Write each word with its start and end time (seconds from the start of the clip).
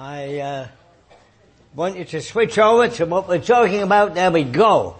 I 0.00 0.38
uh, 0.38 0.68
want 1.74 1.98
you 1.98 2.04
to 2.04 2.20
switch 2.22 2.56
over 2.56 2.86
to 2.86 3.06
what 3.06 3.26
we're 3.26 3.40
talking 3.40 3.82
about. 3.82 4.14
There 4.14 4.30
we 4.30 4.44
go. 4.44 4.94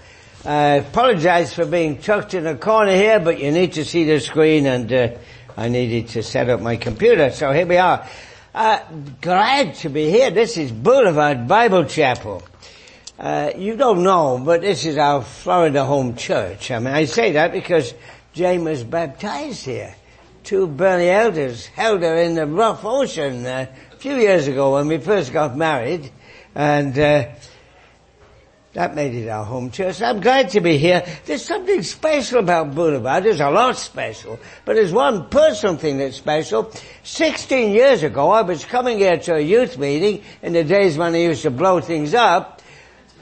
I 0.45 0.79
apologize 0.79 1.55
for 1.55 1.65
being 1.67 1.99
tucked 1.99 2.35
in 2.35 2.49
a 2.49 2.57
corner 2.57 2.97
here, 2.97 3.21
but 3.21 3.39
you 3.39 3.53
need 3.53 3.75
to 3.75 3.85
see 3.85 4.03
the 4.03 4.19
screen 4.19 4.67
and 4.67 4.93
uh, 4.93 5.11
I 5.57 5.69
needed 5.69 6.09
to 6.15 6.25
set 6.25 6.49
up 6.51 6.61
my 6.61 6.75
computer. 6.79 7.31
So 7.31 7.53
here 7.53 7.67
we 7.67 7.77
are. 7.77 8.09
Uh, 8.53 8.81
glad 9.21 9.77
to 9.77 9.89
be 9.89 10.11
here. 10.11 10.33
This 10.33 10.57
is 10.57 10.73
Boulevard 10.73 11.47
Bible 11.47 11.85
Chapel. 11.85 12.43
Uh, 13.21 13.53
you 13.57 13.77
don't 13.77 14.03
know, 14.03 14.43
but 14.45 14.63
this 14.63 14.85
is 14.85 14.97
our 14.97 15.23
Florida 15.23 15.85
home 15.85 16.17
church. 16.17 16.73
I 16.73 16.81
mean, 16.81 16.93
I 16.93 17.05
say 17.05 17.31
that 17.33 17.53
because 17.53 17.95
Jane 18.33 18.65
was 18.65 18.83
baptized 18.83 19.65
here. 19.65 19.95
Two 20.43 20.67
burly 20.67 21.09
elders 21.09 21.67
held 21.67 22.03
her 22.03 22.17
in 22.17 22.35
the 22.35 22.47
rough 22.47 22.85
ocean 22.85 23.47
uh, 23.47 23.67
a 23.99 24.01
few 24.01 24.15
years 24.15 24.47
ago 24.47 24.75
when 24.75 24.87
we 24.87 24.97
first 24.99 25.33
got 25.33 25.57
married, 25.57 26.09
and 26.55 26.97
uh, 26.97 27.27
that 28.75 28.95
made 28.95 29.13
it 29.13 29.29
our 29.29 29.45
home 29.45 29.73
church. 29.73 30.01
I'm 30.01 30.21
glad 30.21 30.51
to 30.51 30.61
be 30.61 30.79
here. 30.79 31.05
There's 31.25 31.45
something 31.45 31.83
special 31.83 32.39
about 32.39 32.77
Boulevard. 32.77 33.25
There's 33.25 33.41
a 33.41 33.51
lot 33.51 33.77
special, 33.77 34.39
but 34.65 34.75
there's 34.75 34.93
one 34.93 35.29
personal 35.31 35.79
thing 35.79 35.99
that's 35.99 36.17
special. 36.17 36.71
16 37.03 37.73
years 37.73 38.05
ago, 38.05 38.31
I 38.31 38.43
was 38.43 38.65
coming 38.65 38.99
here 38.99 39.19
to 39.19 39.35
a 39.35 39.41
youth 39.41 39.77
meeting 39.79 40.23
in 40.43 40.53
the 40.53 40.63
days 40.63 40.97
when 40.97 41.13
I 41.17 41.19
used 41.19 41.43
to 41.43 41.51
blow 41.51 41.81
things 41.81 42.15
up, 42.15 42.63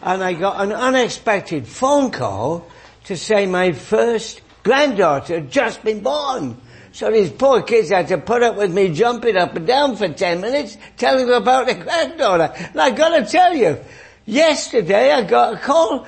and 0.02 0.22
I 0.22 0.34
got 0.34 0.60
an 0.60 0.72
unexpected 0.72 1.66
phone 1.66 2.10
call 2.10 2.66
to 3.04 3.16
say 3.16 3.46
my 3.46 3.72
first 3.72 4.42
granddaughter 4.62 5.36
had 5.36 5.50
just 5.50 5.82
been 5.82 6.00
born. 6.00 6.58
So 6.96 7.10
these 7.10 7.28
poor 7.28 7.60
kids 7.60 7.90
had 7.90 8.08
to 8.08 8.16
put 8.16 8.42
up 8.42 8.56
with 8.56 8.72
me 8.72 8.88
jumping 8.88 9.36
up 9.36 9.54
and 9.54 9.66
down 9.66 9.96
for 9.96 10.08
10 10.08 10.40
minutes 10.40 10.78
telling 10.96 11.26
them 11.26 11.42
about 11.42 11.66
their 11.66 11.74
granddaughter. 11.74 12.50
And 12.56 12.80
I 12.80 12.88
gotta 12.88 13.26
tell 13.26 13.54
you, 13.54 13.78
yesterday 14.24 15.12
I 15.12 15.22
got 15.24 15.52
a 15.52 15.58
call, 15.58 16.06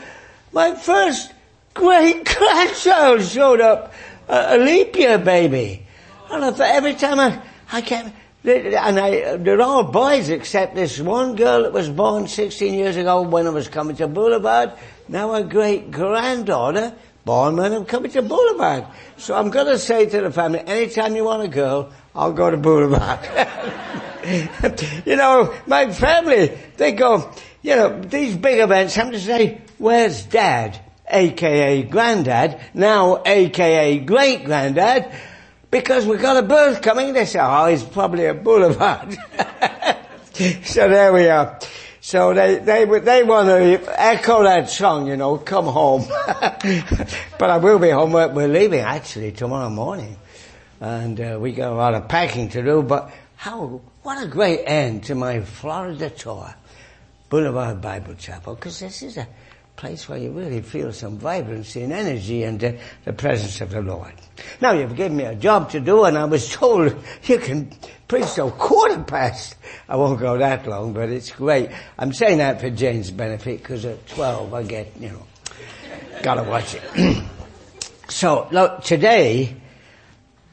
my 0.50 0.74
first 0.76 1.30
great 1.74 2.24
grandchild 2.38 3.22
showed 3.22 3.60
up, 3.60 3.92
a, 4.28 4.56
a 4.56 4.64
leap 4.64 4.96
year 4.96 5.18
baby. 5.18 5.86
And 6.30 6.42
I 6.42 6.52
thought 6.52 6.74
every 6.74 6.94
time 6.94 7.20
I, 7.20 7.38
I 7.70 7.82
kept, 7.82 8.08
and 8.46 8.98
I, 8.98 9.36
they're 9.36 9.60
all 9.60 9.84
boys 9.84 10.30
except 10.30 10.74
this 10.74 10.98
one 10.98 11.36
girl 11.36 11.64
that 11.64 11.72
was 11.74 11.90
born 11.90 12.28
16 12.28 12.72
years 12.72 12.96
ago 12.96 13.20
when 13.20 13.46
I 13.46 13.50
was 13.50 13.68
coming 13.68 13.96
to 13.96 14.08
Boulevard. 14.08 14.72
Now 15.06 15.34
a 15.34 15.44
great 15.44 15.90
granddaughter 15.90 16.94
when 17.24 17.72
I'm 17.72 17.84
coming 17.84 18.10
to 18.12 18.22
Boulevard. 18.22 18.86
So 19.16 19.34
I'm 19.34 19.50
going 19.50 19.66
to 19.66 19.78
say 19.78 20.06
to 20.06 20.20
the 20.22 20.30
family, 20.32 20.60
anytime 20.60 21.14
you 21.14 21.24
want 21.24 21.42
a 21.42 21.48
girl, 21.48 21.92
I'll 22.14 22.32
go 22.32 22.50
to 22.50 22.56
Boulevard. 22.56 23.20
you 25.06 25.16
know, 25.16 25.54
my 25.66 25.92
family, 25.92 26.58
they 26.76 26.92
go, 26.92 27.30
you 27.62 27.76
know, 27.76 28.00
these 28.00 28.36
big 28.36 28.60
events 28.60 28.94
have 28.94 29.10
to 29.12 29.20
say, 29.20 29.60
where's 29.78 30.24
dad? 30.24 30.80
AKA 31.10 31.84
granddad, 31.84 32.60
now 32.74 33.22
AKA 33.24 34.00
great 34.00 34.44
granddad, 34.44 35.10
because 35.70 36.06
we've 36.06 36.20
got 36.20 36.36
a 36.36 36.42
birth 36.42 36.82
coming. 36.82 37.14
They 37.14 37.24
say, 37.24 37.38
oh, 37.42 37.66
he's 37.66 37.82
probably 37.82 38.26
a 38.26 38.34
boulevard. 38.34 39.12
so 40.34 40.88
there 40.88 41.12
we 41.12 41.28
are. 41.28 41.58
So 42.08 42.32
they, 42.32 42.56
they, 42.56 42.86
they 42.86 43.22
want 43.22 43.48
to 43.48 44.00
echo 44.00 44.42
that 44.42 44.70
song, 44.70 45.08
you 45.08 45.18
know, 45.18 45.36
come 45.36 45.66
home. 45.66 46.06
but 47.38 47.50
I 47.50 47.58
will 47.58 47.78
be 47.78 47.90
home. 47.90 48.12
We're, 48.12 48.48
leaving 48.48 48.80
actually 48.80 49.32
tomorrow 49.32 49.68
morning. 49.68 50.16
And 50.80 51.20
uh, 51.20 51.38
we 51.38 51.52
got 51.52 51.70
a 51.70 51.74
lot 51.74 51.92
of 51.92 52.08
packing 52.08 52.48
to 52.48 52.62
do, 52.62 52.82
but 52.82 53.12
how, 53.36 53.82
what 54.04 54.24
a 54.24 54.26
great 54.26 54.64
end 54.64 55.04
to 55.04 55.14
my 55.14 55.42
Florida 55.42 56.08
tour. 56.08 56.54
Boulevard 57.28 57.82
Bible 57.82 58.14
Chapel, 58.14 58.54
because 58.54 58.80
this 58.80 59.02
is 59.02 59.18
a 59.18 59.28
place 59.78 60.08
where 60.08 60.18
you 60.18 60.32
really 60.32 60.60
feel 60.60 60.92
some 60.92 61.16
vibrancy 61.18 61.82
and 61.82 61.92
energy 61.92 62.42
and 62.42 62.62
uh, 62.62 62.72
the 63.04 63.12
presence 63.12 63.60
of 63.60 63.70
the 63.70 63.80
Lord. 63.80 64.12
Now 64.60 64.72
you've 64.72 64.96
given 64.96 65.16
me 65.16 65.24
a 65.24 65.36
job 65.36 65.70
to 65.70 65.80
do 65.80 66.04
and 66.04 66.18
I 66.18 66.24
was 66.24 66.50
told 66.50 66.94
you 67.22 67.38
can 67.38 67.70
preach 68.08 68.34
till 68.34 68.50
quarter 68.50 69.02
past. 69.04 69.54
I 69.88 69.96
won't 69.96 70.18
go 70.18 70.36
that 70.36 70.66
long, 70.66 70.92
but 70.92 71.08
it's 71.08 71.30
great. 71.30 71.70
I'm 71.96 72.12
saying 72.12 72.38
that 72.38 72.60
for 72.60 72.70
Jane's 72.70 73.12
benefit 73.12 73.62
because 73.62 73.84
at 73.84 74.04
12 74.08 74.52
I 74.52 74.62
get, 74.64 74.92
you 74.98 75.10
know, 75.10 75.26
gotta 76.22 76.42
watch 76.42 76.74
it. 76.74 77.24
so 78.08 78.48
look, 78.50 78.82
today, 78.82 79.56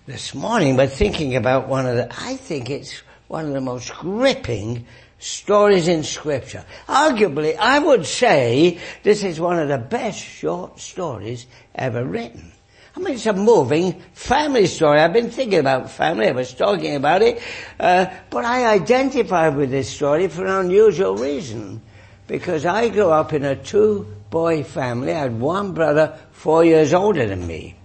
this 0.05 0.35
morning, 0.35 0.77
we're 0.77 0.85
thinking 0.85 1.35
about 1.35 1.67
one 1.67 1.87
of 1.87 1.95
the, 1.95 2.13
I 2.15 2.35
think 2.35 2.69
it's 2.69 3.01
one 3.27 3.45
of 3.47 3.53
the 3.53 3.61
most 3.61 3.91
gripping 3.95 4.85
stories 5.25 5.87
in 5.87 6.03
scripture. 6.03 6.63
Arguably, 6.87 7.57
I 7.57 7.79
would 7.79 8.05
say 8.05 8.79
this 9.01 9.23
is 9.23 9.39
one 9.39 9.57
of 9.57 9.67
the 9.67 9.79
best 9.79 10.19
short 10.19 10.79
stories 10.79 11.47
ever 11.73 12.05
written. 12.05 12.51
I 12.95 12.99
mean, 12.99 13.15
it's 13.15 13.25
a 13.25 13.33
moving 13.33 13.99
family 14.13 14.67
story. 14.67 14.99
I've 14.99 15.13
been 15.13 15.31
thinking 15.31 15.59
about 15.59 15.89
family. 15.89 16.27
I 16.27 16.31
was 16.31 16.53
talking 16.53 16.95
about 16.95 17.23
it. 17.23 17.41
Uh, 17.79 18.05
but 18.29 18.45
I 18.45 18.67
identify 18.67 19.49
with 19.49 19.71
this 19.71 19.89
story 19.89 20.27
for 20.27 20.45
an 20.45 20.65
unusual 20.65 21.17
reason. 21.17 21.81
Because 22.27 22.65
I 22.65 22.89
grew 22.89 23.09
up 23.09 23.33
in 23.33 23.43
a 23.43 23.55
two-boy 23.55 24.63
family. 24.63 25.11
I 25.11 25.21
had 25.21 25.39
one 25.39 25.73
brother 25.73 26.17
four 26.31 26.63
years 26.63 26.93
older 26.93 27.27
than 27.27 27.45
me. 27.45 27.75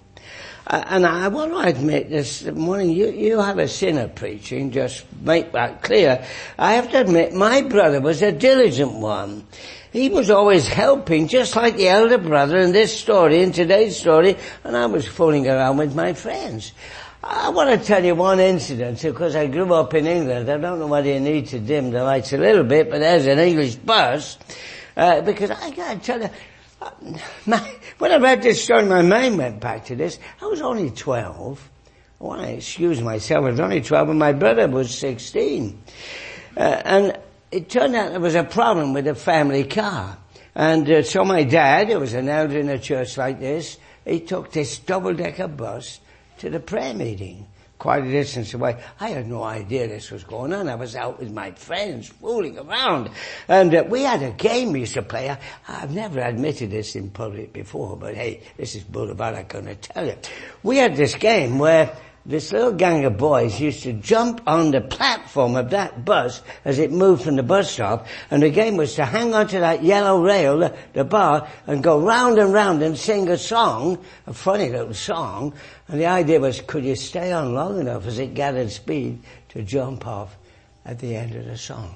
Uh, 0.71 0.85
and 0.87 1.05
I 1.05 1.27
want 1.27 1.51
to 1.51 1.59
admit 1.59 2.11
this 2.11 2.45
morning, 2.45 2.91
you, 2.91 3.11
you 3.11 3.41
have 3.41 3.59
a 3.59 3.67
sinner 3.67 4.07
preaching, 4.07 4.71
just 4.71 5.05
make 5.21 5.51
that 5.51 5.83
clear. 5.83 6.25
I 6.57 6.75
have 6.75 6.93
to 6.93 7.01
admit, 7.01 7.35
my 7.35 7.63
brother 7.63 8.01
was 8.01 8.23
a 8.23 8.31
diligent 8.31 8.93
one. 8.93 9.49
He 9.93 10.11
was 10.11 10.31
always 10.31 10.69
helping, 10.69 11.27
just 11.27 11.57
like 11.57 11.77
the 11.77 11.89
elder 11.89 12.19
brother 12.19 12.59
in 12.59 12.71
this 12.71 12.97
story, 12.97 13.43
in 13.43 13.51
today's 13.51 13.97
story, 13.97 14.37
and 14.63 14.77
I 14.77 14.87
was 14.87 15.09
fooling 15.09 15.49
around 15.49 15.79
with 15.79 15.97
my 15.97 16.13
friends. 16.13 16.71
I 17.25 17.49
want 17.49 17.71
to 17.71 17.85
tell 17.85 18.05
you 18.05 18.15
one 18.15 18.39
incident, 18.39 19.03
because 19.03 19.35
I 19.35 19.49
grew 19.49 19.75
up 19.75 19.93
in 19.95 20.07
England. 20.07 20.49
I 20.49 20.57
don't 20.57 20.79
know 20.79 20.87
whether 20.87 21.09
you 21.09 21.19
need 21.19 21.49
to 21.49 21.59
dim 21.59 21.91
the 21.91 22.05
lights 22.05 22.33
a 22.33 22.39
little 22.39 22.63
bit, 22.63 22.89
but 22.91 23.01
there's 23.01 23.27
an 23.27 23.41
English 23.41 23.75
bus. 23.75 24.39
Uh, 24.97 25.21
because 25.23 25.51
I 25.51 25.71
gotta 25.71 25.99
tell 25.99 26.21
you, 26.21 26.31
my, 27.47 27.75
when 27.99 28.13
I 28.13 28.17
read 28.17 28.43
this 28.43 28.65
story, 28.65 28.85
my 28.85 29.03
mind 29.03 29.39
went 29.39 29.61
back 29.61 29.87
to 29.87 29.97
this. 29.97 30.19
I 30.41 30.47
was 30.47 30.61
only 30.61 30.91
12. 30.91 31.71
I 32.21 32.25
want 32.25 32.43
to 32.43 32.53
excuse 32.53 33.01
myself, 33.01 33.45
I 33.45 33.51
was 33.51 33.61
only 33.61 33.81
12 33.81 34.11
and 34.11 34.19
my 34.19 34.33
brother 34.33 34.69
was 34.69 34.97
16. 34.99 35.83
Uh, 36.57 36.61
and 36.61 37.19
it 37.51 37.71
turned 37.71 37.97
out 37.97 38.11
there 38.11 38.21
was 38.21 38.35
a 38.35 38.45
problem 38.45 38.93
with 38.93 39.07
the 39.07 39.15
family 39.15 39.65
car. 39.65 40.19
And 40.55 40.91
uh, 40.91 41.03
so 41.03 41.25
my 41.25 41.45
dad, 41.45 41.89
who 41.89 42.01
was 42.01 42.13
an 42.13 42.29
elder 42.29 42.59
in 42.59 42.69
a 42.69 42.79
church 42.79 43.17
like 43.17 43.41
this, 43.41 43.79
he 44.05 44.21
took 44.21 44.53
this 44.53 44.79
double-decker 44.79 45.49
bus 45.49 46.01
to 46.39 46.51
the 46.51 46.61
prayer 46.61 46.95
meeting, 46.95 47.47
quite 47.81 48.05
a 48.05 48.11
distance 48.11 48.53
away. 48.53 48.77
I 49.01 49.09
had 49.09 49.27
no 49.27 49.43
idea 49.43 49.89
this 49.89 50.11
was 50.11 50.23
going 50.23 50.53
on. 50.53 50.69
I 50.69 50.75
was 50.75 50.95
out 50.95 51.19
with 51.19 51.33
my 51.33 51.51
friends, 51.53 52.09
fooling 52.09 52.59
around. 52.59 53.11
And 53.49 53.75
uh, 53.75 53.85
we 53.89 54.03
had 54.03 54.23
a 54.23 54.31
game 54.31 54.73
we 54.73 54.81
used 54.81 54.95
to 54.95 55.03
play. 55.03 55.31
I, 55.31 55.39
have 55.67 55.93
never 55.93 56.21
admitted 56.21 56.71
this 56.71 56.95
in 56.95 57.11
public 57.11 57.55
before, 57.55 57.97
but 57.97 58.15
hey, 58.15 58.43
this 58.59 58.77
is 58.77 58.85
Boulevard, 58.85 59.35
I'm 59.35 59.47
going 59.47 59.65
to 59.65 59.75
tell 59.75 60.07
you. 60.07 60.15
We 60.63 60.77
had 60.77 60.95
this 60.95 61.15
game 61.15 61.59
where 61.59 61.97
this 62.27 62.53
little 62.53 62.73
gang 62.73 63.05
of 63.07 63.17
boys 63.17 63.59
used 63.59 63.83
to 63.85 63.93
jump 63.95 64.43
on 64.47 64.71
the 64.71 64.81
platform 64.81 65.57
of 65.57 65.71
that 65.71 66.05
bus 66.05 66.43
as 66.65 66.79
it 66.79 66.93
moved 66.93 67.23
from 67.23 67.37
the 67.37 67.43
bus 67.43 67.71
stop, 67.71 68.07
and 68.31 68.43
the 68.43 68.51
game 68.51 68.77
was 68.77 68.95
to 68.95 69.05
hang 69.05 69.35
onto 69.35 69.59
that 69.61 69.83
yellow 69.83 70.23
rail, 70.23 70.59
the, 70.59 70.77
the 70.93 71.05
bar, 71.05 71.49
and 71.67 71.83
go 71.83 72.01
round 72.01 72.39
and 72.39 72.53
round 72.53 72.83
and 72.83 72.99
sing 72.99 73.29
a 73.29 73.39
song, 73.39 73.99
a 74.27 74.35
funny 74.35 74.69
little 74.69 74.95
song, 74.95 75.55
and 75.89 76.01
the 76.01 76.07
idea 76.07 76.39
was 76.39 76.61
could 76.61 76.85
you 76.85 76.95
stay 76.95 77.33
on 77.33 77.55
long 77.55 77.81
enough 77.81 78.07
as 78.07 78.19
it 78.19 78.35
gathered 78.35 78.71
speed 78.71 79.23
to 79.49 79.63
jump 79.63 80.07
off 80.07 80.37
at 80.85 80.99
the 80.99 81.17
end 81.17 81.35
of 81.35 81.47
the 81.47 81.57
song. 81.57 81.95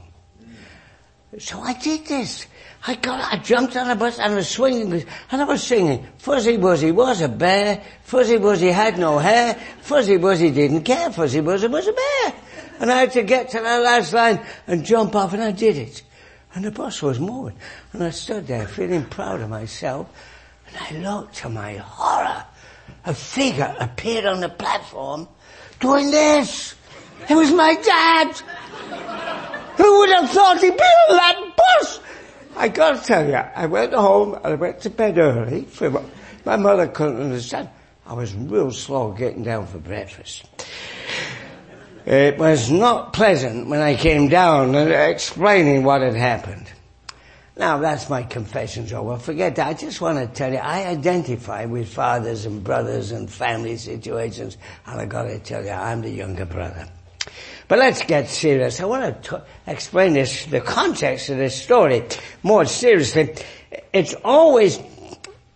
So 1.38 1.60
I 1.60 1.72
did 1.74 2.06
this. 2.06 2.46
I 2.86 2.96
got, 2.96 3.32
I 3.32 3.38
jumped 3.38 3.76
on 3.76 3.88
a 3.88 3.96
bus 3.96 4.18
and 4.18 4.32
I 4.32 4.36
was 4.36 4.48
swinging 4.48 5.06
and 5.30 5.40
I 5.40 5.44
was 5.44 5.62
singing. 5.62 6.06
Fuzzy 6.18 6.58
Wuzzy 6.58 6.92
was 6.92 7.22
a 7.22 7.28
bear. 7.28 7.82
Fuzzy 8.02 8.36
Wuzzy 8.36 8.70
had 8.70 8.98
no 8.98 9.18
hair. 9.18 9.54
Fuzzy 9.80 10.18
Wuzzy 10.18 10.52
didn't 10.52 10.82
care. 10.82 11.10
Fuzzy 11.10 11.40
Wuzzy 11.40 11.70
was 11.70 11.88
a 11.88 11.92
bear. 11.92 12.34
And 12.80 12.92
I 12.92 13.00
had 13.00 13.12
to 13.12 13.22
get 13.22 13.50
to 13.50 13.60
that 13.60 13.82
last 13.82 14.12
line 14.12 14.44
and 14.66 14.84
jump 14.84 15.16
off 15.16 15.32
and 15.32 15.42
I 15.42 15.52
did 15.52 15.78
it. 15.78 16.02
And 16.54 16.66
the 16.66 16.70
bus 16.70 17.00
was 17.00 17.18
moving. 17.18 17.56
And 17.94 18.04
I 18.04 18.10
stood 18.10 18.46
there 18.46 18.68
feeling 18.68 19.06
proud 19.06 19.40
of 19.40 19.48
myself. 19.48 20.08
And 20.66 20.76
I 20.76 21.10
looked 21.10 21.36
to 21.36 21.48
my 21.48 21.76
horror. 21.76 22.44
A 23.06 23.14
figure 23.14 23.74
appeared 23.80 24.26
on 24.26 24.40
the 24.40 24.50
platform 24.50 25.26
doing 25.80 26.10
this. 26.10 26.74
It 27.30 27.34
was 27.34 27.50
my 27.50 27.74
dad. 27.74 28.36
Who 29.78 29.98
would 30.00 30.10
have 30.10 30.30
thought 30.30 30.60
he'd 30.60 30.76
be 30.76 30.82
on 30.82 31.16
that 31.16 31.52
bus? 31.56 32.00
I 32.56 32.68
gotta 32.68 33.04
tell 33.04 33.26
you, 33.26 33.34
I 33.34 33.66
went 33.66 33.92
home 33.92 34.34
and 34.34 34.46
I 34.46 34.54
went 34.54 34.80
to 34.80 34.90
bed 34.90 35.18
early. 35.18 35.62
For 35.62 35.90
my, 35.90 36.02
my 36.44 36.56
mother 36.56 36.86
couldn't 36.86 37.20
understand. 37.20 37.68
I 38.06 38.12
was 38.14 38.34
real 38.34 38.70
slow 38.70 39.12
getting 39.12 39.42
down 39.42 39.66
for 39.66 39.78
breakfast. 39.78 40.44
It 42.06 42.38
was 42.38 42.70
not 42.70 43.14
pleasant 43.14 43.68
when 43.68 43.80
I 43.80 43.96
came 43.96 44.28
down 44.28 44.74
and 44.74 44.90
explaining 44.90 45.84
what 45.84 46.02
had 46.02 46.14
happened. 46.14 46.70
Now 47.56 47.78
that's 47.78 48.10
my 48.10 48.22
confession, 48.22 48.84
confessions 48.84 48.92
over. 48.92 49.16
Forget 49.16 49.56
that. 49.56 49.68
I 49.68 49.74
just 49.74 50.00
want 50.00 50.18
to 50.18 50.26
tell 50.26 50.52
you, 50.52 50.58
I 50.58 50.86
identify 50.86 51.64
with 51.64 51.88
fathers 51.88 52.46
and 52.46 52.62
brothers 52.62 53.12
and 53.12 53.30
family 53.30 53.76
situations, 53.76 54.58
and 54.86 55.00
I 55.00 55.06
gotta 55.06 55.38
tell 55.38 55.64
you, 55.64 55.70
I'm 55.70 56.02
the 56.02 56.10
younger 56.10 56.44
brother. 56.44 56.88
But 57.68 57.78
let's 57.78 58.02
get 58.02 58.28
serious. 58.28 58.80
I 58.80 58.84
want 58.84 59.22
to 59.22 59.30
t- 59.30 59.44
explain 59.66 60.12
this, 60.12 60.44
the 60.46 60.60
context 60.60 61.30
of 61.30 61.38
this 61.38 61.60
story 61.60 62.04
more 62.42 62.64
seriously. 62.66 63.34
It's 63.92 64.14
always 64.24 64.78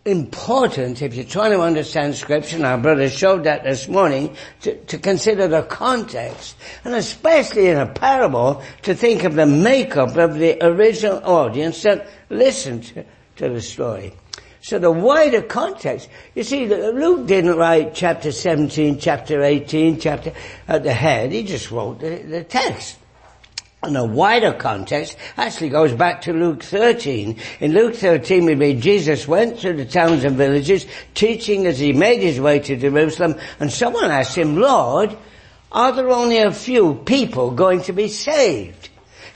important 0.09 1.03
if 1.03 1.15
you're 1.15 1.25
trying 1.25 1.53
to 1.53 1.61
understand 1.61 2.15
scripture, 2.15 2.57
and 2.57 2.65
our 2.65 2.79
brother 2.79 3.09
showed 3.11 3.45
that 3.45 3.65
this 3.65 3.89
morning, 3.89 4.35
to, 4.63 4.77
to 4.87 4.99
consider 4.99 5.47
the 5.47 5.63
context, 5.63 6.57
and 6.85 6.95
especially 6.95 7.69
in 7.69 7.77
a 7.77 7.87
parable, 7.87 8.63
to 8.83 8.95
think 8.95 9.25
of 9.25 9.35
the 9.35 9.47
makeup 9.47 10.17
of 10.17 10.39
the 10.39 10.65
original 10.65 11.23
audience 11.25 11.83
that 11.83 12.09
listened 12.31 12.85
to, 12.85 13.05
to 13.37 13.49
the 13.51 13.61
story. 13.61 14.15
So 14.69 14.79
the 14.79 14.91
wider 14.91 15.41
context, 15.41 16.11
you 16.35 16.43
see, 16.43 16.67
Luke 16.67 17.27
didn't 17.27 17.57
write 17.57 17.95
chapter 17.95 18.31
17, 18.31 18.99
chapter 18.99 19.43
18, 19.43 19.99
chapter 19.99 20.35
at 20.69 20.83
the 20.83 20.93
head, 20.93 21.33
he 21.33 21.43
just 21.43 21.71
wrote 21.71 22.01
the, 22.01 22.19
the 22.19 22.45
text 22.45 22.99
And 23.83 23.97
the 23.97 24.05
wider 24.05 24.53
context 24.53 25.17
actually 25.39 25.71
goes 25.71 25.95
back 25.95 26.21
to 26.21 26.35
Luke 26.35 26.63
13. 26.63 27.39
In 27.61 27.73
Luke 27.73 27.95
13 27.95 28.45
we 28.45 28.57
read 28.57 28.83
Jesus 28.83 29.27
went 29.27 29.59
through 29.59 29.79
the 29.79 29.87
towns 29.87 30.23
and 30.25 30.37
villages 30.37 30.85
teaching 31.15 31.67
as 31.67 31.79
he 31.79 31.95
made 31.95 32.21
his 32.21 32.39
way 32.39 32.59
to 32.59 32.77
Jerusalem 32.77 33.37
and 33.61 33.73
someone 33.73 34.11
asked 34.11 34.37
him, 34.37 34.59
Lord, 34.59 35.17
are 35.73 35.93
there 35.93 36.11
only 36.11 36.41
a 36.41 36.53
few 36.53 36.97
people 37.07 37.53
going 37.53 37.81
to 37.85 37.95
be 37.95 38.09
saved? 38.09 38.88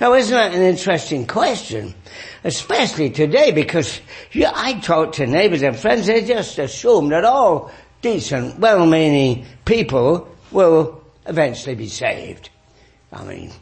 Now 0.02 0.14
isn't 0.14 0.34
that 0.34 0.52
an 0.52 0.62
interesting 0.62 1.28
question? 1.28 1.94
Especially 2.42 3.08
today 3.08 3.52
because 3.52 4.00
yeah, 4.32 4.50
I 4.52 4.80
talk 4.80 5.12
to 5.12 5.28
neighbors 5.28 5.62
and 5.62 5.78
friends, 5.78 6.08
they 6.08 6.24
just 6.24 6.58
assume 6.58 7.10
that 7.10 7.24
all 7.24 7.70
decent, 8.00 8.58
well-meaning 8.58 9.46
people 9.64 10.28
will 10.50 11.04
eventually 11.26 11.76
be 11.76 11.86
saved. 11.86 12.50
I 13.12 13.22
mean, 13.22 13.52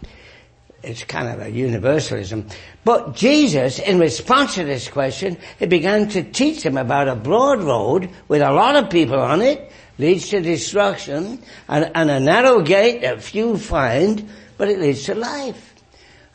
it's 0.82 1.04
kind 1.04 1.28
of 1.28 1.46
a 1.46 1.50
universalism. 1.50 2.48
But 2.87 3.14
Jesus, 3.14 3.78
in 3.78 3.98
response 3.98 4.54
to 4.54 4.64
this 4.64 4.88
question, 4.88 5.37
he 5.58 5.66
began 5.66 6.08
to 6.08 6.22
teach 6.22 6.62
them 6.62 6.78
about 6.78 7.06
a 7.06 7.16
broad 7.16 7.60
road 7.60 8.08
with 8.28 8.40
a 8.40 8.50
lot 8.50 8.76
of 8.76 8.88
people 8.88 9.20
on 9.20 9.42
it, 9.42 9.70
leads 9.98 10.31
to 10.31 10.40
destruction, 10.40 11.42
and, 11.69 11.90
and 11.94 12.10
a 12.10 12.19
narrow 12.19 12.62
gate 12.62 13.02
that 13.02 13.22
few 13.22 13.58
find, 13.58 14.26
but 14.56 14.70
it 14.70 14.81
leads 14.81 15.04
to 15.04 15.14
life. 15.14 15.69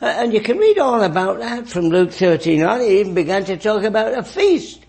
Uh, 0.00 0.06
and 0.06 0.32
you 0.32 0.40
can 0.40 0.58
read 0.58 0.78
all 0.78 1.02
about 1.02 1.38
that 1.38 1.68
from 1.68 1.84
Luke 1.84 2.12
13 2.12 2.62
on. 2.62 2.80
He 2.80 3.00
even 3.00 3.14
began 3.14 3.44
to 3.46 3.56
talk 3.56 3.82
about 3.82 4.16
a 4.16 4.22
feast, 4.22 4.84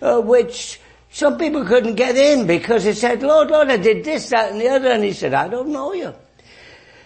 uh, 0.00 0.20
which 0.20 0.80
some 1.10 1.36
people 1.36 1.64
couldn't 1.64 1.96
get 1.96 2.16
in 2.16 2.46
because 2.46 2.84
he 2.84 2.92
said, 2.92 3.22
Lord, 3.22 3.50
Lord, 3.50 3.70
I 3.70 3.76
did 3.76 4.04
this, 4.04 4.28
that, 4.30 4.52
and 4.52 4.60
the 4.60 4.68
other. 4.68 4.90
And 4.92 5.02
he 5.02 5.12
said, 5.12 5.34
I 5.34 5.48
don't 5.48 5.70
know 5.70 5.92
you. 5.92 6.14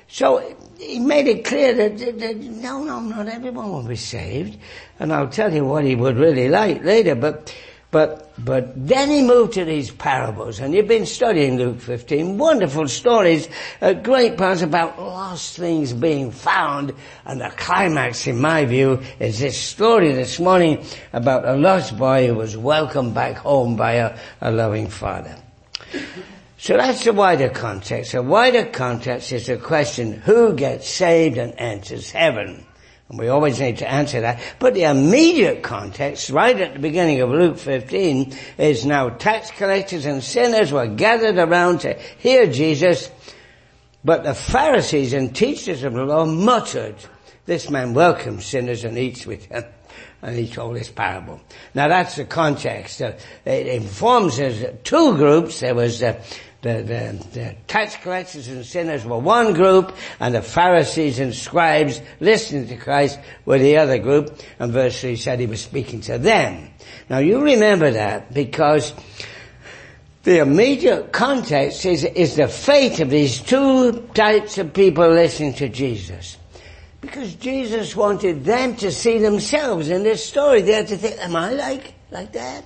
So 0.09 0.55
he 0.79 0.99
made 0.99 1.27
it 1.27 1.45
clear 1.45 1.75
that, 1.75 1.99
that, 1.99 2.19
that, 2.19 2.37
no, 2.37 2.85
no, 2.85 3.01
not 3.01 3.27
everyone 3.27 3.73
will 3.73 3.83
be 3.83 3.97
saved. 3.97 4.59
And 4.99 5.13
I'll 5.13 5.29
tell 5.29 5.53
you 5.53 5.65
what 5.65 5.85
he 5.85 5.97
would 5.97 6.17
really 6.17 6.49
like 6.49 6.85
later, 6.85 7.15
but, 7.15 7.55
but, 7.91 8.33
but 8.45 8.73
then 8.75 9.11
he 9.11 9.23
moved 9.23 9.55
to 9.55 9.65
these 9.65 9.91
parables, 9.91 10.59
and 10.59 10.75
you've 10.75 10.89
been 10.89 11.07
studying 11.07 11.57
Luke 11.57 11.81
15, 11.81 12.37
wonderful 12.37 12.89
stories, 12.89 13.49
uh, 13.81 13.93
great 13.93 14.37
parts 14.37 14.63
about 14.63 14.99
lost 15.01 15.57
things 15.57 15.93
being 15.93 16.31
found, 16.31 16.93
and 17.25 17.41
the 17.41 17.51
climax, 17.51 18.27
in 18.27 18.41
my 18.41 18.65
view, 18.65 19.01
is 19.21 19.39
this 19.39 19.57
story 19.57 20.13
this 20.13 20.41
morning 20.41 20.85
about 21.13 21.47
a 21.47 21.55
lost 21.55 21.97
boy 21.97 22.27
who 22.27 22.35
was 22.35 22.57
welcomed 22.57 23.15
back 23.15 23.37
home 23.37 23.77
by 23.77 23.93
a, 23.93 24.19
a 24.41 24.51
loving 24.51 24.89
father. 24.89 25.37
So 26.59 26.77
that's 26.77 27.05
the 27.05 27.13
wider 27.13 27.51
context. 27.51 28.13
The 28.13 28.23
wider 28.23 28.65
context 28.67 29.31
is 29.31 29.47
the 29.47 29.59
question, 29.59 30.13
who 30.13 30.55
gets 30.55 30.89
saved 30.89 31.39
and 31.39 31.55
enters 31.57 32.11
heaven? 32.11 32.66
And 33.09 33.19
we 33.19 33.29
always 33.29 33.61
need 33.61 33.79
to 33.79 33.91
answer 33.91 34.21
that. 34.23 34.41
But 34.59 34.75
the 34.75 34.85
immediate 34.85 35.63
context, 35.63 36.31
right 36.31 36.61
at 36.61 36.75
the 36.75 36.81
beginning 36.81 37.21
of 37.21 37.31
Luke 37.31 37.59
15, 37.59 38.37
is 38.59 38.85
now 38.85 39.11
tax 39.11 39.51
collectors 39.53 40.07
and 40.07 40.23
sinners 40.23 40.73
were 40.73 40.89
gathered 40.89 41.39
around 41.39 41.83
to 41.83 41.95
hear 42.19 42.47
Jesus, 42.47 43.11
but 44.05 44.25
the 44.25 44.35
Pharisees 44.35 45.13
and 45.13 45.35
teachers 45.35 45.85
of 45.85 45.93
the 45.93 46.05
law 46.05 46.27
muttered, 46.27 46.97
this 47.45 47.71
man 47.71 47.95
welcomes 47.95 48.45
sinners 48.45 48.83
and 48.85 48.99
eats 48.99 49.25
with 49.25 49.49
them. 49.49 49.65
And 50.23 50.37
he 50.37 50.49
told 50.49 50.75
this 50.77 50.91
parable. 50.91 51.41
Now 51.75 51.89
that's 51.89 52.17
the 52.17 52.25
context. 52.25 53.01
Uh, 53.01 53.13
it 53.45 53.67
informs 53.69 54.41
us 54.41 54.65
two 54.83 55.17
groups. 55.17 55.61
There 55.61 55.75
was 55.75 56.01
the 56.01 56.21
the, 56.63 56.83
the, 56.83 57.27
the 57.33 57.57
tax 57.67 57.97
collectors 57.97 58.49
and 58.49 58.65
sinners 58.65 59.05
were 59.05 59.19
one 59.19 59.53
group 59.53 59.95
and 60.19 60.35
the 60.35 60.43
Pharisees 60.43 61.19
and 61.19 61.35
scribes 61.35 62.01
listening 62.21 62.69
to 62.69 62.77
Christ 62.77 63.19
were 63.45 63.59
the 63.59 63.77
other 63.77 63.99
group 63.99 64.41
and 64.59 64.73
verse 64.73 65.01
3 65.01 65.17
said 65.17 65.39
he 65.39 65.47
was 65.47 65.63
speaking 65.63 66.01
to 66.03 66.19
them. 66.19 66.71
Now 67.09 67.19
you 67.19 67.41
remember 67.41 67.91
that 67.93 68.33
because 68.33 68.95
the 70.23 70.39
immediate 70.39 71.13
context 71.13 71.87
is, 71.87 72.03
is 72.03 72.35
the 72.35 72.49
fate 72.49 72.99
of 72.99 73.11
these 73.11 73.41
two 73.41 74.09
types 74.13 74.59
of 74.59 74.73
people 74.73 75.09
listening 75.09 75.55
to 75.55 75.69
Jesus. 75.69 76.37
Because 77.01 77.37
Jesus 77.37 77.95
wanted 77.95 78.45
them 78.45 78.75
to 78.77 78.91
see 78.91 79.19
themselves 79.19 79.89
in 79.89 80.03
this 80.03 80.27
story. 80.27 80.63
They 80.63 80.73
had 80.73 80.89
to 80.89 80.97
think, 80.97 81.21
am 81.21 81.37
I 81.37 81.53
like, 81.53 81.95
like 82.11 82.33
that? 82.33 82.65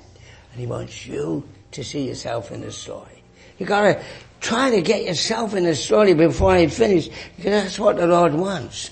And 0.53 0.61
he 0.61 0.67
wants 0.67 1.05
you 1.05 1.47
to 1.73 1.85
see 1.85 2.09
yourself 2.09 2.51
in 2.51 2.63
this 2.63 2.79
story. 2.79 3.20
You 3.61 3.67
gotta 3.67 4.03
try 4.41 4.71
to 4.71 4.81
get 4.81 5.05
yourself 5.05 5.55
in 5.55 5.65
the 5.65 5.77
story 5.77 6.15
before 6.15 6.53
I 6.53 6.67
finish, 6.67 7.09
because 7.37 7.53
that's 7.53 7.79
what 7.79 7.99
the 7.99 8.07
Lord 8.07 8.33
wants. 8.33 8.91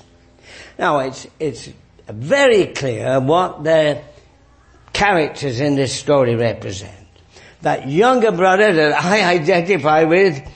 Now 0.78 1.00
it's, 1.00 1.26
it's 1.40 1.70
very 2.06 2.66
clear 2.66 3.18
what 3.18 3.64
the 3.64 4.02
characters 4.92 5.60
in 5.60 5.74
this 5.74 5.94
story 5.94 6.36
represent. 6.36 6.94
That 7.62 7.88
younger 7.88 8.30
brother 8.30 8.72
that 8.74 9.02
I 9.02 9.24
identify 9.36 10.04
with 10.04 10.46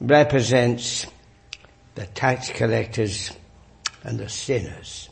represents 0.00 1.06
the 1.94 2.06
tax 2.06 2.50
collectors 2.50 3.30
and 4.02 4.18
the 4.18 4.28
sinners. 4.28 5.08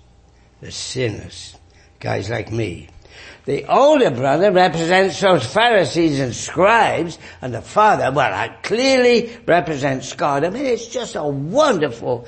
The 0.60 0.72
sinners. 0.72 1.56
Guys 2.00 2.28
like 2.28 2.50
me. 2.50 2.88
The 3.44 3.66
older 3.70 4.10
brother 4.10 4.50
represents 4.50 5.20
those 5.20 5.44
Pharisees 5.44 6.18
and 6.18 6.34
scribes, 6.34 7.18
and 7.42 7.52
the 7.52 7.60
father, 7.60 8.10
well, 8.10 8.32
I 8.32 8.48
clearly 8.62 9.36
represents 9.46 10.14
God. 10.14 10.44
I 10.44 10.50
mean, 10.50 10.64
it's 10.64 10.88
just 10.88 11.14
a 11.14 11.24
wonderful, 11.24 12.26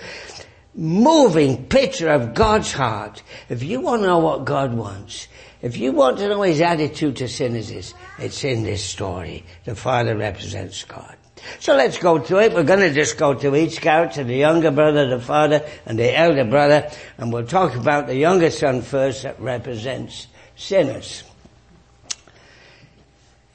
moving 0.74 1.64
picture 1.66 2.10
of 2.10 2.34
God's 2.34 2.70
heart. 2.70 3.22
If 3.48 3.62
you 3.62 3.80
want 3.80 4.02
to 4.02 4.08
know 4.08 4.18
what 4.18 4.44
God 4.44 4.74
wants, 4.74 5.28
if 5.62 5.78
you 5.78 5.92
want 5.92 6.18
to 6.18 6.28
know 6.28 6.42
his 6.42 6.60
attitude 6.60 7.16
to 7.16 7.28
sinners 7.28 7.94
it's 8.18 8.44
in 8.44 8.62
this 8.62 8.84
story. 8.84 9.44
The 9.64 9.74
father 9.74 10.16
represents 10.16 10.84
God. 10.84 11.16
So 11.60 11.76
let's 11.76 11.98
go 11.98 12.18
to 12.18 12.38
it. 12.38 12.52
We're 12.52 12.62
going 12.62 12.80
to 12.80 12.92
just 12.92 13.16
go 13.16 13.32
to 13.32 13.56
each 13.56 13.80
character, 13.80 14.22
the 14.22 14.36
younger 14.36 14.70
brother, 14.70 15.08
the 15.08 15.20
father, 15.20 15.66
and 15.86 15.98
the 15.98 16.16
elder 16.16 16.44
brother, 16.44 16.90
and 17.16 17.32
we'll 17.32 17.46
talk 17.46 17.74
about 17.74 18.06
the 18.06 18.16
younger 18.16 18.50
son 18.50 18.82
first 18.82 19.22
that 19.22 19.40
represents 19.40 20.26
sinners. 20.56 21.22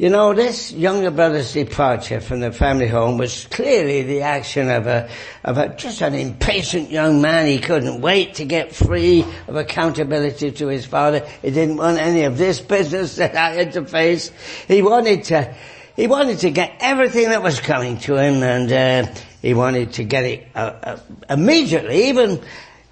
You 0.01 0.09
know, 0.09 0.33
this 0.33 0.71
younger 0.71 1.11
brother's 1.11 1.53
departure 1.53 2.21
from 2.21 2.39
the 2.39 2.51
family 2.51 2.87
home 2.87 3.19
was 3.19 3.45
clearly 3.45 4.01
the 4.01 4.21
action 4.23 4.67
of 4.67 4.87
a, 4.87 5.07
of 5.43 5.59
a, 5.59 5.75
just 5.75 6.01
an 6.01 6.15
impatient 6.15 6.89
young 6.89 7.21
man. 7.21 7.45
He 7.45 7.59
couldn't 7.59 8.01
wait 8.01 8.33
to 8.35 8.45
get 8.45 8.73
free 8.73 9.23
of 9.47 9.55
accountability 9.55 10.53
to 10.53 10.67
his 10.69 10.87
father. 10.87 11.19
He 11.43 11.51
didn't 11.51 11.77
want 11.77 11.99
any 11.99 12.23
of 12.23 12.39
this 12.39 12.59
business 12.59 13.15
that 13.17 13.35
I 13.35 13.51
had 13.51 13.73
to 13.73 13.85
face. 13.85 14.31
He 14.67 14.81
wanted 14.81 15.25
to, 15.25 15.55
he 15.95 16.07
wanted 16.07 16.39
to 16.39 16.49
get 16.49 16.77
everything 16.79 17.29
that 17.29 17.43
was 17.43 17.59
coming 17.59 17.99
to 17.99 18.15
him 18.15 18.41
and, 18.41 18.71
uh, 18.71 19.13
he 19.43 19.53
wanted 19.53 19.93
to 19.93 20.03
get 20.03 20.23
it 20.23 20.47
uh, 20.55 20.73
uh, 20.83 20.99
immediately, 21.29 22.05
even 22.09 22.41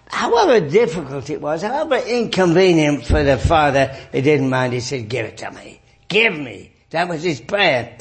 however 0.10 0.68
difficult 0.68 1.30
it 1.30 1.40
was, 1.40 1.62
however 1.62 1.98
inconvenient 1.98 3.06
for 3.06 3.24
the 3.24 3.38
father, 3.38 3.96
he 4.12 4.22
didn't 4.22 4.50
mind. 4.50 4.74
He 4.74 4.82
said, 4.82 5.08
give 5.08 5.26
it 5.26 5.38
to 5.38 5.52
me. 5.52 5.80
Give 6.08 6.38
me. 6.38 6.72
That 6.90 7.08
was 7.08 7.24
his 7.24 7.40
prayer. 7.40 7.98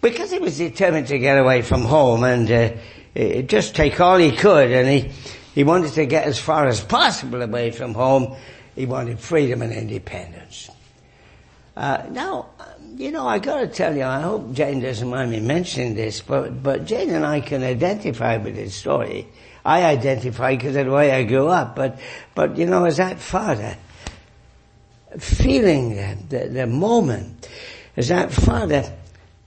Because 0.00 0.30
he 0.30 0.38
was 0.38 0.58
determined 0.58 1.06
to 1.08 1.18
get 1.18 1.38
away 1.38 1.62
from 1.62 1.82
home 1.82 2.24
and 2.24 2.50
uh, 2.50 3.42
just 3.42 3.76
take 3.76 4.00
all 4.00 4.18
he 4.18 4.32
could 4.32 4.72
and 4.72 4.88
he, 4.88 5.12
he 5.54 5.62
wanted 5.62 5.92
to 5.92 6.06
get 6.06 6.24
as 6.24 6.38
far 6.38 6.66
as 6.66 6.82
possible 6.82 7.42
away 7.42 7.70
from 7.70 7.94
home. 7.94 8.34
He 8.74 8.86
wanted 8.86 9.20
freedom 9.20 9.62
and 9.62 9.72
independence. 9.72 10.70
Uh, 11.76 12.04
now, 12.10 12.50
you 12.96 13.10
know, 13.10 13.26
I 13.26 13.38
gotta 13.38 13.66
tell 13.66 13.94
you, 13.94 14.04
I 14.04 14.20
hope 14.20 14.52
Jane 14.52 14.80
doesn't 14.80 15.08
mind 15.08 15.30
me 15.30 15.40
mentioning 15.40 15.94
this, 15.94 16.20
but, 16.20 16.62
but 16.62 16.84
Jane 16.84 17.10
and 17.10 17.24
I 17.24 17.40
can 17.40 17.62
identify 17.62 18.38
with 18.38 18.56
this 18.56 18.74
story. 18.74 19.28
I 19.64 19.84
identify 19.84 20.56
because 20.56 20.76
of 20.76 20.86
the 20.86 20.92
way 20.92 21.12
I 21.12 21.24
grew 21.24 21.48
up, 21.48 21.76
but, 21.76 21.98
but 22.34 22.56
you 22.56 22.66
know, 22.66 22.84
as 22.84 22.96
that 22.96 23.18
father, 23.20 23.76
feeling 25.18 25.96
the, 25.96 26.18
the, 26.28 26.48
the 26.48 26.66
moment, 26.66 27.48
as 27.96 28.08
that 28.08 28.32
father 28.32 28.84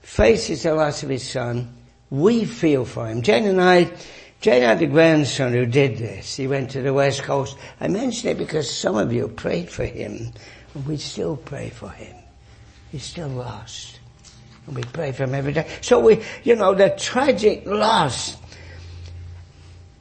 faces 0.00 0.62
the 0.62 0.74
loss 0.74 1.02
of 1.02 1.10
his 1.10 1.28
son, 1.28 1.74
we 2.10 2.44
feel 2.44 2.84
for 2.84 3.08
him. 3.08 3.20
Jane 3.22 3.46
and 3.46 3.60
I, 3.60 3.92
Jane 4.40 4.62
had 4.62 4.80
a 4.80 4.86
grandson 4.86 5.52
who 5.52 5.66
did 5.66 5.98
this. 5.98 6.36
He 6.36 6.46
went 6.46 6.70
to 6.70 6.82
the 6.82 6.94
West 6.94 7.22
Coast. 7.22 7.56
I 7.80 7.88
mention 7.88 8.30
it 8.30 8.38
because 8.38 8.72
some 8.72 8.96
of 8.96 9.12
you 9.12 9.28
prayed 9.28 9.68
for 9.68 9.84
him, 9.84 10.32
and 10.74 10.86
we 10.86 10.96
still 10.96 11.36
pray 11.36 11.70
for 11.70 11.90
him. 11.90 12.16
He's 12.92 13.04
still 13.04 13.28
lost. 13.28 13.98
And 14.66 14.76
we 14.76 14.82
pray 14.82 15.12
for 15.12 15.24
him 15.24 15.34
every 15.34 15.52
day. 15.52 15.68
So 15.80 16.00
we, 16.00 16.22
you 16.44 16.56
know, 16.56 16.74
the 16.74 16.90
tragic 16.90 17.66
loss 17.66 18.36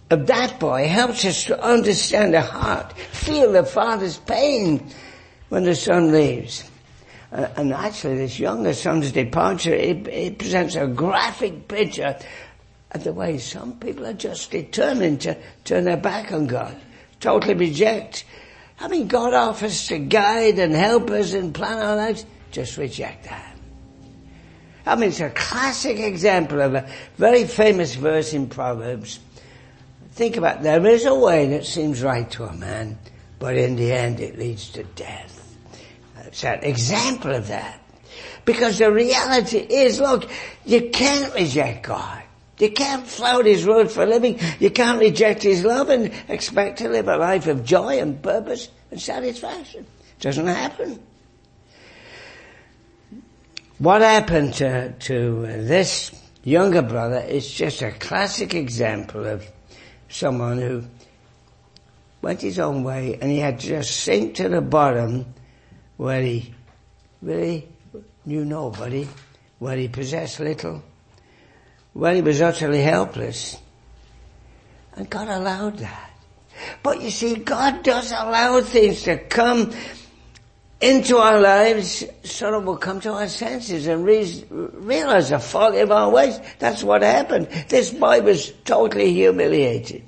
of 0.09 0.27
that 0.27 0.59
boy 0.59 0.87
helps 0.87 1.25
us 1.25 1.45
to 1.45 1.61
understand 1.61 2.33
the 2.33 2.41
heart, 2.41 2.93
feel 2.93 3.51
the 3.51 3.65
father's 3.65 4.17
pain 4.19 4.87
when 5.49 5.63
the 5.63 5.75
son 5.75 6.11
leaves. 6.11 6.69
Uh, 7.31 7.47
and 7.57 7.73
actually 7.73 8.17
this 8.17 8.39
younger 8.39 8.73
son's 8.73 9.11
departure, 9.11 9.73
it, 9.73 10.07
it 10.07 10.37
presents 10.37 10.75
a 10.75 10.87
graphic 10.87 11.67
picture 11.67 12.17
of 12.91 13.03
the 13.03 13.11
way 13.11 13.37
some 13.37 13.73
people 13.79 14.05
are 14.05 14.13
just 14.13 14.51
determined 14.51 15.21
to 15.21 15.35
turn 15.63 15.83
their 15.83 15.97
back 15.97 16.31
on 16.31 16.47
God, 16.47 16.75
totally 17.19 17.55
reject. 17.55 18.25
I 18.79 18.87
mean, 18.87 19.07
God 19.07 19.33
offers 19.33 19.87
to 19.87 19.97
guide 19.97 20.59
and 20.59 20.73
help 20.73 21.09
us 21.09 21.33
and 21.33 21.53
plan 21.53 21.79
our 21.79 21.95
lives, 21.95 22.25
just 22.51 22.77
reject 22.77 23.25
that. 23.25 23.55
I 24.85 24.95
mean, 24.95 25.09
it's 25.09 25.19
a 25.19 25.31
classic 25.31 25.99
example 25.99 26.61
of 26.61 26.75
a 26.75 26.87
very 27.17 27.45
famous 27.45 27.95
verse 27.95 28.33
in 28.33 28.47
Proverbs. 28.47 29.19
Think 30.15 30.37
about 30.37 30.57
it. 30.57 30.63
there 30.63 30.85
is 30.87 31.05
a 31.05 31.13
way 31.13 31.49
that 31.49 31.65
seems 31.65 32.01
right 32.01 32.29
to 32.31 32.45
a 32.45 32.53
man, 32.53 32.97
but 33.37 33.57
in 33.57 33.75
the 33.75 33.91
end 33.91 34.21
it 34.21 34.39
leads 34.39 34.69
to 34.69 34.83
death. 34.83 35.57
It's 36.25 36.43
an 36.45 36.63
example 36.63 37.35
of 37.35 37.49
that. 37.49 37.81
Because 38.45 38.77
the 38.77 38.91
reality 38.91 39.57
is, 39.57 39.99
look, 39.99 40.29
you 40.65 40.89
can't 40.91 41.33
reject 41.35 41.87
God. 41.87 42.23
You 42.59 42.71
can't 42.71 43.05
flout 43.05 43.45
His 43.45 43.67
word 43.67 43.91
for 43.91 44.03
a 44.03 44.05
living. 44.05 44.39
You 44.59 44.71
can't 44.71 45.01
reject 45.01 45.43
His 45.43 45.65
love 45.65 45.89
and 45.89 46.13
expect 46.29 46.77
to 46.79 46.87
live 46.87 47.09
a 47.09 47.17
life 47.17 47.47
of 47.47 47.65
joy 47.65 47.99
and 47.99 48.21
purpose 48.21 48.69
and 48.91 49.01
satisfaction. 49.01 49.85
It 50.17 50.21
doesn't 50.21 50.47
happen. 50.47 50.97
What 53.79 54.01
happened 54.01 54.53
to, 54.55 54.93
to 54.93 55.41
this 55.41 56.11
younger 56.45 56.81
brother 56.81 57.19
is 57.19 57.51
just 57.51 57.81
a 57.81 57.91
classic 57.91 58.53
example 58.53 59.25
of 59.25 59.45
someone 60.09 60.57
who 60.57 60.83
went 62.21 62.41
his 62.41 62.59
own 62.59 62.83
way 62.83 63.17
and 63.21 63.31
he 63.31 63.39
had 63.39 63.59
to 63.59 63.67
just 63.67 63.91
sink 63.97 64.35
to 64.35 64.49
the 64.49 64.61
bottom 64.61 65.25
where 65.97 66.21
he 66.21 66.53
really 67.21 67.67
knew 68.25 68.43
nobody, 68.43 69.07
where 69.59 69.77
he 69.77 69.87
possessed 69.87 70.39
little, 70.39 70.83
where 71.93 72.13
he 72.13 72.21
was 72.21 72.41
utterly 72.41 72.81
helpless. 72.81 73.57
And 74.95 75.09
God 75.09 75.27
allowed 75.27 75.77
that. 75.79 76.11
But 76.81 77.01
you 77.01 77.09
see, 77.11 77.35
God 77.35 77.83
does 77.83 78.11
allow 78.11 78.61
things 78.61 79.03
to 79.03 79.17
come 79.17 79.73
into 80.81 81.17
our 81.17 81.39
lives 81.39 82.03
so 82.23 82.51
that 82.51 82.59
we'll 82.59 82.77
come 82.77 82.99
to 83.01 83.11
our 83.13 83.27
senses 83.27 83.87
and 83.87 84.05
re- 84.05 84.43
realize 84.49 85.29
the 85.29 85.39
folly 85.39 85.79
of 85.79 85.91
our 85.91 86.09
ways. 86.09 86.39
That's 86.59 86.83
what 86.83 87.01
happened. 87.01 87.47
This 87.69 87.91
boy 87.91 88.21
was 88.21 88.51
totally 88.65 89.13
humiliated. 89.13 90.03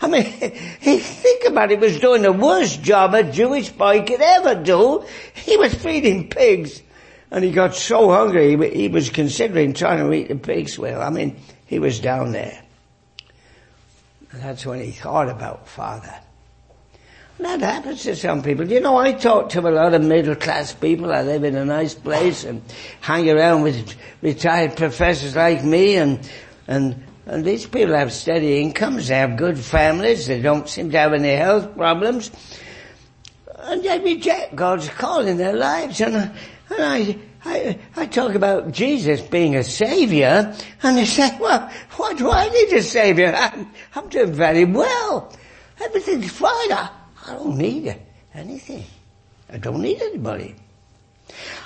I 0.00 0.08
mean, 0.08 0.24
think 0.82 1.44
about 1.46 1.70
it, 1.70 1.78
he 1.78 1.84
was 1.84 2.00
doing 2.00 2.22
the 2.22 2.32
worst 2.32 2.82
job 2.82 3.14
a 3.14 3.22
Jewish 3.22 3.70
boy 3.70 4.02
could 4.02 4.20
ever 4.20 4.56
do. 4.56 5.04
He 5.34 5.56
was 5.56 5.74
feeding 5.74 6.28
pigs. 6.28 6.82
And 7.30 7.42
he 7.42 7.50
got 7.50 7.74
so 7.74 8.10
hungry, 8.10 8.70
he 8.74 8.88
was 8.88 9.08
considering 9.08 9.72
trying 9.72 9.98
to 9.98 10.12
eat 10.12 10.28
the 10.28 10.36
pigs 10.36 10.78
well. 10.78 11.00
I 11.00 11.08
mean, 11.08 11.40
he 11.64 11.78
was 11.78 11.98
down 11.98 12.32
there. 12.32 12.62
And 14.32 14.42
that's 14.42 14.66
when 14.66 14.80
he 14.80 14.90
thought 14.90 15.30
about 15.30 15.66
father. 15.66 16.14
That 17.42 17.60
happens 17.60 18.02
to 18.04 18.14
some 18.14 18.42
people. 18.42 18.70
You 18.70 18.80
know, 18.80 18.96
I 18.96 19.12
talk 19.12 19.50
to 19.50 19.60
a 19.60 19.70
lot 19.70 19.94
of 19.94 20.02
middle 20.02 20.36
class 20.36 20.72
people. 20.72 21.12
I 21.12 21.22
live 21.22 21.44
in 21.44 21.56
a 21.56 21.64
nice 21.64 21.94
place 21.94 22.44
and 22.44 22.62
hang 23.00 23.28
around 23.28 23.62
with 23.62 23.94
retired 24.22 24.76
professors 24.76 25.34
like 25.34 25.64
me 25.64 25.96
and, 25.96 26.30
and 26.68 27.02
and 27.26 27.44
these 27.44 27.66
people 27.66 27.94
have 27.94 28.12
steady 28.12 28.60
incomes, 28.60 29.08
they 29.08 29.16
have 29.16 29.36
good 29.36 29.58
families, 29.58 30.26
they 30.26 30.40
don't 30.40 30.68
seem 30.68 30.90
to 30.90 30.98
have 30.98 31.12
any 31.12 31.30
health 31.30 31.76
problems. 31.76 32.32
And 33.58 33.82
they 33.84 33.98
reject 34.00 34.56
God's 34.56 34.88
call 34.88 35.20
in 35.20 35.36
their 35.36 35.54
lives. 35.54 36.00
And, 36.00 36.16
and 36.16 36.32
I, 36.70 37.18
I, 37.44 37.78
I 37.94 38.06
talk 38.06 38.34
about 38.34 38.72
Jesus 38.72 39.20
being 39.20 39.54
a 39.54 39.62
savior, 39.62 40.52
and 40.82 40.98
they 40.98 41.04
say, 41.04 41.36
well, 41.38 41.70
why 41.96 42.12
do 42.14 42.28
I 42.28 42.48
need 42.48 42.72
a 42.72 42.82
savior? 42.82 43.32
I'm, 43.36 43.70
I'm 43.94 44.08
doing 44.08 44.32
very 44.32 44.64
well. 44.64 45.32
Everything's 45.80 46.32
fine. 46.32 46.88
I, 47.26 47.34
don't 47.34 47.56
need 47.56 47.96
anything. 48.34 48.84
I 49.50 49.58
don't 49.58 49.80
need 49.80 50.00
anybody. 50.00 50.54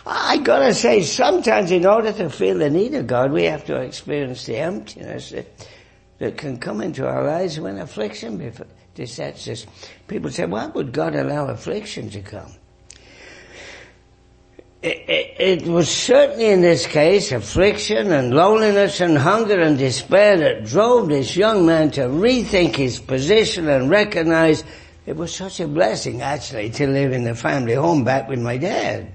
I 0.07 0.39
gotta 0.39 0.75
say, 0.75 1.03
sometimes 1.03 1.71
in 1.71 1.87
order 1.87 2.13
to 2.13 2.31
feel 2.31 2.59
the 2.59 2.71
need 2.71 2.95
of 2.95 3.07
God, 3.07 3.33
we 3.33 3.45
have 3.45 3.65
to 3.67 3.77
experience 3.77 4.47
the 4.47 4.57
emptiness 4.59 5.31
that, 5.31 5.69
that 6.19 6.37
can 6.37 6.59
come 6.59 6.81
into 6.81 7.07
our 7.07 7.25
lives 7.25 7.59
when 7.59 7.79
affliction 7.79 8.53
besets 8.95 9.49
us. 9.49 9.67
People 10.07 10.31
say, 10.31 10.47
why 10.47 10.67
would 10.67 10.93
God 10.93 11.15
allow 11.15 11.49
affliction 11.49 12.11
to 12.11 12.21
come? 12.21 12.53
It, 14.83 15.05
it, 15.09 15.63
it, 15.63 15.67
was 15.67 15.91
certainly 15.91 16.47
in 16.47 16.61
this 16.61 16.87
case 16.87 17.33
affliction 17.33 18.13
and 18.13 18.33
loneliness 18.33 19.01
and 19.01 19.19
hunger 19.19 19.59
and 19.59 19.77
despair 19.77 20.37
that 20.37 20.65
drove 20.65 21.09
this 21.09 21.35
young 21.35 21.67
man 21.67 21.91
to 21.93 22.03
rethink 22.03 22.77
his 22.77 23.01
position 23.01 23.69
and 23.69 23.91
recognize 23.91 24.63
it 25.07 25.17
was 25.17 25.35
such 25.35 25.61
a 25.61 25.69
blessing 25.69 26.21
actually 26.21 26.71
to 26.71 26.87
live 26.87 27.13
in 27.13 27.25
the 27.25 27.35
family 27.35 27.75
home 27.75 28.05
back 28.05 28.29
with 28.29 28.41
my 28.41 28.57
dad. 28.57 29.11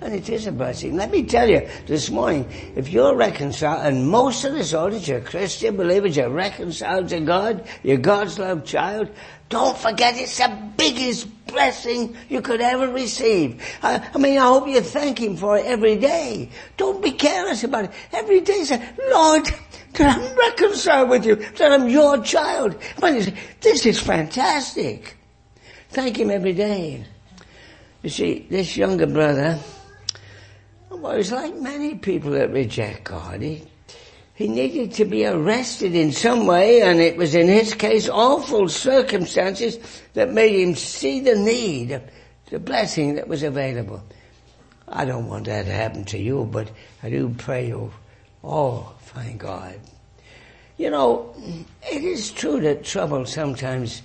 And 0.00 0.14
it 0.14 0.30
is 0.30 0.46
a 0.46 0.52
blessing. 0.52 0.96
Let 0.96 1.10
me 1.10 1.24
tell 1.24 1.48
you 1.48 1.68
this 1.86 2.08
morning, 2.08 2.48
if 2.74 2.88
you're 2.88 3.14
reconciled, 3.14 3.84
and 3.84 4.08
most 4.08 4.44
of 4.44 4.54
this 4.54 4.72
audience, 4.72 5.06
you're 5.06 5.20
Christian 5.20 5.76
believers, 5.76 6.16
you're 6.16 6.30
reconciled 6.30 7.08
to 7.10 7.20
God, 7.20 7.68
you're 7.82 7.98
God's 7.98 8.38
loved 8.38 8.66
child, 8.66 9.10
don't 9.50 9.76
forget 9.76 10.16
it's 10.16 10.38
the 10.38 10.56
biggest 10.76 11.28
blessing 11.48 12.16
you 12.28 12.40
could 12.40 12.60
ever 12.60 12.88
receive. 12.88 13.60
I, 13.82 14.08
I, 14.14 14.16
mean, 14.16 14.38
I 14.38 14.46
hope 14.46 14.68
you 14.68 14.80
thank 14.80 15.18
Him 15.18 15.36
for 15.36 15.58
it 15.58 15.66
every 15.66 15.96
day. 15.96 16.48
Don't 16.76 17.02
be 17.02 17.10
careless 17.10 17.64
about 17.64 17.86
it. 17.86 17.90
Every 18.12 18.40
day 18.40 18.62
say, 18.62 18.80
Lord, 19.10 19.44
that 19.94 20.16
I'm 20.16 20.38
reconciled 20.38 21.10
with 21.10 21.26
you, 21.26 21.34
that 21.34 21.72
I'm 21.72 21.88
your 21.88 22.22
child. 22.22 22.76
I 23.02 23.10
mean, 23.10 23.36
this 23.60 23.84
is 23.84 24.00
fantastic. 24.00 25.16
Thank 25.90 26.18
Him 26.18 26.30
every 26.30 26.52
day. 26.52 27.04
You 28.02 28.10
see, 28.10 28.46
this 28.48 28.76
younger 28.76 29.08
brother, 29.08 29.58
it's 31.08 31.32
like 31.32 31.54
many 31.56 31.94
people 31.94 32.32
that 32.32 32.52
reject 32.52 33.04
God. 33.04 33.42
He, 33.42 33.62
he 34.34 34.48
needed 34.48 34.92
to 34.94 35.04
be 35.04 35.26
arrested 35.26 35.94
in 35.94 36.12
some 36.12 36.46
way, 36.46 36.82
and 36.82 37.00
it 37.00 37.16
was 37.16 37.34
in 37.34 37.48
his 37.48 37.74
case 37.74 38.08
awful 38.08 38.68
circumstances 38.68 39.78
that 40.14 40.32
made 40.32 40.60
him 40.60 40.74
see 40.74 41.20
the 41.20 41.36
need, 41.36 41.92
of 41.92 42.02
the 42.46 42.58
blessing 42.58 43.14
that 43.14 43.28
was 43.28 43.42
available. 43.42 44.02
I 44.88 45.04
don't 45.04 45.28
want 45.28 45.46
that 45.46 45.66
to 45.66 45.72
happen 45.72 46.04
to 46.06 46.18
you, 46.18 46.48
but 46.50 46.70
I 47.02 47.10
do 47.10 47.34
pray 47.36 47.68
you, 47.68 47.92
oh, 48.42 48.94
thank 49.00 49.42
God. 49.42 49.78
You 50.76 50.90
know, 50.90 51.34
it 51.92 52.02
is 52.02 52.30
true 52.30 52.60
that 52.62 52.84
trouble 52.84 53.26
sometimes 53.26 54.02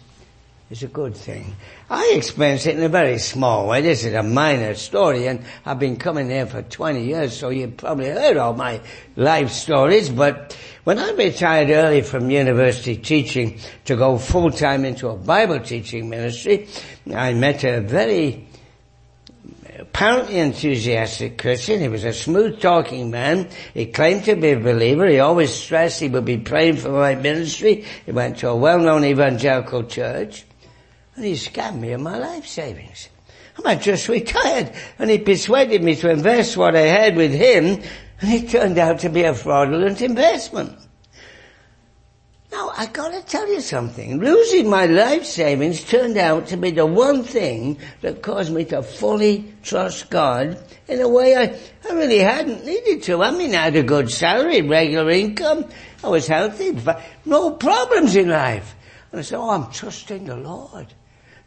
is 0.71 0.81
a 0.81 0.87
good 0.87 1.15
thing. 1.15 1.55
I 1.89 2.13
experienced 2.15 2.65
it 2.65 2.75
in 2.75 2.83
a 2.83 2.89
very 2.89 3.19
small 3.19 3.67
way. 3.67 3.81
This 3.81 4.03
is 4.03 4.13
a 4.13 4.23
minor 4.23 4.73
story 4.73 5.27
and 5.27 5.45
I've 5.65 5.77
been 5.77 5.97
coming 5.97 6.29
here 6.29 6.47
for 6.47 6.63
20 6.63 7.03
years 7.03 7.37
so 7.37 7.49
you've 7.49 7.77
probably 7.77 8.09
heard 8.09 8.37
all 8.37 8.53
my 8.53 8.81
life 9.15 9.51
stories 9.51 10.09
but 10.09 10.57
when 10.83 10.97
I 10.97 11.11
retired 11.11 11.69
early 11.69 12.01
from 12.01 12.31
university 12.31 12.97
teaching 12.97 13.59
to 13.85 13.95
go 13.95 14.17
full 14.17 14.51
time 14.51 14.85
into 14.85 15.09
a 15.09 15.15
Bible 15.15 15.59
teaching 15.59 16.09
ministry, 16.09 16.67
I 17.13 17.33
met 17.33 17.63
a 17.63 17.81
very 17.81 18.47
apparently 19.77 20.39
enthusiastic 20.39 21.37
Christian. 21.37 21.79
He 21.79 21.89
was 21.89 22.03
a 22.03 22.13
smooth 22.13 22.59
talking 22.59 23.11
man. 23.11 23.49
He 23.73 23.85
claimed 23.87 24.25
to 24.25 24.35
be 24.35 24.51
a 24.51 24.59
believer. 24.59 25.07
He 25.07 25.19
always 25.19 25.53
stressed 25.53 25.99
he 25.99 26.09
would 26.09 26.25
be 26.25 26.37
praying 26.37 26.77
for 26.77 26.89
my 26.89 27.15
ministry. 27.15 27.85
He 28.05 28.11
went 28.11 28.37
to 28.39 28.49
a 28.49 28.55
well 28.55 28.79
known 28.79 29.05
evangelical 29.05 29.83
church. 29.83 30.45
And 31.15 31.25
he 31.25 31.33
scammed 31.33 31.79
me 31.79 31.93
of 31.93 32.01
my 32.01 32.17
life 32.17 32.45
savings. 32.45 33.09
I 33.63 33.75
just 33.75 34.09
retired. 34.09 34.71
And 34.99 35.09
he 35.09 35.17
persuaded 35.17 35.81
me 35.81 35.95
to 35.95 36.09
invest 36.09 36.57
what 36.57 36.75
I 36.75 36.81
had 36.81 37.15
with 37.15 37.31
him, 37.31 37.81
and 38.21 38.33
it 38.33 38.49
turned 38.49 38.77
out 38.77 38.99
to 38.99 39.09
be 39.09 39.23
a 39.23 39.33
fraudulent 39.33 40.01
investment. 40.01 40.77
Now, 42.51 42.71
I 42.75 42.85
gotta 42.85 43.21
tell 43.21 43.47
you 43.51 43.59
something. 43.59 44.19
Losing 44.19 44.69
my 44.69 44.85
life 44.85 45.25
savings 45.25 45.83
turned 45.83 46.17
out 46.17 46.47
to 46.47 46.57
be 46.57 46.71
the 46.71 46.85
one 46.85 47.23
thing 47.23 47.79
that 48.01 48.21
caused 48.21 48.53
me 48.53 48.63
to 48.65 48.81
fully 48.81 49.53
trust 49.63 50.09
God 50.09 50.57
in 50.87 51.01
a 51.01 51.09
way 51.09 51.35
I, 51.35 51.59
I 51.89 51.93
really 51.93 52.19
hadn't 52.19 52.65
needed 52.65 53.03
to. 53.03 53.23
I 53.23 53.31
mean, 53.31 53.55
I 53.55 53.63
had 53.63 53.75
a 53.75 53.83
good 53.83 54.09
salary, 54.09 54.61
regular 54.61 55.09
income. 55.09 55.65
I 56.03 56.07
was 56.07 56.27
healthy, 56.27 56.77
no 57.25 57.51
problems 57.51 58.15
in 58.15 58.29
life. 58.29 58.75
And 59.11 59.19
I 59.19 59.23
said, 59.23 59.37
oh, 59.37 59.49
I'm 59.49 59.71
trusting 59.71 60.25
the 60.25 60.37
Lord. 60.37 60.93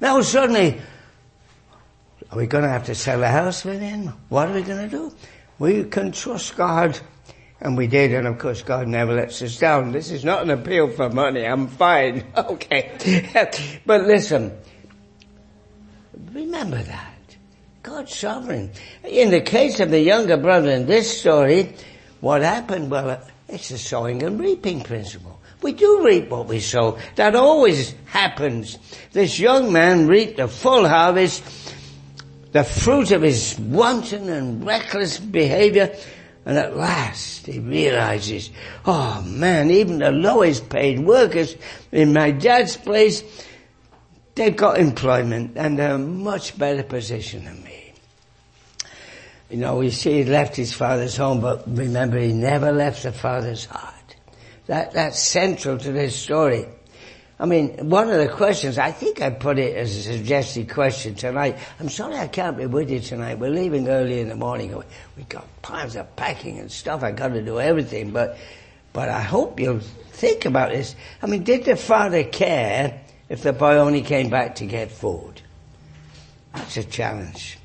Now 0.00 0.20
suddenly, 0.22 0.80
are 2.30 2.38
we 2.38 2.46
going 2.46 2.64
to 2.64 2.70
have 2.70 2.86
to 2.86 2.94
sell 2.94 3.20
the 3.20 3.28
house 3.28 3.64
within? 3.64 4.12
What 4.28 4.48
are 4.48 4.54
we 4.54 4.62
going 4.62 4.88
to 4.88 4.96
do? 4.96 5.12
We 5.58 5.84
can 5.84 6.12
trust 6.12 6.56
God 6.56 6.98
and 7.60 7.76
we 7.76 7.86
did, 7.88 8.12
and 8.12 8.26
of 8.26 8.38
course 8.38 8.62
God 8.62 8.86
never 8.86 9.14
lets 9.14 9.42
us 9.42 9.58
down. 9.58 9.92
This 9.92 10.10
is 10.10 10.24
not 10.24 10.42
an 10.42 10.50
appeal 10.50 10.88
for 10.88 11.10
money, 11.10 11.44
I'm 11.44 11.66
fine. 11.66 12.24
Okay. 12.36 13.40
but 13.86 14.04
listen, 14.04 14.56
remember 16.32 16.82
that. 16.82 17.14
God's 17.82 18.14
sovereign. 18.14 18.70
In 19.04 19.30
the 19.30 19.40
case 19.40 19.80
of 19.80 19.90
the 19.90 20.00
younger 20.00 20.36
brother 20.36 20.70
in 20.70 20.86
this 20.86 21.20
story, 21.20 21.74
what 22.20 22.42
happened? 22.42 22.90
Well, 22.90 23.20
it's 23.48 23.70
the 23.70 23.78
sowing 23.78 24.22
and 24.22 24.38
reaping 24.38 24.82
principle. 24.82 25.37
We 25.62 25.72
do 25.72 26.04
reap 26.04 26.28
what 26.28 26.46
we 26.46 26.60
sow. 26.60 26.98
That 27.16 27.34
always 27.34 27.94
happens. 28.06 28.78
This 29.12 29.38
young 29.38 29.72
man 29.72 30.06
reaped 30.06 30.38
a 30.38 30.48
full 30.48 30.88
harvest, 30.88 31.42
the 32.52 32.64
fruit 32.64 33.10
of 33.10 33.22
his 33.22 33.58
wanton 33.58 34.28
and 34.28 34.64
reckless 34.64 35.18
behavior, 35.18 35.94
and 36.46 36.56
at 36.56 36.76
last 36.76 37.46
he 37.46 37.58
realizes, 37.58 38.50
oh 38.86 39.22
man, 39.22 39.70
even 39.70 39.98
the 39.98 40.12
lowest 40.12 40.68
paid 40.70 41.00
workers 41.00 41.56
in 41.92 42.12
my 42.12 42.30
dad's 42.30 42.76
place, 42.76 43.22
they've 44.34 44.56
got 44.56 44.78
employment 44.78 45.52
and 45.56 45.78
they're 45.78 45.94
in 45.94 46.00
a 46.02 46.06
much 46.06 46.56
better 46.56 46.82
position 46.84 47.44
than 47.44 47.62
me. 47.64 47.92
You 49.50 49.56
know, 49.58 49.76
we 49.76 49.90
see 49.90 50.22
he 50.22 50.24
left 50.24 50.56
his 50.56 50.72
father's 50.72 51.16
home, 51.16 51.40
but 51.40 51.64
remember 51.66 52.18
he 52.18 52.32
never 52.32 52.70
left 52.70 53.02
the 53.02 53.12
father's 53.12 53.64
heart. 53.64 53.97
That, 54.68 54.92
that's 54.92 55.18
central 55.18 55.78
to 55.78 55.92
this 55.92 56.14
story. 56.14 56.66
I 57.40 57.46
mean, 57.46 57.88
one 57.88 58.10
of 58.10 58.18
the 58.18 58.28
questions, 58.28 58.78
I 58.78 58.90
think 58.90 59.22
I 59.22 59.30
put 59.30 59.58
it 59.58 59.76
as 59.76 59.96
a 59.96 60.02
suggested 60.02 60.68
question 60.68 61.14
tonight. 61.14 61.56
I'm 61.80 61.88
sorry 61.88 62.16
I 62.16 62.26
can't 62.26 62.56
be 62.56 62.66
with 62.66 62.90
you 62.90 63.00
tonight. 63.00 63.38
We're 63.38 63.50
leaving 63.50 63.88
early 63.88 64.20
in 64.20 64.28
the 64.28 64.36
morning. 64.36 64.74
We've 65.16 65.28
got 65.28 65.46
piles 65.62 65.96
of 65.96 66.14
packing 66.16 66.58
and 66.58 66.70
stuff. 66.70 67.02
I've 67.02 67.16
got 67.16 67.28
to 67.28 67.42
do 67.42 67.60
everything, 67.60 68.10
but, 68.10 68.36
but 68.92 69.08
I 69.08 69.22
hope 69.22 69.58
you'll 69.58 69.80
think 69.80 70.44
about 70.44 70.70
this. 70.70 70.96
I 71.22 71.26
mean, 71.26 71.44
did 71.44 71.64
the 71.64 71.76
father 71.76 72.24
care 72.24 73.00
if 73.28 73.42
the 73.42 73.52
boy 73.52 73.76
only 73.76 74.02
came 74.02 74.30
back 74.30 74.56
to 74.56 74.66
get 74.66 74.90
food? 74.90 75.40
That's 76.52 76.76
a 76.76 76.84
challenge. 76.84 77.58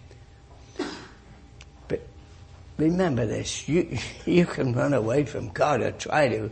But 1.88 2.02
remember 2.78 3.26
this, 3.26 3.68
you, 3.68 3.98
you 4.26 4.46
can 4.46 4.74
run 4.74 4.94
away 4.94 5.26
from 5.26 5.50
God 5.50 5.82
or 5.82 5.92
try 5.92 6.30
to, 6.30 6.52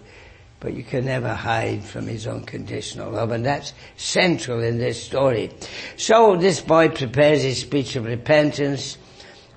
but 0.62 0.76
you 0.76 0.84
can 0.84 1.06
never 1.06 1.34
hide 1.34 1.84
from 1.84 2.06
his 2.06 2.28
unconditional 2.28 3.12
love, 3.12 3.32
and 3.32 3.44
that's 3.44 3.74
central 3.98 4.62
in 4.62 4.78
this 4.78 5.04
story. 5.04 5.52
So 5.98 6.38
this 6.38 6.62
boy 6.62 6.90
prepares 6.90 7.42
his 7.42 7.60
speech 7.60 7.96
of 7.96 8.06
repentance. 8.06 8.98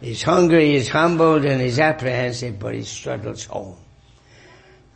He's 0.01 0.23
hungry, 0.23 0.73
he's 0.73 0.89
humbled, 0.89 1.45
and 1.45 1.61
he's 1.61 1.79
apprehensive, 1.79 2.59
but 2.59 2.75
he 2.75 2.83
struggles 2.83 3.45
home. 3.45 3.77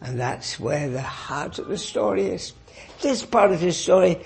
And 0.00 0.19
that's 0.19 0.59
where 0.59 0.88
the 0.88 1.03
heart 1.03 1.59
of 1.59 1.69
the 1.69 1.77
story 1.77 2.25
is. 2.25 2.55
This 3.03 3.23
part 3.23 3.53
of 3.53 3.61
the 3.61 3.73
story, 3.73 4.19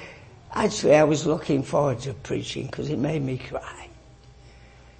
actually 0.52 0.94
I 0.94 1.04
was 1.04 1.26
looking 1.26 1.64
forward 1.64 1.98
to 2.00 2.14
preaching 2.14 2.66
because 2.66 2.90
it 2.90 2.98
made 2.98 3.22
me 3.22 3.38
cry. 3.38 3.88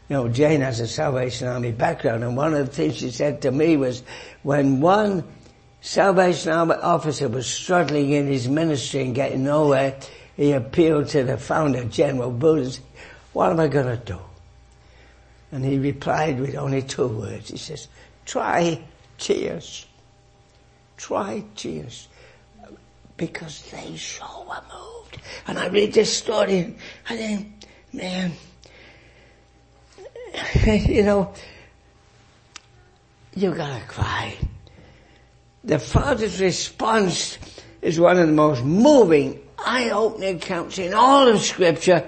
You 0.08 0.16
know, 0.16 0.28
Jane 0.28 0.62
has 0.62 0.80
a 0.80 0.88
Salvation 0.88 1.46
Army 1.46 1.70
background 1.70 2.24
and 2.24 2.36
one 2.36 2.54
of 2.54 2.66
the 2.66 2.72
things 2.72 2.96
she 2.96 3.10
said 3.10 3.42
to 3.42 3.52
me 3.52 3.76
was 3.76 4.02
when 4.42 4.80
one 4.80 5.24
Salvation 5.82 6.52
Army 6.52 6.76
officer 6.76 7.28
was 7.28 7.48
struggling 7.48 8.12
in 8.12 8.28
his 8.28 8.48
ministry 8.48 9.02
and 9.02 9.16
getting 9.16 9.42
nowhere. 9.42 9.98
He 10.36 10.52
appealed 10.52 11.08
to 11.08 11.24
the 11.24 11.36
founder, 11.36 11.84
General 11.84 12.30
Booth, 12.30 12.78
what 13.32 13.50
am 13.50 13.58
I 13.58 13.66
going 13.66 13.98
to 13.98 14.04
do? 14.04 14.18
And 15.50 15.64
he 15.64 15.78
replied 15.78 16.38
with 16.38 16.54
only 16.54 16.82
two 16.82 17.08
words. 17.08 17.50
He 17.50 17.56
says, 17.56 17.88
try 18.24 18.80
tears. 19.18 19.84
Try 20.96 21.44
tears. 21.56 22.06
Because 23.16 23.68
they 23.72 23.96
so 23.96 24.46
were 24.48 24.62
moved. 24.72 25.18
And 25.48 25.58
I 25.58 25.66
read 25.66 25.92
this 25.92 26.16
story 26.16 26.58
and 26.60 26.76
I 27.08 27.46
man, 27.92 28.32
you 30.64 31.02
know, 31.02 31.34
you 33.34 33.52
gotta 33.52 33.84
cry 33.86 34.36
the 35.64 35.78
Father's 35.78 36.40
response 36.40 37.38
is 37.80 37.98
one 37.98 38.18
of 38.18 38.26
the 38.26 38.32
most 38.32 38.64
moving, 38.64 39.40
eye-opening 39.58 40.36
accounts 40.36 40.78
in 40.78 40.94
all 40.94 41.28
of 41.28 41.40
Scripture 41.40 42.06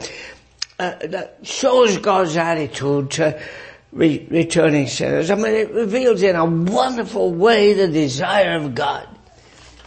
uh, 0.79 0.95
that 1.07 1.38
shows 1.43 1.99
God's 1.99 2.37
attitude 2.37 3.12
to 3.12 3.40
re- 3.93 4.27
returning 4.31 4.88
sinners. 4.88 5.31
I 5.31 5.37
mean, 5.37 5.55
it 5.55 5.71
reveals 5.73 6.23
in 6.23 6.37
a 6.37 6.45
wonderful 6.45 7.33
way 7.33 7.73
the 7.75 7.88
desire 7.88 8.57
of 8.57 8.75
God, 8.75 9.09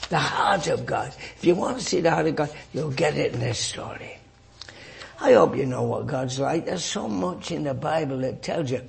the 0.09 0.17
heart 0.17 0.67
of 0.67 0.85
God. 0.85 1.13
If 1.35 1.43
you 1.43 1.55
want 1.55 1.77
to 1.79 1.83
see 1.83 2.01
the 2.01 2.11
heart 2.11 2.27
of 2.27 2.35
God, 2.35 2.49
you'll 2.73 2.91
get 2.91 3.17
it 3.17 3.33
in 3.33 3.39
this 3.39 3.59
story. 3.59 4.17
I 5.19 5.33
hope 5.33 5.57
you 5.57 5.65
know 5.65 5.83
what 5.83 6.07
God's 6.07 6.39
like. 6.39 6.67
There's 6.67 6.85
so 6.85 7.07
much 7.07 7.51
in 7.51 7.63
the 7.63 7.73
Bible 7.73 8.19
that 8.19 8.43
tells 8.43 8.71
you 8.71 8.81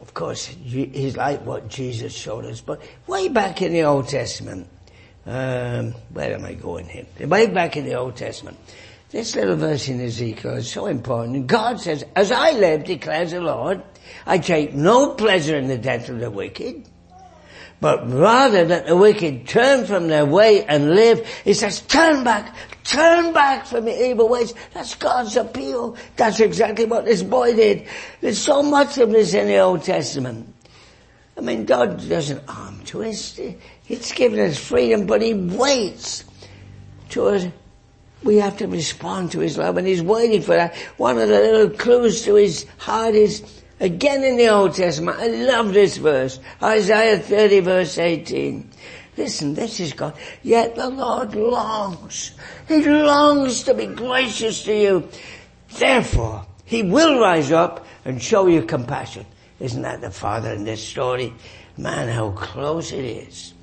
of 0.00 0.14
course, 0.14 0.46
he's 0.46 1.16
like 1.16 1.44
what 1.44 1.68
Jesus 1.68 2.12
showed 2.14 2.44
us, 2.46 2.60
but 2.60 2.80
way 3.06 3.28
back 3.28 3.60
in 3.60 3.72
the 3.72 3.82
Old 3.82 4.08
Testament, 4.08 4.66
um, 5.26 5.92
where 6.12 6.34
am 6.34 6.44
I 6.44 6.54
going 6.54 6.88
here? 6.88 7.06
Way 7.26 7.46
back 7.46 7.76
in 7.76 7.84
the 7.84 7.94
Old 7.94 8.16
Testament, 8.16 8.56
this 9.10 9.34
little 9.36 9.56
verse 9.56 9.88
in 9.88 10.00
Ezekiel 10.00 10.54
is 10.54 10.70
so 10.70 10.86
important. 10.86 11.46
God 11.46 11.80
says, 11.80 12.04
as 12.16 12.32
I 12.32 12.52
live, 12.52 12.84
declares 12.84 13.32
the 13.32 13.40
Lord, 13.40 13.82
I 14.26 14.38
take 14.38 14.72
no 14.74 15.14
pleasure 15.14 15.56
in 15.56 15.68
the 15.68 15.78
death 15.78 16.08
of 16.08 16.20
the 16.20 16.30
wicked, 16.30 16.88
but 17.80 18.08
rather 18.10 18.64
that 18.66 18.86
the 18.86 18.96
wicked 18.96 19.48
turn 19.48 19.86
from 19.86 20.08
their 20.08 20.26
way 20.26 20.64
and 20.64 20.94
live. 20.94 21.26
He 21.44 21.54
says, 21.54 21.80
turn 21.80 22.24
back, 22.24 22.54
turn 22.84 23.32
back 23.32 23.66
from 23.66 23.86
your 23.86 23.96
evil 23.96 24.28
ways. 24.28 24.54
That's 24.74 24.94
God's 24.94 25.36
appeal. 25.36 25.96
That's 26.16 26.40
exactly 26.40 26.84
what 26.84 27.06
this 27.06 27.22
boy 27.22 27.54
did. 27.54 27.88
There's 28.20 28.38
so 28.38 28.62
much 28.62 28.98
of 28.98 29.10
this 29.10 29.32
in 29.32 29.46
the 29.46 29.58
Old 29.58 29.82
Testament. 29.82 30.54
I 31.38 31.40
mean, 31.40 31.64
God 31.64 32.06
doesn't 32.06 32.42
arm 32.48 32.82
twist. 32.84 33.40
He's 33.82 34.12
given 34.12 34.40
us 34.40 34.58
freedom, 34.58 35.06
but 35.06 35.22
He 35.22 35.32
waits 35.32 36.24
to 37.10 37.28
us. 37.28 37.46
We 38.22 38.36
have 38.36 38.58
to 38.58 38.68
respond 38.68 39.32
to 39.32 39.40
His 39.40 39.56
love, 39.56 39.78
and 39.78 39.86
He's 39.86 40.02
waiting 40.02 40.42
for 40.42 40.54
that. 40.54 40.76
One 40.98 41.16
of 41.16 41.28
the 41.28 41.40
little 41.40 41.70
clues 41.70 42.24
to 42.26 42.34
His 42.34 42.66
heart 42.76 43.14
is 43.14 43.59
Again 43.80 44.22
in 44.22 44.36
the 44.36 44.48
Old 44.48 44.74
Testament, 44.74 45.18
I 45.18 45.28
love 45.28 45.72
this 45.72 45.96
verse. 45.96 46.38
Isaiah 46.62 47.18
30 47.18 47.60
verse 47.60 47.96
18. 47.96 48.70
Listen, 49.16 49.54
this 49.54 49.80
is 49.80 49.94
God. 49.94 50.14
Yet 50.42 50.76
the 50.76 50.90
Lord 50.90 51.34
longs. 51.34 52.32
He 52.68 52.84
longs 52.84 53.62
to 53.64 53.74
be 53.74 53.86
gracious 53.86 54.62
to 54.64 54.74
you. 54.74 55.08
Therefore, 55.70 56.46
He 56.64 56.82
will 56.82 57.20
rise 57.20 57.52
up 57.52 57.86
and 58.04 58.22
show 58.22 58.46
you 58.46 58.62
compassion. 58.62 59.24
Isn't 59.58 59.82
that 59.82 60.00
the 60.00 60.10
Father 60.10 60.52
in 60.52 60.64
this 60.64 60.86
story? 60.86 61.32
Man, 61.76 62.08
how 62.08 62.30
close 62.32 62.92
it 62.92 63.04
is. 63.04 63.54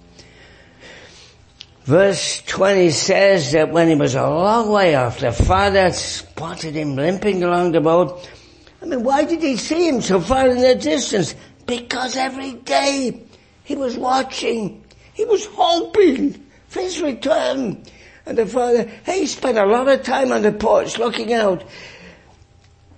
Verse 1.84 2.42
20 2.42 2.90
says 2.90 3.54
that 3.54 3.72
when 3.72 3.88
he 3.88 3.96
was 3.96 4.14
a 4.16 4.30
long 4.30 4.70
way 4.70 4.96
off, 4.96 5.20
the 5.20 5.32
Father 5.32 5.92
spotted 5.94 6.76
him 6.76 6.96
limping 6.98 7.44
along 7.44 7.72
the 7.72 7.82
road 7.82 8.28
I 8.82 8.86
mean, 8.86 9.04
why 9.04 9.26
did 9.26 9.42
he 9.42 9.58
see 9.58 9.88
him 9.88 10.02
so 10.02 10.20
far 10.20 10.48
in 10.50 10.62
the 10.62 10.76
distance? 10.76 11.36
Because 11.66 12.16
every 12.16 12.54
day 12.54 13.22
he 13.64 13.76
was 13.76 13.98
watching. 13.98 14.84
He 15.14 15.26
was 15.26 15.46
hoping 15.46 16.46
for 16.68 16.82
his 16.82 17.02
return. 17.02 17.84
And 18.26 18.38
the 18.38 18.46
father, 18.46 18.90
he 19.06 19.26
spent 19.26 19.58
a 19.58 19.66
lot 19.66 19.88
of 19.88 20.04
time 20.04 20.32
on 20.32 20.44
the 20.44 20.52
porch 20.52 20.98
looking 20.98 21.34
out. 21.34 21.64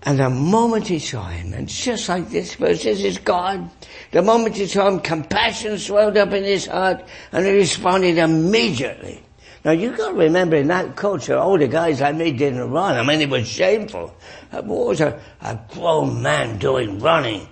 And 0.04 0.20
the 0.20 0.30
moment 0.30 0.88
he 0.88 1.00
saw 1.00 1.28
him, 1.28 1.54
and 1.54 1.68
just 1.68 2.08
like 2.08 2.30
this 2.30 2.56
verse, 2.56 2.84
this 2.84 3.04
is 3.04 3.18
God. 3.18 3.70
The 4.12 4.22
moment 4.22 4.56
he 4.56 4.66
saw 4.66 4.88
him, 4.88 5.02
compassion 5.02 5.78
swelled 5.78 6.18
up 6.18 6.32
in 6.34 6.44
his 6.44 6.68
heart, 6.68 7.04
and 7.32 7.46
he 7.46 7.52
responded 7.52 8.18
immediately. 8.18 9.24
Now 9.66 9.72
you've 9.72 9.98
got 9.98 10.10
to 10.10 10.16
remember 10.16 10.56
in 10.56 10.68
that 10.68 10.96
culture, 10.96 11.38
all 11.38 11.58
the 11.58 11.68
guys 11.68 12.00
like 12.00 12.16
me 12.16 12.32
didn't 12.32 12.72
run. 12.72 12.96
I 12.96 13.04
mean, 13.04 13.22
it 13.22 13.30
was 13.30 13.48
shameful. 13.48 14.16
What 14.52 14.66
was 14.66 15.02
a, 15.02 15.20
a 15.42 15.60
grown 15.74 16.22
man 16.22 16.60
doing 16.60 17.00
running? 17.00 17.48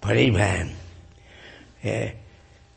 But 0.00 0.16
he 0.16 0.30
ran. 0.30 0.72
Yeah. 1.82 2.12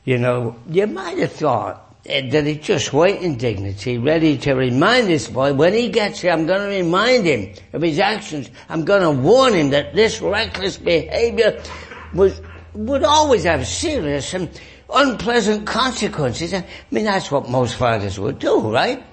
You 0.04 0.18
know, 0.18 0.56
you 0.70 0.88
might 0.88 1.18
have 1.18 1.34
thought 1.34 1.96
eh, 2.06 2.30
that 2.30 2.46
he's 2.46 2.66
just 2.66 2.94
waiting 2.94 3.36
dignity, 3.36 3.98
ready 3.98 4.38
to 4.40 4.54
remind 4.54 5.08
this 5.08 5.28
boy, 5.28 5.54
when 5.54 5.74
he 5.74 5.90
gets 5.90 6.22
here, 6.22 6.32
I'm 6.32 6.48
going 6.48 6.62
to 6.62 6.78
remind 6.78 7.26
him 7.26 7.54
of 7.74 7.82
his 7.82 8.00
actions. 8.00 8.50
I'm 8.70 8.86
going 8.86 9.02
to 9.02 9.12
warn 9.12 9.54
him 9.54 9.70
that 9.72 9.94
this 9.94 10.22
reckless 10.22 10.78
behavior 10.78 11.62
was, 12.14 12.42
would 12.74 13.04
always 13.04 13.44
have 13.44 13.68
serious 13.68 14.34
and 14.34 14.50
unpleasant 14.94 15.66
consequences. 15.66 16.54
I 16.54 16.66
mean, 16.92 17.06
that's 17.06 17.32
what 17.32 17.50
most 17.50 17.76
fathers 17.76 18.20
would 18.20 18.40
do, 18.40 18.72
right? 18.72 19.04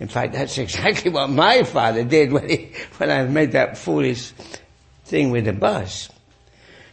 In 0.00 0.08
fact, 0.08 0.32
that's 0.32 0.58
exactly 0.66 1.10
what 1.10 1.30
my 1.30 1.62
father 1.62 2.04
did 2.04 2.32
when 2.32 2.48
he, 2.48 2.72
when 2.98 3.10
I 3.10 3.24
made 3.24 3.52
that 3.52 3.78
foolish 3.78 4.32
thing 5.04 5.30
with 5.30 5.44
the 5.44 5.52
bus. 5.52 6.08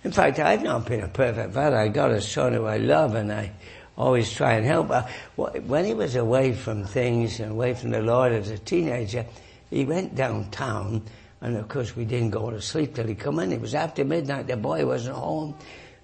In 0.04 0.12
fact, 0.12 0.40
I've 0.40 0.64
not 0.64 0.86
been 0.86 1.02
a 1.02 1.08
perfect 1.08 1.54
father. 1.54 1.76
I 1.76 1.90
got 1.90 2.12
a 2.12 2.22
son 2.22 2.54
who 2.54 2.66
I 2.66 2.78
love 2.78 3.16
and 3.16 3.32
I 3.34 3.52
always 3.98 4.32
try 4.32 4.54
and 4.54 4.66
help. 4.66 4.92
When 5.36 5.86
he 5.86 5.94
was 5.94 6.16
away 6.16 6.54
from 6.54 6.86
things 6.86 7.40
and 7.40 7.52
away 7.52 7.74
from 7.74 7.90
the 7.90 8.02
Lord 8.02 8.32
as 8.32 8.50
a 8.50 8.58
teenager, 8.58 9.26
he 9.70 9.84
went 9.84 10.16
downtown 10.16 11.04
and 11.42 11.58
of 11.58 11.68
course 11.68 11.96
we 11.96 12.06
didn't 12.06 12.32
go 12.32 12.50
to 12.50 12.62
sleep 12.62 12.96
till 12.96 13.08
he 13.08 13.16
come 13.16 13.40
in. 13.40 13.52
It 13.52 13.62
was 13.62 13.76
after 13.76 14.06
midnight, 14.06 14.48
the 14.48 14.58
boy 14.58 14.86
wasn't 14.86 15.16
home 15.16 15.56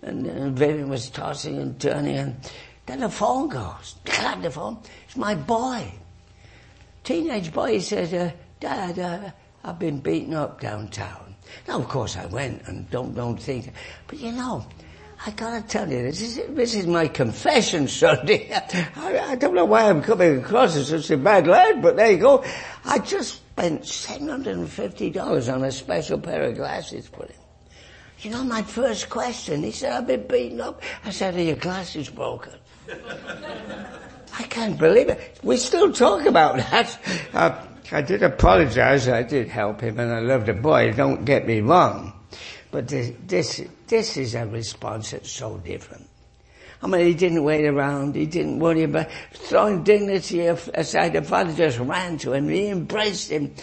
and, 0.06 0.26
and 0.28 0.58
Vivian 0.58 0.88
was 0.88 1.10
tossing 1.10 1.58
and 1.58 1.80
turning 1.80 2.16
and 2.16 2.36
then 2.86 3.00
the 3.00 3.10
phone 3.10 3.50
goes. 3.50 3.96
Clap 4.06 4.42
the 4.42 4.52
phone. 4.52 4.78
It's 5.08 5.18
my 5.18 5.36
boy. 5.36 5.92
Teenage 7.04 7.52
boy, 7.52 7.74
he 7.74 7.80
says, 7.80 8.14
uh, 8.14 8.32
Dad, 8.60 9.00
uh, 9.00 9.32
I've 9.64 9.80
been 9.80 10.00
beaten 10.00 10.34
up 10.34 10.62
downtown. 10.62 11.36
Now, 11.68 11.80
of 11.80 11.88
course, 11.88 12.18
I 12.18 12.26
went 12.26 12.68
and 12.68 12.90
don't 12.90 13.14
don't 13.14 13.38
think, 13.38 13.72
but 14.08 14.20
you 14.20 14.32
know, 14.32 14.66
I 15.26 15.32
gotta 15.32 15.62
tell 15.62 15.90
you, 15.90 16.02
this 16.02 16.22
is 16.22 16.42
this 16.50 16.74
is 16.74 16.88
my 16.88 17.08
confession 17.08 17.88
Sunday. 18.04 18.52
I, 18.52 19.20
I 19.32 19.36
don't 19.36 19.54
know 19.54 19.66
why 19.66 19.90
I'm 19.90 20.02
coming 20.02 20.40
across 20.40 20.76
as 20.76 20.90
such 20.90 21.12
a 21.12 21.18
bad 21.18 21.48
lad, 21.48 21.82
but 21.82 21.96
there 21.96 22.12
you 22.12 22.18
go. 22.18 22.44
I 22.84 23.00
just 23.00 23.36
spent 23.36 23.86
seven 23.86 24.30
hundred 24.30 24.58
and 24.58 24.70
fifty 24.70 25.12
dollars 25.12 25.48
on 25.50 25.64
a 25.64 25.72
special 25.72 26.20
pair 26.20 26.44
of 26.44 26.56
glasses 26.56 27.08
for 27.08 27.26
him. 27.26 27.45
You 28.26 28.32
know, 28.32 28.44
my 28.44 28.64
first 28.64 29.08
question, 29.08 29.62
he 29.62 29.70
said, 29.70 29.92
I've 29.94 30.08
been 30.08 30.26
beaten 30.26 30.60
up. 30.60 30.82
I 31.04 31.12
said, 31.12 31.36
are 31.36 31.44
your 31.44 31.58
glasses 31.58 32.10
broken? 32.10 32.54
I 32.90 34.44
can't 34.50 34.80
believe 34.80 35.10
it. 35.10 35.40
We 35.44 35.58
still 35.58 35.94
talk 35.94 36.26
about 36.26 36.58
that. 36.58 37.00
Uh, 37.34 37.64
I 37.92 38.02
did 38.02 38.24
apologize. 38.24 39.08
I 39.08 39.22
did 39.22 39.48
help 39.48 39.80
him 39.80 40.00
and 40.00 40.12
I 40.12 40.22
love 40.22 40.48
the 40.48 40.54
boy. 40.54 40.92
Don't 40.94 41.24
get 41.24 41.46
me 41.46 41.62
wrong. 41.62 42.14
But 42.72 42.88
this, 42.88 43.14
this, 43.28 43.62
this 43.86 44.18
is 44.18 44.34
a 44.34 44.48
response 44.48 45.12
that's 45.12 45.30
so 45.30 45.58
different. 45.60 46.10
I 46.82 46.88
mean, 46.88 47.06
he 47.06 47.14
didn't 47.14 47.44
wait 47.44 47.66
around. 47.66 48.16
He 48.16 48.26
didn't 48.26 48.60
worry 48.60 48.84
about 48.84 49.08
throwing 49.34 49.84
dignity 49.84 50.48
aside. 50.48 51.14
The 51.14 51.22
father 51.22 51.54
just 51.54 51.78
ran 51.80 52.18
to 52.20 52.34
him. 52.34 52.50
He 52.50 52.70
embraced 52.70 53.30
him. 53.30 53.54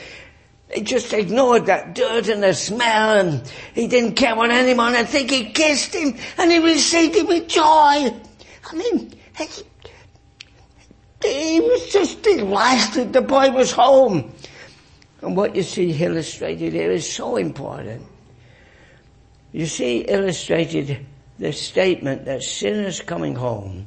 He 0.72 0.80
just 0.80 1.12
ignored 1.12 1.66
that 1.66 1.94
dirt 1.94 2.28
and 2.28 2.42
the 2.42 2.54
smell 2.54 3.18
and 3.18 3.52
he 3.74 3.86
didn't 3.88 4.14
care 4.14 4.34
what 4.34 4.50
anyone 4.50 4.94
I 4.94 5.04
think. 5.04 5.30
He 5.30 5.50
kissed 5.50 5.94
him 5.94 6.16
and 6.38 6.50
he 6.50 6.58
received 6.58 7.16
him 7.16 7.26
with 7.26 7.48
joy. 7.48 7.62
I 7.62 8.74
mean, 8.74 9.12
he 11.22 11.60
was 11.60 11.92
just 11.92 12.22
delighted 12.22 13.12
the 13.12 13.20
boy 13.20 13.50
was 13.50 13.70
home. 13.70 14.32
And 15.20 15.36
what 15.36 15.54
you 15.54 15.62
see 15.62 15.92
illustrated 15.92 16.72
here 16.72 16.90
is 16.90 17.10
so 17.10 17.36
important. 17.36 18.02
You 19.52 19.66
see 19.66 20.00
illustrated 20.00 21.06
the 21.38 21.52
statement 21.52 22.24
that 22.24 22.42
sinners 22.42 23.00
coming 23.02 23.34
home 23.34 23.86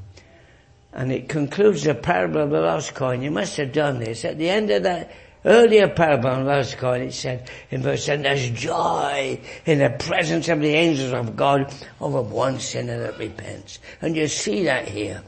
and 0.93 1.11
it 1.11 1.27
concludes 1.27 1.83
the 1.83 1.95
parable 1.95 2.41
of 2.41 2.51
the 2.51 2.61
lost 2.61 2.93
coin. 2.93 3.21
You 3.21 3.31
must 3.31 3.57
have 3.57 3.73
done 3.73 3.99
this. 3.99 4.23
At 4.23 4.37
the 4.37 4.49
end 4.49 4.69
of 4.69 4.83
that 4.83 5.11
earlier 5.45 5.87
parable 5.87 6.31
in 6.31 6.45
lost 6.45 6.77
coin, 6.77 7.01
it 7.01 7.13
said 7.13 7.49
in 7.71 7.81
verse 7.81 8.05
7, 8.05 8.23
there's 8.23 8.49
joy 8.49 9.39
in 9.65 9.79
the 9.79 9.89
presence 9.91 10.49
of 10.49 10.59
the 10.59 10.73
angels 10.73 11.13
of 11.13 11.35
God 11.35 11.73
over 12.01 12.21
one 12.21 12.59
sinner 12.59 12.99
that 12.99 13.17
repents. 13.17 13.79
And 14.01 14.15
you 14.15 14.27
see 14.27 14.63
that 14.65 14.87
here. 14.87 15.23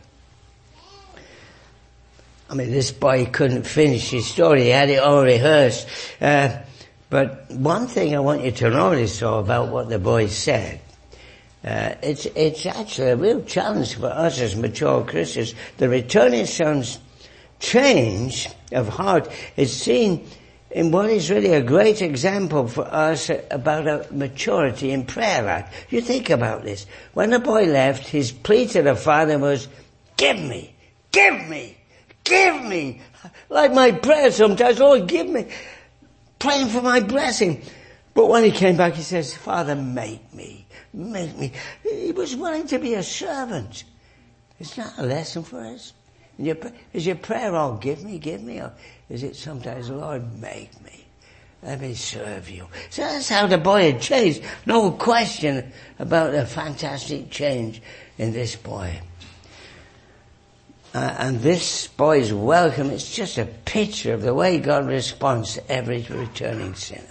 I 2.50 2.56
mean, 2.56 2.72
this 2.72 2.92
boy 2.92 3.26
couldn't 3.26 3.64
finish 3.64 4.10
his 4.10 4.26
story. 4.26 4.64
He 4.64 4.70
had 4.70 4.90
it 4.90 5.00
all 5.00 5.24
rehearsed. 5.24 5.88
Uh, 6.22 6.58
but 7.10 7.50
one 7.52 7.88
thing 7.88 8.16
I 8.16 8.20
want 8.20 8.44
you 8.44 8.52
to 8.52 8.70
notice 8.70 9.20
though 9.20 9.40
about 9.40 9.70
what 9.70 9.90
the 9.90 10.00
boy 10.00 10.28
said, 10.28 10.82
uh, 11.64 11.96
it's, 12.02 12.26
it's 12.28 12.66
actually 12.66 13.10
a 13.10 13.16
real 13.16 13.44
challenge 13.44 13.96
for 13.96 14.08
us 14.08 14.40
as 14.40 14.56
mature 14.56 15.04
Christians. 15.04 15.54
The 15.78 15.90
returning 15.90 16.46
son's 16.46 17.00
change 17.60 18.50
of 18.72 18.88
heart 18.88 19.30
is 19.56 19.76
seen 19.76 20.28
in 20.70 20.92
what 20.92 21.10
is 21.10 21.30
really 21.30 21.54
a 21.54 21.62
great 21.62 22.02
example 22.02 22.68
for 22.68 22.86
us 22.86 23.32
about 23.50 23.88
a 23.88 24.06
maturity 24.12 24.92
in 24.92 25.06
prayer 25.06 25.42
life. 25.42 25.88
You 25.90 26.02
think 26.02 26.30
about 26.30 26.64
this. 26.64 26.86
When 27.14 27.30
the 27.30 27.40
boy 27.40 27.66
left, 27.66 28.08
his 28.08 28.32
plea 28.32 28.68
to 28.68 28.82
the 28.82 28.96
father 28.96 29.40
was, 29.40 29.68
give 30.18 30.38
me, 30.40 30.76
give 31.12 31.48
me, 31.48 31.78
give 32.24 32.64
me. 32.64 33.02
Like 33.50 33.74
my 33.74 33.92
prayer 33.92 34.32
sometimes, 34.32 34.80
Lord, 34.80 35.08
give 35.08 35.28
me 35.28 35.48
praying 36.40 36.68
for 36.68 36.82
my 36.82 37.00
blessing. 37.00 37.62
But 38.14 38.28
when 38.28 38.44
he 38.44 38.52
came 38.52 38.78
back, 38.78 38.94
he 38.94 39.04
says, 39.04 39.36
Father, 39.36 39.76
make 39.76 40.34
me, 40.34 40.66
make 40.94 41.38
me. 41.38 41.54
He 41.84 42.12
was 42.12 42.36
willing 42.36 42.68
to 42.68 42.80
be 42.80 42.96
a 42.96 43.04
servant. 43.04 43.84
It's 44.60 44.78
not 44.78 44.98
a 44.98 45.04
lesson 45.04 45.44
for 45.44 45.64
us. 45.64 45.94
Is 46.40 47.06
your 47.06 47.16
prayer 47.16 47.56
all 47.56 47.78
give 47.78 48.04
me, 48.04 48.20
give 48.20 48.44
me, 48.44 48.60
or 48.60 48.72
is 49.10 49.24
it 49.24 49.36
sometimes, 49.36 49.90
Lord, 49.90 50.40
make 50.40 50.70
me? 50.84 51.06
Let 51.64 51.82
me 51.82 51.96
serve 51.96 52.50
you. 52.50 52.68
So 52.92 53.02
that's 53.02 53.30
how 53.30 53.48
the 53.48 53.58
boy 53.58 53.92
had 53.92 54.02
changed. 54.02 54.44
No 54.66 54.92
question 54.92 55.72
about 55.98 56.32
the 56.32 56.46
fantastic 56.46 57.32
change 57.32 57.82
in 58.18 58.32
this 58.32 58.56
boy. 58.56 59.02
Uh, 60.94 61.16
and 61.20 61.40
this 61.42 61.88
boy's 61.88 62.32
welcome 62.32 62.90
is 62.92 63.14
just 63.14 63.38
a 63.38 63.46
picture 63.46 64.14
of 64.14 64.22
the 64.22 64.34
way 64.34 64.60
God 64.60 64.88
responds 64.88 65.56
to 65.56 65.72
every 65.72 66.06
returning 66.10 66.76
sinner. 66.76 67.04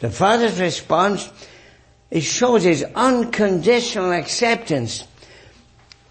The 0.00 0.10
Father's 0.10 0.60
response, 0.60 1.30
it 2.10 2.22
shows 2.22 2.64
his 2.64 2.84
unconditional 2.94 4.12
acceptance. 4.12 5.06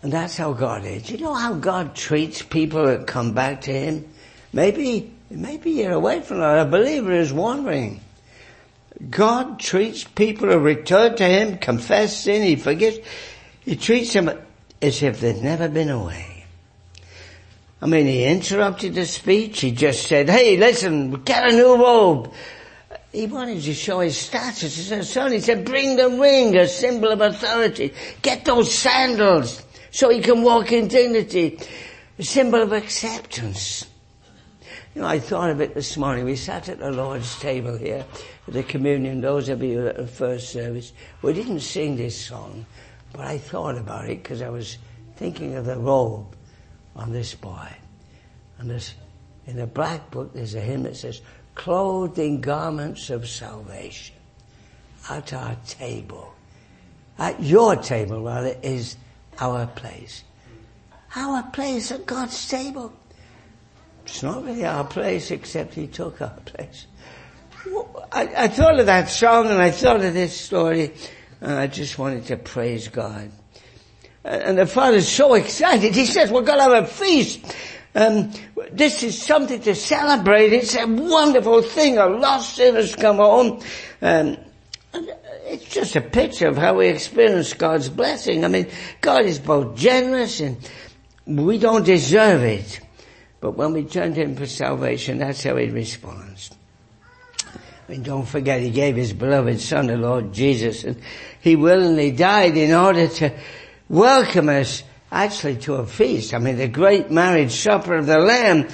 And 0.04 0.12
that's 0.12 0.36
how 0.36 0.52
God 0.52 0.84
is. 0.86 1.10
You 1.10 1.18
know 1.18 1.34
how 1.34 1.54
God 1.54 1.96
treats 1.96 2.42
people 2.42 2.86
that 2.86 3.08
come 3.08 3.34
back 3.34 3.62
to 3.62 3.72
Him? 3.72 4.06
Maybe, 4.52 5.14
maybe 5.30 5.72
you're 5.72 5.94
away 5.94 6.20
from 6.20 6.40
that. 6.40 6.68
A 6.68 6.70
believer 6.70 7.14
is 7.14 7.32
wandering. 7.32 8.02
God 9.10 9.60
treats 9.60 10.04
people 10.04 10.50
who 10.50 10.60
return 10.60 11.16
to 11.16 11.26
Him, 11.26 11.58
confess 11.58 12.22
sin, 12.22 12.44
He 12.44 12.58
forgives. 12.58 13.00
He 13.62 13.78
treats 13.78 14.12
them 14.12 14.30
as 14.82 15.02
if 15.02 15.22
they've 15.22 15.42
never 15.42 15.70
been 15.70 15.90
away. 15.90 16.46
I 17.82 17.86
mean, 17.86 18.06
he 18.06 18.26
interrupted 18.26 18.96
the 18.96 19.06
speech. 19.06 19.60
He 19.60 19.72
just 19.72 20.08
said, 20.08 20.30
hey, 20.30 20.56
listen, 20.56 21.12
get 21.24 21.50
a 21.50 21.56
new 21.56 21.76
robe. 21.76 22.34
He 23.12 23.28
wanted 23.28 23.62
to 23.62 23.74
show 23.74 24.00
his 24.00 24.18
status 24.18 24.64
as 24.64 24.92
a 24.92 25.04
son. 25.04 25.34
He 25.34 25.42
said, 25.42 25.66
bring 25.66 25.98
the 25.98 26.10
ring, 26.10 26.56
a 26.58 26.68
symbol 26.68 27.10
of 27.10 27.20
authority. 27.20 27.94
Get 28.22 28.46
those 28.46 28.74
sandals 28.74 29.64
so 29.94 30.10
he 30.10 30.22
can 30.22 30.42
walk 30.42 30.72
in 30.72 30.88
dignity. 30.88 31.60
A 32.18 32.24
symbol 32.24 32.62
of 32.62 32.74
acceptance. 32.74 33.86
You 34.96 35.04
know, 35.04 35.08
I 35.08 35.20
thought 35.20 35.52
of 35.52 35.62
it 35.62 35.76
this 35.76 35.96
morning. 35.98 36.26
We 36.26 36.36
sat 36.36 36.68
at 36.68 36.80
the 36.80 36.92
Lord's 36.92 37.40
table 37.40 37.78
here 37.78 38.04
at 38.48 38.54
the 38.54 38.64
communion. 38.64 39.22
Those 39.22 39.50
of 39.50 39.62
you 39.62 39.88
at 39.88 39.98
the 39.98 40.08
first 40.08 40.50
service. 40.50 40.94
We 41.22 41.34
didn't 41.34 41.60
sing 41.60 41.96
this 41.96 42.20
song, 42.20 42.66
but 43.12 43.22
I 43.22 43.38
thought 43.38 43.78
about 43.78 44.06
it 44.06 44.24
because 44.24 44.42
I 44.42 44.50
was 44.50 44.80
thinking 45.16 45.54
of 45.56 45.66
the 45.66 45.78
robe 45.78 46.36
on 46.96 47.14
this 47.14 47.36
boy. 47.36 47.70
And 48.58 48.72
there's, 48.72 48.96
in 49.46 49.58
the 49.58 49.68
black 49.68 50.10
book, 50.10 50.34
there's 50.34 50.56
a 50.56 50.62
hymn 50.62 50.84
that 50.84 50.98
says, 50.98 51.22
clothed 51.54 52.18
in 52.18 52.42
garments 52.42 53.12
of 53.12 53.30
salvation 53.30 54.16
at 55.08 55.34
our 55.34 55.56
table. 55.68 56.34
At 57.20 57.44
your 57.44 57.76
table, 57.76 58.24
rather, 58.24 58.58
is 58.64 58.96
our 59.40 59.68
place. 59.68 60.24
Our 61.16 61.44
place 61.44 61.92
at 61.92 62.06
God's 62.06 62.48
table. 62.48 62.94
It's 64.06 64.24
not 64.24 64.44
really 64.44 64.66
our 64.66 64.84
place, 64.84 65.32
except 65.32 65.74
He 65.76 65.88
took 65.88 66.22
our 66.22 66.40
place. 66.46 66.88
I, 68.12 68.30
I 68.36 68.48
thought 68.48 68.80
of 68.80 68.88
that 68.88 69.10
song 69.10 69.48
and 69.48 69.62
I 69.62 69.72
thought 69.72 70.04
of 70.04 70.14
this 70.14 70.36
story, 70.36 70.94
and 71.40 71.54
I 71.54 71.68
just 71.68 71.98
wanted 71.98 72.26
to 72.26 72.38
praise 72.38 72.90
God. 72.90 73.32
And 74.26 74.58
the 74.58 74.66
father's 74.66 75.08
so 75.08 75.34
excited. 75.34 75.96
He 75.96 76.06
says, 76.06 76.32
we're 76.32 76.44
going 76.44 76.60
to 76.60 76.76
have 76.76 76.84
a 76.84 76.88
feast. 76.88 77.56
Um, 77.96 78.32
this 78.72 79.04
is 79.04 79.22
something 79.22 79.62
to 79.62 79.76
celebrate. 79.76 80.54
It's 80.54 80.76
a 80.76 80.88
wonderful 80.88 81.62
thing. 81.62 81.98
A 81.98 82.08
lost 82.08 82.56
sinner's 82.56 82.96
come 82.96 83.18
home. 83.18 83.62
Um, 84.02 84.38
it's 85.54 85.66
just 85.66 85.96
a 85.96 86.02
picture 86.02 86.48
of 86.48 86.58
how 86.58 86.74
we 86.74 86.88
experience 86.88 87.54
God's 87.54 87.88
blessing. 87.88 88.44
I 88.44 88.48
mean, 88.48 88.68
God 89.02 89.26
is 89.26 89.38
both 89.38 89.76
generous 89.78 90.40
and 90.40 90.58
we 91.28 91.60
don't 91.60 91.86
deserve 91.86 92.42
it. 92.42 92.80
But 93.40 93.52
when 93.52 93.74
we 93.74 93.84
turn 93.84 94.16
to 94.16 94.22
Him 94.22 94.36
for 94.36 94.48
salvation, 94.48 95.20
that's 95.20 95.44
how 95.44 95.56
He 95.58 95.70
responds. 95.70 96.50
I 97.46 97.92
mean, 97.92 98.02
don't 98.02 98.28
forget 98.28 98.62
He 98.62 98.72
gave 98.72 98.96
His 98.96 99.14
beloved 99.14 99.60
Son, 99.62 99.88
the 99.88 99.98
Lord 99.98 100.34
Jesus, 100.34 100.84
and 100.86 101.00
He 101.40 101.56
willingly 101.56 102.12
died 102.12 102.58
in 102.58 102.74
order 102.74 103.08
to 103.08 103.32
welcome 103.90 104.50
us 104.50 104.84
actually 105.12 105.58
to 105.58 105.76
a 105.76 105.86
feast. 105.86 106.34
I 106.34 106.40
mean, 106.40 106.58
the 106.58 106.68
great 106.68 107.12
marriage 107.12 107.52
supper 107.52 107.96
of 107.96 108.08
the 108.08 108.18
Lamb. 108.18 108.70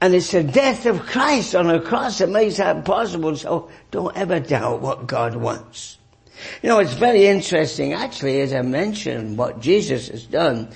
And 0.00 0.14
it's 0.14 0.30
the 0.30 0.42
death 0.42 0.84
of 0.86 1.00
Christ 1.06 1.54
on 1.54 1.70
a 1.70 1.80
cross 1.80 2.18
that 2.18 2.28
makes 2.28 2.58
that 2.58 2.84
possible. 2.84 3.34
So 3.36 3.70
don't 3.90 4.16
ever 4.16 4.40
doubt 4.40 4.80
what 4.80 5.06
God 5.06 5.36
wants. 5.36 5.98
You 6.62 6.68
know, 6.68 6.80
it's 6.80 6.92
very 6.92 7.26
interesting, 7.26 7.94
actually, 7.94 8.40
as 8.40 8.52
I 8.52 8.60
mentioned, 8.62 9.38
what 9.38 9.60
Jesus 9.60 10.08
has 10.08 10.24
done. 10.24 10.68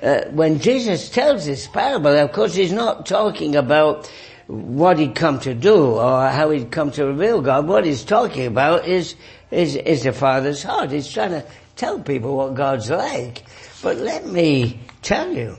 Uh, 0.00 0.22
when 0.30 0.60
Jesus 0.60 1.10
tells 1.10 1.46
this 1.46 1.66
parable, 1.66 2.16
of 2.16 2.32
course, 2.32 2.54
he's 2.54 2.72
not 2.72 3.06
talking 3.06 3.56
about 3.56 4.10
what 4.46 4.98
he'd 4.98 5.14
come 5.14 5.38
to 5.40 5.54
do 5.54 5.94
or 5.94 6.28
how 6.28 6.50
he'd 6.50 6.70
come 6.70 6.90
to 6.92 7.06
reveal 7.06 7.40
God. 7.42 7.66
What 7.66 7.84
he's 7.84 8.04
talking 8.04 8.46
about 8.46 8.86
is, 8.86 9.14
is, 9.50 9.76
is 9.76 10.04
the 10.04 10.12
Father's 10.12 10.62
heart. 10.62 10.90
He's 10.90 11.08
trying 11.08 11.30
to 11.30 11.44
tell 11.76 12.00
people 12.00 12.36
what 12.36 12.54
God's 12.54 12.88
like. 12.88 13.44
But 13.82 13.96
let 13.98 14.26
me 14.26 14.80
tell 15.02 15.32
you, 15.32 15.56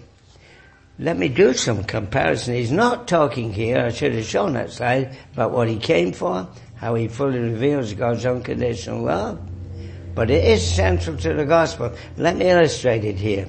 let 1.01 1.17
me 1.17 1.29
do 1.29 1.53
some 1.53 1.83
comparison. 1.83 2.53
He's 2.53 2.71
not 2.71 3.07
talking 3.07 3.51
here, 3.51 3.79
I 3.79 3.89
should 3.89 4.13
have 4.13 4.23
shown 4.23 4.53
that 4.53 4.71
slide, 4.71 5.17
about 5.33 5.49
what 5.49 5.67
he 5.67 5.77
came 5.77 6.13
for, 6.13 6.47
how 6.75 6.93
he 6.93 7.07
fully 7.07 7.39
reveals 7.39 7.93
God's 7.93 8.23
unconditional 8.23 9.01
love. 9.01 9.41
But 10.13 10.29
it 10.29 10.45
is 10.45 10.63
central 10.63 11.17
to 11.17 11.33
the 11.33 11.45
gospel. 11.45 11.91
Let 12.17 12.37
me 12.37 12.47
illustrate 12.47 13.03
it 13.03 13.15
here. 13.15 13.47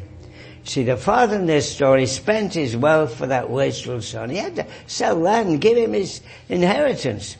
See, 0.64 0.84
the 0.84 0.96
father 0.96 1.36
in 1.36 1.44
this 1.44 1.70
story 1.70 2.06
spent 2.06 2.54
his 2.54 2.74
wealth 2.74 3.16
for 3.16 3.26
that 3.26 3.50
wasteful 3.50 4.00
son. 4.00 4.30
He 4.30 4.38
had 4.38 4.56
to 4.56 4.66
sell 4.86 5.16
land 5.16 5.60
give 5.60 5.76
him 5.76 5.92
his 5.92 6.22
inheritance. 6.48 7.36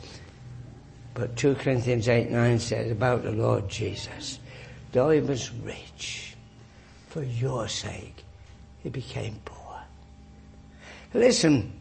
But 1.14 1.36
2 1.36 1.54
Corinthians 1.54 2.08
8, 2.08 2.30
9 2.30 2.58
says 2.58 2.90
about 2.90 3.22
the 3.22 3.32
Lord 3.32 3.66
Jesus, 3.68 4.40
though 4.92 5.08
he 5.08 5.20
was 5.20 5.50
rich, 5.52 6.34
for 7.08 7.22
your 7.22 7.66
sake, 7.68 8.24
he 8.82 8.90
became 8.90 9.40
poor. 9.44 9.61
Listen, 11.14 11.72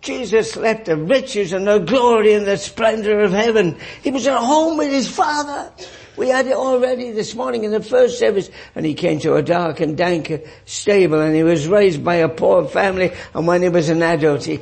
Jesus 0.00 0.56
left 0.56 0.84
the 0.84 0.96
riches 0.96 1.52
and 1.52 1.66
the 1.66 1.78
glory 1.78 2.34
and 2.34 2.46
the 2.46 2.58
splendor 2.58 3.20
of 3.20 3.32
heaven. 3.32 3.78
He 4.02 4.10
was 4.10 4.26
at 4.26 4.38
home 4.38 4.76
with 4.76 4.92
his 4.92 5.08
father. 5.08 5.72
We 6.16 6.28
had 6.28 6.46
it 6.46 6.52
already 6.52 7.10
this 7.10 7.34
morning 7.34 7.64
in 7.64 7.72
the 7.72 7.82
first 7.82 8.18
service 8.18 8.50
and 8.74 8.86
he 8.86 8.94
came 8.94 9.18
to 9.20 9.34
a 9.34 9.42
dark 9.42 9.80
and 9.80 9.96
dank 9.96 10.32
stable 10.64 11.20
and 11.20 11.34
he 11.34 11.42
was 11.42 11.66
raised 11.66 12.04
by 12.04 12.16
a 12.16 12.28
poor 12.28 12.66
family 12.68 13.12
and 13.34 13.46
when 13.46 13.62
he 13.62 13.68
was 13.68 13.88
an 13.88 14.02
adult 14.02 14.44
he, 14.44 14.60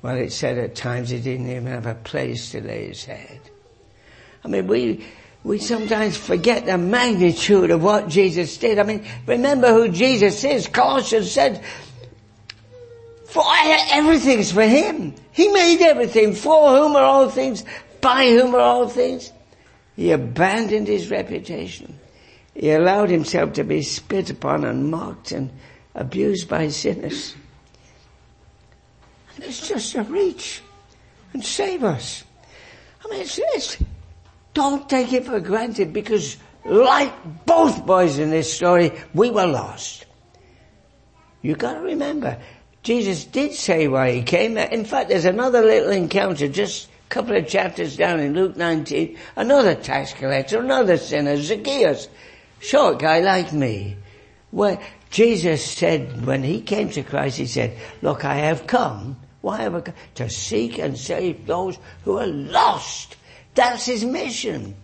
well 0.00 0.16
it 0.16 0.32
said 0.32 0.56
at 0.56 0.74
times 0.74 1.10
he 1.10 1.20
didn't 1.20 1.50
even 1.50 1.66
have 1.66 1.84
a 1.84 1.94
place 1.94 2.52
to 2.52 2.62
lay 2.62 2.88
his 2.88 3.04
head. 3.04 3.40
I 4.42 4.48
mean 4.48 4.68
we, 4.68 5.04
we 5.44 5.58
sometimes 5.58 6.16
forget 6.16 6.64
the 6.64 6.78
magnitude 6.78 7.70
of 7.70 7.82
what 7.82 8.08
Jesus 8.08 8.56
did. 8.56 8.78
I 8.78 8.84
mean, 8.84 9.04
remember 9.26 9.72
who 9.72 9.88
Jesus 9.88 10.44
is. 10.44 10.66
Colossians 10.66 11.30
said, 11.30 11.62
for 13.28 13.44
everything's 13.92 14.52
for 14.52 14.62
Him. 14.62 15.14
He 15.32 15.48
made 15.48 15.82
everything. 15.82 16.34
For 16.34 16.76
whom 16.76 16.96
are 16.96 17.04
all 17.04 17.28
things? 17.28 17.64
By 18.00 18.26
whom 18.26 18.54
are 18.54 18.60
all 18.60 18.88
things? 18.88 19.32
He 19.96 20.12
abandoned 20.12 20.88
his 20.88 21.10
reputation. 21.10 21.98
He 22.54 22.70
allowed 22.70 23.10
himself 23.10 23.52
to 23.54 23.64
be 23.64 23.82
spit 23.82 24.30
upon 24.30 24.64
and 24.64 24.90
mocked 24.90 25.32
and 25.32 25.50
abused 25.94 26.48
by 26.48 26.68
sinners. 26.68 27.34
And 29.34 29.44
it's 29.44 29.68
just 29.68 29.94
a 29.94 30.02
reach 30.04 30.62
and 31.32 31.44
save 31.44 31.84
us. 31.84 32.24
I 33.04 33.10
mean, 33.10 33.20
it's, 33.20 33.38
it's, 33.38 33.76
don't 34.54 34.88
take 34.88 35.12
it 35.12 35.26
for 35.26 35.38
granted 35.40 35.92
because 35.92 36.36
like 36.64 37.12
both 37.44 37.84
boys 37.84 38.18
in 38.18 38.30
this 38.30 38.52
story, 38.52 38.92
we 39.14 39.30
were 39.30 39.46
lost. 39.46 40.06
You 41.42 41.54
gotta 41.54 41.80
remember, 41.80 42.40
Jesus 42.82 43.24
did 43.24 43.52
say 43.52 43.88
why 43.88 44.12
he 44.12 44.22
came. 44.22 44.56
In 44.56 44.84
fact, 44.84 45.08
there's 45.08 45.24
another 45.24 45.62
little 45.62 45.90
encounter 45.90 46.48
just 46.48 46.88
a 46.88 47.08
couple 47.08 47.36
of 47.36 47.48
chapters 47.48 47.96
down 47.96 48.20
in 48.20 48.34
Luke 48.34 48.56
19. 48.56 49.18
Another 49.36 49.74
tax 49.74 50.12
collector, 50.12 50.60
another 50.60 50.96
sinner, 50.96 51.36
Zacchaeus. 51.36 52.08
Short 52.60 52.98
guy 52.98 53.20
like 53.20 53.52
me. 53.52 53.96
Where 54.50 54.80
Jesus 55.10 55.64
said, 55.64 56.24
when 56.26 56.42
he 56.42 56.60
came 56.60 56.90
to 56.90 57.02
Christ, 57.02 57.38
he 57.38 57.46
said, 57.46 57.76
look, 58.02 58.24
I 58.24 58.36
have 58.36 58.66
come. 58.66 59.16
Why 59.40 59.58
have 59.58 59.74
I 59.74 59.80
come? 59.80 59.94
To 60.16 60.28
seek 60.30 60.78
and 60.78 60.98
save 60.98 61.46
those 61.46 61.78
who 62.04 62.18
are 62.18 62.26
lost. 62.26 63.16
That's 63.54 63.86
his 63.86 64.04
mission. 64.04 64.74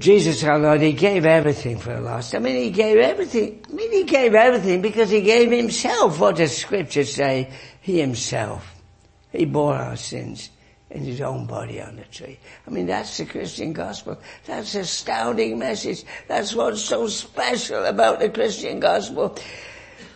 Jesus 0.00 0.42
our 0.44 0.54
oh, 0.54 0.58
Lord, 0.58 0.80
He 0.80 0.92
gave 0.92 1.24
everything 1.24 1.78
for 1.78 1.94
the 1.94 2.00
lost. 2.00 2.34
I 2.34 2.38
mean, 2.38 2.56
He 2.56 2.70
gave 2.70 2.98
everything. 2.98 3.64
I 3.68 3.72
mean, 3.72 3.92
He 3.92 4.04
gave 4.04 4.34
everything 4.34 4.82
because 4.82 5.10
He 5.10 5.20
gave 5.20 5.50
Himself. 5.50 6.18
What 6.18 6.36
does 6.36 6.56
Scripture 6.56 7.04
say? 7.04 7.52
He 7.80 8.00
Himself. 8.00 8.74
He 9.32 9.44
bore 9.44 9.74
our 9.74 9.96
sins 9.96 10.50
in 10.90 11.04
His 11.04 11.20
own 11.20 11.46
body 11.46 11.80
on 11.80 11.96
the 11.96 12.04
tree. 12.04 12.38
I 12.66 12.70
mean, 12.70 12.86
that's 12.86 13.18
the 13.18 13.26
Christian 13.26 13.72
gospel. 13.72 14.18
That's 14.46 14.74
astounding 14.74 15.58
message. 15.58 16.04
That's 16.26 16.54
what's 16.54 16.82
so 16.82 17.06
special 17.06 17.84
about 17.84 18.20
the 18.20 18.30
Christian 18.30 18.80
gospel. 18.80 19.36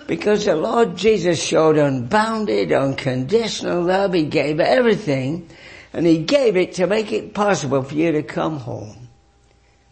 Because 0.07 0.47
the 0.47 0.57
Lord 0.57 0.97
Jesus 0.97 1.43
showed 1.43 1.77
unbounded, 1.77 2.73
unconditional 2.73 3.83
love. 3.83 4.15
He 4.15 4.25
gave 4.25 4.59
everything. 4.59 5.49
And 5.93 6.07
He 6.07 6.19
gave 6.19 6.57
it 6.57 6.75
to 6.75 6.87
make 6.87 7.13
it 7.13 7.35
possible 7.35 7.83
for 7.83 7.95
you 7.95 8.13
to 8.13 8.23
come 8.23 8.59
home 8.59 9.10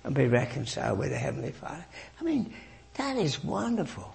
and 0.09 0.17
be 0.17 0.27
reconciled 0.27 0.99
with 0.99 1.11
the 1.11 1.19
Heavenly 1.19 1.53
Father. 1.53 1.85
I 2.19 2.25
mean, 2.25 2.55
that 2.95 3.19
is 3.19 3.45
wonderful. 3.45 4.11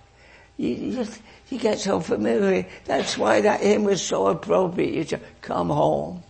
You, 0.57 0.91
just, 0.91 1.21
you 1.49 1.59
get 1.59 1.79
so 1.79 1.99
familiar. 1.99 2.65
That's 2.85 3.15
why 3.15 3.41
that 3.41 3.61
hymn 3.61 3.83
was 3.83 4.01
so 4.01 4.25
appropriate. 4.25 4.91
You 4.91 5.03
just 5.03 5.23
come 5.41 5.69
home. 5.69 6.23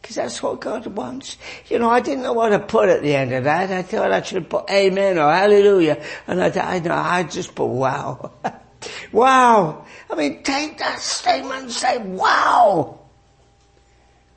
Because 0.00 0.16
that's 0.16 0.42
what 0.42 0.62
God 0.62 0.86
wants. 0.86 1.36
You 1.66 1.80
know, 1.80 1.90
I 1.90 2.00
didn't 2.00 2.22
know 2.22 2.32
what 2.32 2.48
to 2.48 2.60
put 2.60 2.88
at 2.88 3.02
the 3.02 3.14
end 3.14 3.32
of 3.32 3.44
that. 3.44 3.70
I 3.70 3.82
thought 3.82 4.10
I 4.10 4.22
should 4.22 4.48
put 4.48 4.70
amen 4.70 5.18
or 5.18 5.30
hallelujah. 5.30 6.02
And 6.26 6.42
I, 6.42 6.76
I 6.76 6.78
know, 6.78 6.94
I 6.94 7.24
just 7.24 7.54
put 7.54 7.66
wow. 7.66 8.32
wow. 9.12 9.84
I 10.08 10.14
mean, 10.14 10.42
take 10.42 10.78
that 10.78 10.98
statement 10.98 11.64
and 11.64 11.72
say 11.72 11.98
wow 11.98 13.01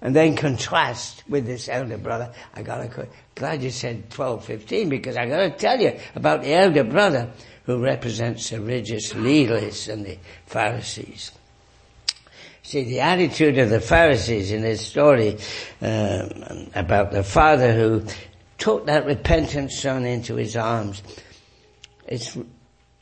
and 0.05 0.15
then 0.15 0.35
contrast 0.35 1.23
with 1.27 1.47
this 1.47 1.67
elder 1.67 1.97
brother. 1.97 2.31
I 2.53 2.61
gotta, 2.61 3.07
glad 3.33 3.63
you 3.63 3.71
said 3.71 4.11
12, 4.11 4.45
15 4.45 4.87
because 4.87 5.17
I 5.17 5.25
gotta 5.25 5.49
tell 5.49 5.81
you 5.81 5.99
about 6.13 6.43
the 6.43 6.53
elder 6.53 6.83
brother 6.83 7.31
who 7.63 7.83
represents 7.83 8.51
the 8.51 8.61
religious 8.61 9.15
leaders 9.15 9.87
and 9.87 10.05
the 10.05 10.19
Pharisees. 10.45 11.31
See, 12.61 12.83
the 12.83 12.99
attitude 12.99 13.57
of 13.57 13.71
the 13.71 13.81
Pharisees 13.81 14.51
in 14.51 14.61
this 14.61 14.85
story 14.85 15.39
um, 15.81 16.69
about 16.75 17.11
the 17.11 17.23
father 17.23 17.73
who 17.73 18.03
took 18.59 18.85
that 18.85 19.07
repentant 19.07 19.71
son 19.71 20.05
into 20.05 20.35
his 20.35 20.55
arms, 20.55 21.01
it's 22.07 22.37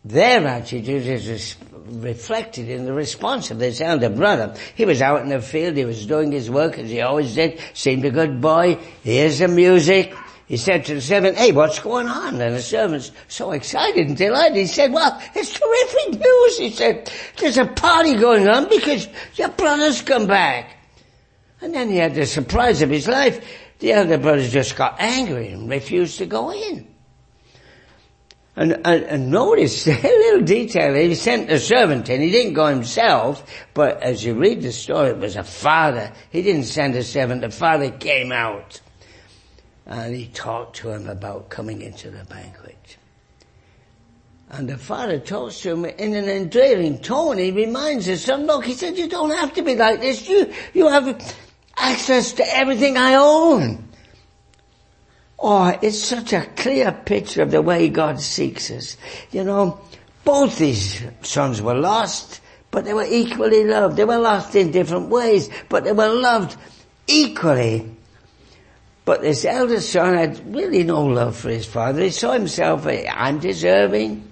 their 0.06 0.46
attitude 0.46 1.06
is 1.06 1.56
reflected 1.86 2.70
in 2.70 2.86
the 2.86 2.94
response 2.94 3.52
of 3.52 3.60
this 3.60 3.80
elder 3.82 4.10
brother. 4.10 4.56
He 4.76 4.86
was 4.86 5.02
out 5.02 5.22
in 5.22 5.30
the 5.30 5.42
field, 5.42 5.78
he 5.78 5.86
was 5.86 6.06
doing 6.06 6.32
his 6.32 6.50
work 6.50 6.78
as 6.78 6.90
he 6.90 7.02
always 7.02 7.36
did, 7.36 7.60
seemed 7.74 8.06
a 8.06 8.12
good 8.12 8.42
boy, 8.42 8.76
hears 9.04 9.40
the 9.40 9.48
music. 9.48 10.14
He 10.48 10.58
said 10.58 10.86
to 10.86 10.96
the 10.96 11.02
servant, 11.02 11.38
hey, 11.38 11.54
what's 11.54 11.80
going 11.80 12.08
on? 12.08 12.42
And 12.42 12.56
the 12.56 12.62
servant's 12.62 13.12
so 13.30 13.52
excited 13.52 14.08
and 14.08 14.18
delighted. 14.18 14.58
He 14.58 14.68
said, 14.68 14.92
well, 14.92 15.20
it's 15.34 15.58
terrific 15.58 16.20
news. 16.20 16.58
He 16.58 16.70
said, 16.70 17.12
there's 17.38 17.58
a 17.58 17.66
party 17.66 18.16
going 18.16 18.48
on 18.48 18.68
because 18.70 19.08
your 19.36 19.50
brother's 19.50 20.02
come 20.02 20.28
back. 20.28 20.76
And 21.62 21.74
then 21.74 21.90
he 21.90 21.96
had 21.96 22.14
the 22.14 22.26
surprise 22.26 22.82
of 22.82 22.90
his 22.90 23.08
life. 23.08 23.44
The 23.80 23.94
elder 23.94 24.18
brother 24.18 24.46
just 24.46 24.76
got 24.76 24.98
angry 25.00 25.48
and 25.48 25.70
refused 25.70 26.18
to 26.18 26.26
go 26.26 26.52
in. 26.52 26.93
And, 28.56 28.74
and, 28.86 29.04
and, 29.04 29.32
notice 29.32 29.88
a 29.88 30.00
little 30.02 30.42
detail. 30.42 30.94
He 30.94 31.16
sent 31.16 31.50
a 31.50 31.60
servant 31.60 32.10
in. 32.10 32.22
He 32.22 32.30
didn't 32.30 32.54
go 32.54 32.68
himself, 32.68 33.44
but 33.74 34.02
as 34.04 34.24
you 34.24 34.36
read 34.36 34.62
the 34.62 34.72
story, 34.72 35.10
it 35.10 35.18
was 35.18 35.36
a 35.36 35.44
father. 35.44 36.12
He 36.30 36.44
didn't 36.44 36.66
send 36.66 36.96
a 36.96 37.04
servant. 37.04 37.42
The 37.42 37.50
father 37.50 37.90
came 37.90 38.32
out. 38.32 38.80
And 39.86 40.16
he 40.16 40.28
talked 40.28 40.78
to 40.78 40.92
him 40.92 41.08
about 41.10 41.50
coming 41.50 41.82
into 41.82 42.12
the 42.12 42.24
banquet. 42.26 42.98
And 44.50 44.70
the 44.70 44.78
father 44.78 45.18
talks 45.18 45.62
to 45.62 45.72
him 45.72 45.86
in 45.86 46.14
an 46.14 46.30
endearing 46.30 47.00
tone. 47.00 47.40
He 47.40 47.50
reminds 47.50 48.06
his 48.06 48.24
son, 48.24 48.46
look, 48.46 48.66
he 48.66 48.76
said, 48.76 49.00
you 49.00 49.10
don't 49.10 49.32
have 49.32 49.54
to 49.56 49.64
be 49.64 49.76
like 49.76 50.00
this. 50.00 50.30
You, 50.30 50.54
you 50.76 50.88
have 50.90 51.36
access 51.76 52.34
to 52.34 52.56
everything 52.56 52.98
I 52.98 53.16
own. 53.16 53.90
Oh, 55.46 55.78
it's 55.82 56.00
such 56.02 56.32
a 56.32 56.46
clear 56.56 56.94
picture 56.94 57.42
of 57.42 57.52
the 57.52 57.62
way 57.62 57.90
God 57.90 58.22
seeks 58.22 58.72
us. 58.72 58.96
You 59.30 59.44
know, 59.44 59.82
both 60.24 60.58
these 60.58 61.04
sons 61.22 61.62
were 61.62 61.74
lost, 61.76 62.40
but 62.72 62.86
they 62.86 62.94
were 62.94 63.06
equally 63.08 63.66
loved. 63.66 63.98
They 63.98 64.06
were 64.06 64.20
lost 64.20 64.56
in 64.56 64.72
different 64.72 65.10
ways, 65.10 65.50
but 65.68 65.84
they 65.84 65.92
were 65.92 66.08
loved 66.08 66.56
equally. 67.08 67.92
But 69.04 69.22
this 69.22 69.44
eldest 69.44 69.92
son 69.92 70.16
had 70.16 70.56
really 70.56 70.84
no 70.84 71.04
love 71.04 71.36
for 71.36 71.50
his 71.50 71.66
father. 71.66 72.02
He 72.02 72.12
saw 72.12 72.32
himself 72.32 72.88
as 72.88 73.06
undeserving. 73.14 74.26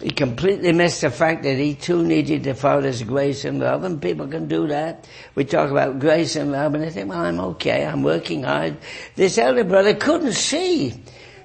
He 0.00 0.10
completely 0.10 0.72
missed 0.72 1.00
the 1.00 1.10
fact 1.10 1.42
that 1.44 1.56
he 1.56 1.74
too 1.74 2.02
needed 2.02 2.44
the 2.44 2.54
Father's 2.54 3.02
grace 3.02 3.46
and 3.46 3.60
love, 3.60 3.82
and 3.82 4.00
people 4.00 4.28
can 4.28 4.46
do 4.46 4.66
that. 4.66 5.08
We 5.34 5.44
talk 5.44 5.70
about 5.70 5.98
grace 5.98 6.36
and 6.36 6.52
love, 6.52 6.74
and 6.74 6.84
they 6.84 6.90
think, 6.90 7.08
well, 7.08 7.20
I'm 7.20 7.40
okay, 7.40 7.86
I'm 7.86 8.02
working 8.02 8.42
hard. 8.42 8.76
This 9.14 9.38
elder 9.38 9.64
brother 9.64 9.94
couldn't 9.94 10.34
see 10.34 10.92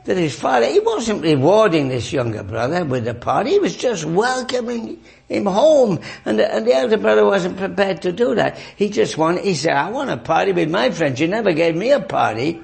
that 0.04 0.18
his 0.18 0.38
father, 0.38 0.66
he 0.66 0.80
wasn't 0.80 1.22
rewarding 1.22 1.88
this 1.88 2.12
younger 2.12 2.44
brother 2.44 2.84
with 2.84 3.08
a 3.08 3.14
party, 3.14 3.52
he 3.52 3.60
was 3.60 3.78
just 3.78 4.04
welcoming 4.04 5.02
him 5.30 5.46
home, 5.46 6.00
and 6.26 6.40
the, 6.40 6.54
and 6.54 6.66
the 6.66 6.74
elder 6.74 6.98
brother 6.98 7.24
wasn't 7.24 7.56
prepared 7.56 8.02
to 8.02 8.12
do 8.12 8.36
that. 8.36 8.58
He 8.76 8.90
just 8.90 9.18
wanted, 9.18 9.46
he 9.46 9.54
said, 9.54 9.74
I 9.74 9.92
want 9.92 10.10
a 10.10 10.18
party 10.18 10.52
with 10.52 10.70
my 10.70 10.90
friends, 10.92 11.20
you 11.20 11.28
never 11.28 11.54
gave 11.54 11.76
me 11.76 11.92
a 11.92 12.00
party. 12.00 12.62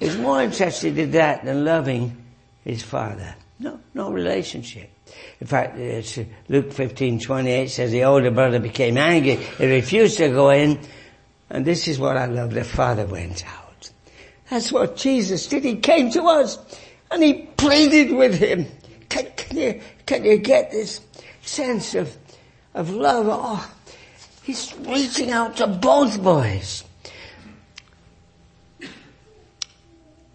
He's 0.00 0.16
more 0.16 0.42
interested 0.42 0.98
in 0.98 1.12
that 1.12 1.44
than 1.44 1.64
loving 1.64 2.16
his 2.64 2.82
father. 2.82 3.36
No, 3.60 3.78
no 3.94 4.10
relationship. 4.10 4.90
In 5.42 5.48
fact, 5.48 5.76
it's 5.76 6.20
Luke 6.48 6.72
15, 6.72 7.18
28 7.18 7.68
says 7.68 7.90
the 7.90 8.04
older 8.04 8.30
brother 8.30 8.60
became 8.60 8.96
angry. 8.96 9.34
He 9.34 9.66
refused 9.66 10.18
to 10.18 10.28
go 10.28 10.50
in. 10.50 10.78
And 11.50 11.64
this 11.64 11.88
is 11.88 11.98
what 11.98 12.16
I 12.16 12.26
love. 12.26 12.54
The 12.54 12.62
father 12.62 13.06
went 13.06 13.44
out. 13.44 13.90
That's 14.48 14.70
what 14.70 14.96
Jesus 14.96 15.48
did. 15.48 15.64
He 15.64 15.76
came 15.76 16.10
to 16.12 16.22
us 16.22 16.58
and 17.10 17.24
he 17.24 17.46
pleaded 17.56 18.14
with 18.14 18.38
him. 18.38 18.66
Can, 19.08 19.26
can 19.36 19.56
you, 19.56 19.80
can 20.06 20.24
you 20.24 20.38
get 20.38 20.70
this 20.70 21.00
sense 21.42 21.96
of, 21.96 22.16
of 22.74 22.90
love? 22.90 23.26
Oh, 23.28 23.74
he's 24.44 24.72
reaching 24.78 25.32
out 25.32 25.56
to 25.56 25.66
both 25.66 26.22
boys. 26.22 26.84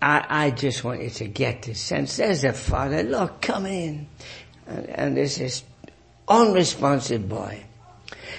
I, 0.02 0.26
I 0.30 0.52
just 0.52 0.84
want 0.84 1.02
you 1.02 1.10
to 1.12 1.28
get 1.28 1.64
this 1.64 1.80
sense. 1.80 2.18
There's 2.18 2.44
a 2.44 2.52
father. 2.52 3.04
Look, 3.04 3.42
come 3.42 3.66
in 3.66 4.08
and, 4.68 4.90
and 4.90 5.18
this 5.18 5.64
unresponsive 6.28 7.28
boy. 7.28 7.64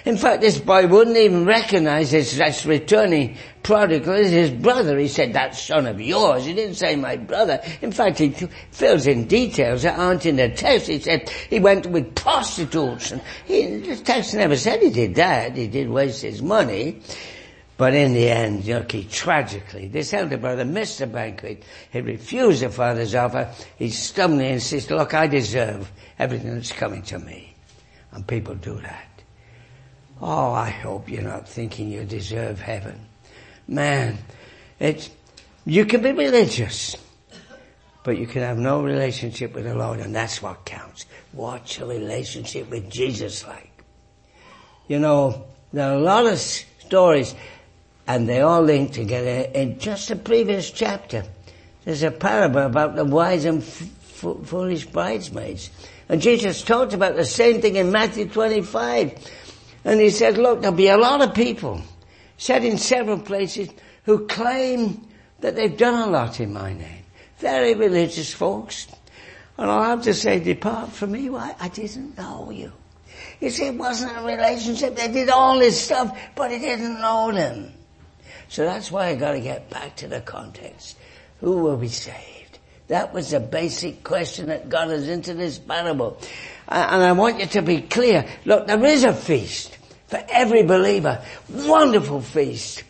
In 0.04 0.16
fact, 0.16 0.40
this 0.40 0.58
boy 0.58 0.86
wouldn't 0.86 1.16
even 1.16 1.44
recognize 1.44 2.12
his 2.12 2.36
this 2.36 2.64
returning 2.64 3.36
prodigal 3.62 4.14
as 4.14 4.30
his 4.30 4.50
brother. 4.50 4.98
He 4.98 5.08
said, 5.08 5.32
that 5.32 5.54
son 5.54 5.86
of 5.86 6.00
yours. 6.00 6.44
He 6.44 6.54
didn't 6.54 6.76
say 6.76 6.96
my 6.96 7.16
brother. 7.16 7.60
In 7.82 7.92
fact, 7.92 8.18
he 8.18 8.30
fills 8.70 9.06
in 9.06 9.26
details 9.26 9.82
that 9.82 9.98
aren't 9.98 10.24
in 10.24 10.36
the 10.36 10.50
text. 10.50 10.86
He 10.86 11.00
said 11.00 11.28
he 11.28 11.58
went 11.58 11.86
with 11.86 12.14
prostitutes 12.14 13.10
and 13.12 13.20
he, 13.44 13.66
the 13.66 13.96
text 13.96 14.34
never 14.34 14.56
said 14.56 14.80
he 14.80 14.90
did 14.90 15.16
that. 15.16 15.56
He 15.56 15.66
did 15.66 15.90
waste 15.90 16.22
his 16.22 16.42
money. 16.42 17.00
But 17.78 17.94
in 17.94 18.12
the 18.12 18.28
end, 18.28 18.66
know, 18.66 18.82
tragically, 18.82 19.86
this 19.86 20.12
elder 20.12 20.36
brother 20.36 20.64
missed 20.64 20.98
the 20.98 21.06
banquet. 21.06 21.62
He 21.92 22.00
refused 22.00 22.62
the 22.62 22.70
father's 22.70 23.14
offer. 23.14 23.52
He 23.76 23.90
stubbornly 23.90 24.48
insisted, 24.48 24.96
look, 24.96 25.14
I 25.14 25.28
deserve 25.28 25.90
everything 26.18 26.54
that's 26.54 26.72
coming 26.72 27.02
to 27.02 27.20
me. 27.20 27.54
And 28.10 28.26
people 28.26 28.56
do 28.56 28.80
that. 28.80 29.22
Oh, 30.20 30.50
I 30.50 30.70
hope 30.70 31.08
you're 31.08 31.22
not 31.22 31.48
thinking 31.48 31.88
you 31.88 32.02
deserve 32.02 32.60
heaven. 32.60 33.06
Man, 33.68 34.18
it's, 34.80 35.08
you 35.64 35.84
can 35.84 36.02
be 36.02 36.10
religious, 36.10 36.96
but 38.02 38.18
you 38.18 38.26
can 38.26 38.42
have 38.42 38.58
no 38.58 38.82
relationship 38.82 39.54
with 39.54 39.64
the 39.64 39.76
Lord, 39.76 40.00
and 40.00 40.12
that's 40.12 40.42
what 40.42 40.64
counts. 40.64 41.06
What's 41.30 41.78
your 41.78 41.86
relationship 41.86 42.68
with 42.70 42.90
Jesus 42.90 43.46
like? 43.46 43.84
You 44.88 44.98
know, 44.98 45.46
there 45.72 45.92
are 45.92 45.94
a 45.96 46.00
lot 46.00 46.26
of 46.26 46.38
stories, 46.38 47.36
and 48.08 48.26
they 48.26 48.40
all 48.40 48.62
link 48.62 48.92
together 48.92 49.50
in 49.54 49.78
just 49.78 50.08
the 50.08 50.16
previous 50.16 50.70
chapter. 50.70 51.24
There's 51.84 52.02
a 52.02 52.10
parable 52.10 52.62
about 52.62 52.96
the 52.96 53.04
wise 53.04 53.44
and 53.44 53.62
f- 53.62 53.86
foolish 54.44 54.86
bridesmaids. 54.86 55.68
And 56.08 56.22
Jesus 56.22 56.62
talked 56.62 56.94
about 56.94 57.16
the 57.16 57.26
same 57.26 57.60
thing 57.60 57.76
in 57.76 57.92
Matthew 57.92 58.26
25. 58.26 59.12
And 59.84 60.00
he 60.00 60.08
said, 60.08 60.38
look, 60.38 60.62
there'll 60.62 60.74
be 60.74 60.88
a 60.88 60.96
lot 60.96 61.20
of 61.20 61.34
people, 61.34 61.82
said 62.38 62.64
in 62.64 62.78
several 62.78 63.18
places, 63.18 63.68
who 64.04 64.26
claim 64.26 65.06
that 65.40 65.54
they've 65.54 65.76
done 65.76 66.08
a 66.08 66.10
lot 66.10 66.40
in 66.40 66.54
my 66.54 66.72
name. 66.72 67.04
Very 67.36 67.74
religious 67.74 68.32
folks. 68.32 68.86
And 69.58 69.70
I'll 69.70 69.82
have 69.82 70.02
to 70.04 70.14
say, 70.14 70.40
depart 70.40 70.92
from 70.92 71.12
me. 71.12 71.28
Why? 71.28 71.54
I 71.60 71.68
didn't 71.68 72.16
know 72.16 72.50
you. 72.50 72.72
You 73.40 73.50
see, 73.50 73.66
it 73.66 73.74
wasn't 73.74 74.16
a 74.16 74.22
relationship. 74.22 74.96
They 74.96 75.08
did 75.08 75.28
all 75.28 75.58
this 75.58 75.78
stuff, 75.78 76.18
but 76.34 76.50
he 76.50 76.58
didn't 76.58 77.02
know 77.02 77.32
them. 77.32 77.74
So 78.48 78.64
that's 78.64 78.90
why 78.90 79.08
I 79.08 79.14
gotta 79.14 79.40
get 79.40 79.70
back 79.70 79.96
to 79.96 80.08
the 80.08 80.20
context. 80.20 80.96
Who 81.40 81.58
will 81.58 81.76
be 81.76 81.88
saved? 81.88 82.58
That 82.88 83.12
was 83.12 83.30
the 83.30 83.40
basic 83.40 84.02
question 84.02 84.46
that 84.46 84.70
got 84.70 84.88
us 84.88 85.06
into 85.06 85.34
this 85.34 85.58
parable. 85.58 86.18
And 86.66 87.02
I 87.02 87.12
want 87.12 87.38
you 87.40 87.46
to 87.46 87.62
be 87.62 87.82
clear. 87.82 88.26
Look, 88.46 88.66
there 88.66 88.82
is 88.84 89.04
a 89.04 89.12
feast 89.12 89.76
for 90.06 90.24
every 90.30 90.62
believer. 90.62 91.22
Wonderful 91.50 92.22
feast 92.22 92.82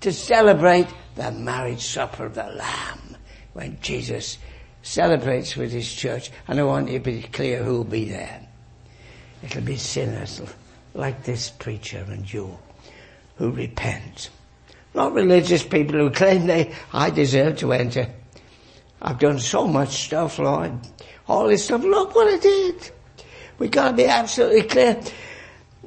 to 0.00 0.12
celebrate 0.12 0.86
the 1.16 1.32
marriage 1.32 1.84
supper 1.84 2.26
of 2.26 2.34
the 2.36 2.44
Lamb 2.44 3.16
when 3.52 3.78
Jesus 3.80 4.38
celebrates 4.82 5.56
with 5.56 5.72
his 5.72 5.92
church. 5.92 6.30
And 6.46 6.60
I 6.60 6.62
want 6.62 6.88
you 6.88 6.98
to 7.00 7.04
be 7.04 7.22
clear 7.22 7.62
who 7.62 7.78
will 7.78 7.84
be 7.84 8.08
there. 8.08 8.46
It'll 9.42 9.62
be 9.62 9.76
sinners 9.76 10.40
like 10.94 11.24
this 11.24 11.50
preacher 11.50 12.04
and 12.08 12.32
you 12.32 12.56
who 13.36 13.50
repent. 13.50 14.30
Not 14.94 15.12
religious 15.12 15.62
people 15.62 15.98
who 15.98 16.10
claim 16.10 16.46
they, 16.46 16.74
I 16.92 17.10
deserve 17.10 17.58
to 17.58 17.72
enter. 17.72 18.08
I've 19.00 19.18
done 19.18 19.38
so 19.38 19.66
much 19.66 19.90
stuff, 20.04 20.38
Lord. 20.38 20.72
All 21.28 21.48
this 21.48 21.64
stuff. 21.64 21.82
Look 21.82 22.14
what 22.14 22.32
I 22.32 22.38
did. 22.38 22.90
We 23.58 23.68
gotta 23.68 23.94
be 23.94 24.06
absolutely 24.06 24.62
clear. 24.62 25.00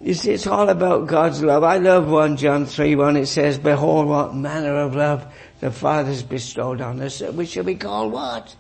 You 0.02 0.14
see, 0.14 0.32
it's 0.32 0.48
all 0.48 0.70
about 0.70 1.08
God's 1.08 1.42
love. 1.44 1.64
I 1.64 1.78
love 1.78 2.10
1 2.10 2.38
John 2.38 2.66
3 2.66 2.96
1. 2.96 3.18
It 3.18 3.26
says, 3.28 3.58
Behold 3.58 4.08
what 4.08 4.36
manner 4.36 4.78
of 4.78 4.96
love 4.96 5.26
the 5.60 5.72
Father's 5.72 6.24
bestowed 6.24 6.82
on 6.82 7.02
us. 7.02 7.20
that 7.20 7.34
We 7.36 7.46
shall 7.46 7.64
be 7.64 7.76
called 7.76 8.12
what? 8.12 8.56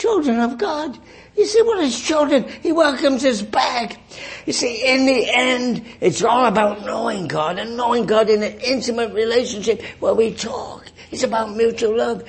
Children 0.00 0.40
of 0.40 0.56
God. 0.56 0.98
You 1.36 1.44
see 1.44 1.60
what 1.60 1.78
is 1.80 2.00
children? 2.00 2.48
He 2.62 2.72
welcomes 2.72 3.22
us 3.22 3.42
back. 3.42 4.00
You 4.46 4.54
see, 4.54 4.82
in 4.82 5.04
the 5.04 5.30
end, 5.30 5.84
it's 6.00 6.24
all 6.24 6.46
about 6.46 6.86
knowing 6.86 7.28
God 7.28 7.58
and 7.58 7.76
knowing 7.76 8.06
God 8.06 8.30
in 8.30 8.42
an 8.42 8.58
intimate 8.60 9.12
relationship 9.12 9.82
where 10.00 10.14
we 10.14 10.32
talk. 10.32 10.86
It's 11.10 11.22
about 11.22 11.54
mutual 11.54 11.98
love. 11.98 12.24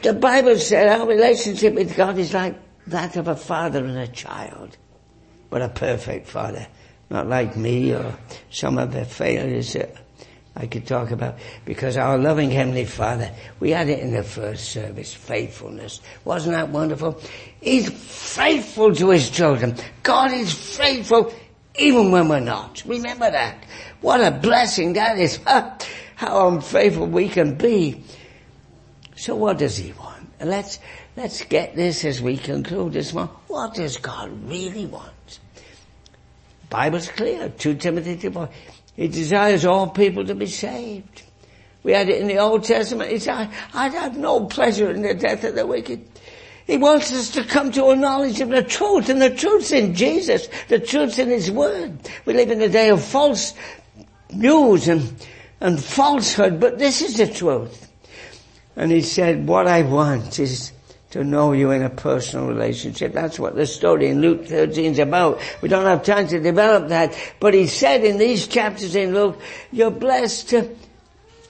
The 0.00 0.12
Bible 0.12 0.56
said 0.58 0.86
our 0.86 1.04
relationship 1.04 1.74
with 1.74 1.96
God 1.96 2.18
is 2.18 2.32
like 2.32 2.54
that 2.86 3.16
of 3.16 3.26
a 3.26 3.34
father 3.34 3.84
and 3.84 3.98
a 3.98 4.06
child. 4.06 4.76
But 5.50 5.62
a 5.62 5.70
perfect 5.70 6.28
father. 6.28 6.68
Not 7.10 7.26
like 7.26 7.56
me 7.56 7.94
or 7.94 8.16
some 8.48 8.78
of 8.78 8.92
the 8.92 9.04
failures 9.04 9.72
that 9.72 9.96
I 10.54 10.66
could 10.66 10.86
talk 10.86 11.10
about. 11.10 11.38
Because 11.64 11.96
our 11.96 12.18
loving 12.18 12.50
Heavenly 12.50 12.84
Father, 12.84 13.30
we 13.60 13.70
had 13.70 13.88
it 13.88 14.00
in 14.00 14.12
the 14.12 14.22
first 14.22 14.70
service, 14.70 15.14
faithfulness. 15.14 16.00
Wasn't 16.24 16.54
that 16.54 16.68
wonderful? 16.68 17.20
He's 17.60 17.90
faithful 17.90 18.94
to 18.94 19.10
His 19.10 19.30
children. 19.30 19.76
God 20.02 20.32
is 20.32 20.52
faithful 20.52 21.32
even 21.78 22.10
when 22.10 22.28
we're 22.28 22.40
not. 22.40 22.82
Remember 22.86 23.30
that. 23.30 23.64
What 24.00 24.20
a 24.20 24.30
blessing 24.30 24.94
that 24.94 25.18
is. 25.18 25.38
How 26.16 26.48
unfaithful 26.48 27.06
we 27.06 27.28
can 27.28 27.54
be. 27.56 28.02
So 29.16 29.36
what 29.36 29.58
does 29.58 29.76
he 29.76 29.92
want? 29.92 30.12
let's, 30.40 30.78
let's 31.16 31.44
get 31.44 31.76
this 31.76 32.04
as 32.04 32.20
we 32.20 32.36
conclude 32.36 32.92
this 32.92 33.12
one. 33.12 33.28
What 33.46 33.74
does 33.74 33.96
God 33.96 34.30
really 34.48 34.86
want? 34.86 35.38
Bible's 36.68 37.08
clear. 37.08 37.48
2 37.48 37.76
Timothy 37.76 38.16
2 38.16 38.48
He 38.96 39.08
desires 39.08 39.64
all 39.64 39.88
people 39.88 40.24
to 40.26 40.34
be 40.34 40.46
saved. 40.46 41.22
We 41.82 41.92
had 41.92 42.08
it 42.08 42.20
in 42.20 42.28
the 42.28 42.38
Old 42.38 42.64
Testament. 42.64 43.10
He 43.10 43.18
said, 43.18 43.50
I 43.74 43.88
have 43.88 44.16
no 44.16 44.46
pleasure 44.46 44.90
in 44.90 45.02
the 45.02 45.14
death 45.14 45.44
of 45.44 45.54
the 45.54 45.66
wicked. 45.66 46.04
He 46.66 46.76
wants 46.76 47.12
us 47.12 47.30
to 47.32 47.42
come 47.42 47.72
to 47.72 47.86
a 47.86 47.96
knowledge 47.96 48.40
of 48.40 48.50
the 48.50 48.62
truth, 48.62 49.08
and 49.08 49.20
the 49.20 49.34
truth's 49.34 49.72
in 49.72 49.94
Jesus. 49.94 50.48
The 50.68 50.78
truth's 50.78 51.18
in 51.18 51.28
His 51.28 51.50
Word. 51.50 51.98
We 52.24 52.34
live 52.34 52.50
in 52.50 52.62
a 52.62 52.68
day 52.68 52.90
of 52.90 53.02
false 53.02 53.54
news 54.32 54.86
and, 54.88 55.12
and 55.60 55.82
falsehood, 55.82 56.60
but 56.60 56.78
this 56.78 57.02
is 57.02 57.16
the 57.16 57.26
truth. 57.26 57.90
And 58.76 58.90
he 58.90 59.02
said, 59.02 59.46
what 59.46 59.66
I 59.66 59.82
want 59.82 60.38
is 60.38 60.72
to 61.12 61.22
know 61.22 61.52
you 61.52 61.70
in 61.70 61.82
a 61.82 61.90
personal 61.90 62.46
relationship. 62.46 63.12
That's 63.12 63.38
what 63.38 63.54
the 63.54 63.66
story 63.66 64.08
in 64.08 64.20
Luke 64.20 64.46
13 64.46 64.92
is 64.92 64.98
about. 64.98 65.40
We 65.60 65.68
don't 65.68 65.84
have 65.84 66.02
time 66.02 66.26
to 66.28 66.40
develop 66.40 66.88
that, 66.88 67.16
but 67.38 67.54
he 67.54 67.66
said 67.66 68.04
in 68.04 68.18
these 68.18 68.48
chapters 68.48 68.96
in 68.96 69.14
Luke, 69.14 69.40
you're 69.70 69.90
blessed 69.90 70.48
to 70.50 70.74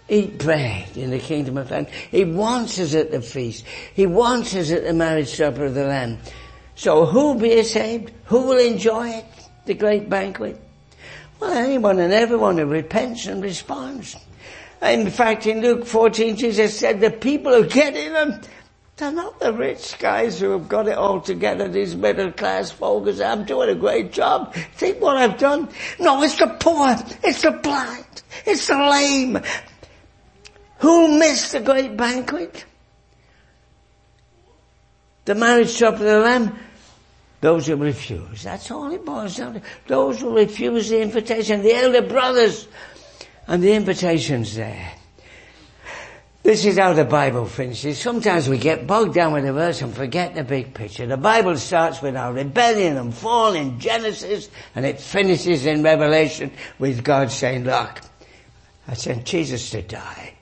eat 0.09 0.39
bread 0.39 0.97
in 0.97 1.11
the 1.11 1.19
kingdom 1.19 1.57
of 1.59 1.69
heaven. 1.69 1.87
He 2.11 2.25
wants 2.25 2.79
us 2.81 2.95
at 2.95 3.13
the 3.13 3.23
feast. 3.23 3.65
He 3.95 4.07
wants 4.07 4.55
us 4.55 4.71
at 4.73 4.85
the 4.85 4.93
marriage 4.93 5.29
supper 5.29 5.67
of 5.67 5.75
the 5.75 5.87
Lamb. 5.87 6.19
So 6.75 7.07
who 7.07 7.29
will 7.29 7.35
be 7.41 7.63
saved? 7.63 8.11
Who 8.25 8.43
will 8.43 8.59
enjoy 8.59 9.11
it? 9.11 9.25
The 9.67 9.75
great 9.75 10.11
banquet? 10.11 10.61
Well, 11.39 11.53
anyone 11.53 12.01
and 12.01 12.13
everyone 12.13 12.59
who 12.59 12.67
repents 12.67 13.27
and 13.27 13.43
responds. 13.43 14.17
In 14.83 15.09
fact, 15.11 15.47
in 15.47 15.61
Luke 15.63 15.87
14, 15.87 16.37
Jesus 16.37 16.77
said 16.77 17.01
the 17.01 17.11
people 17.11 17.53
who 17.53 17.69
get 17.69 17.95
in 17.95 18.13
them, 18.13 18.41
they're 19.03 19.11
not 19.11 19.41
the 19.41 19.53
rich 19.53 19.99
guys 19.99 20.39
who 20.39 20.51
have 20.51 20.69
got 20.69 20.87
it 20.87 20.97
all 20.97 21.21
together, 21.21 21.67
these 21.67 21.97
middle 21.97 22.31
class 22.31 22.71
folk 22.71 23.03
who 23.03 23.13
say, 23.13 23.25
I'm 23.25 23.45
doing 23.45 23.69
a 23.69 23.75
great 23.75 24.13
job. 24.13 24.55
Think 24.55 25.01
what 25.01 25.17
I've 25.17 25.39
done. 25.39 25.69
No, 25.99 26.23
it's 26.23 26.39
the 26.39 26.47
poor. 26.61 26.95
It's 27.25 27.43
the 27.43 27.51
blind. 27.51 28.23
It's 28.47 28.69
the 28.69 28.77
lame. 28.77 29.41
Who 30.79 31.19
missed 31.19 31.51
the 31.51 31.61
great 31.61 31.97
banquet? 31.97 32.65
The 35.25 35.35
marriage 35.35 35.71
supper 35.71 35.95
of 35.95 35.99
the 35.99 36.21
Lamb? 36.21 36.57
Those 37.41 37.67
who 37.67 37.75
refuse. 37.75 38.45
That's 38.45 38.71
all 38.71 38.93
it 38.93 39.05
boils 39.05 39.37
down 39.37 39.55
to. 39.55 39.63
Those 39.89 40.21
who 40.21 40.37
refuse 40.37 40.91
the 40.91 41.03
invitation. 41.03 41.63
The 41.63 41.75
elder 41.75 42.03
brothers. 42.03 42.69
And 43.49 43.65
the 43.65 43.73
invitation's 43.73 44.55
there. 44.55 44.93
This 46.43 46.65
is 46.65 46.77
how 46.77 46.93
the 46.93 47.05
Bible 47.05 47.47
finishes. 47.47 48.01
Sometimes 48.01 48.49
we 48.49 48.59
get 48.59 48.85
bogged 48.87 49.15
down 49.15 49.33
with 49.33 49.47
a 49.47 49.53
verse 49.53 49.81
and 49.81 49.95
forget 49.95 50.35
the 50.35 50.43
big 50.43 50.75
picture. 50.75 51.07
The 51.07 51.17
Bible 51.17 51.57
starts 51.57 52.03
with 52.03 52.17
our 52.17 52.33
rebellion 52.33 52.97
and 52.97 53.15
fall 53.15 53.55
in 53.55 53.79
Genesis 53.79 54.51
and 54.75 54.85
it 54.85 55.01
finishes 55.01 55.67
in 55.67 55.85
Revelation 55.85 56.51
with 56.81 57.05
God 57.05 57.31
saying, 57.31 57.63
look, 57.63 58.01
I 58.89 58.95
sent 58.95 59.25
Jesus 59.25 59.71
to 59.71 59.83
die 59.83 60.35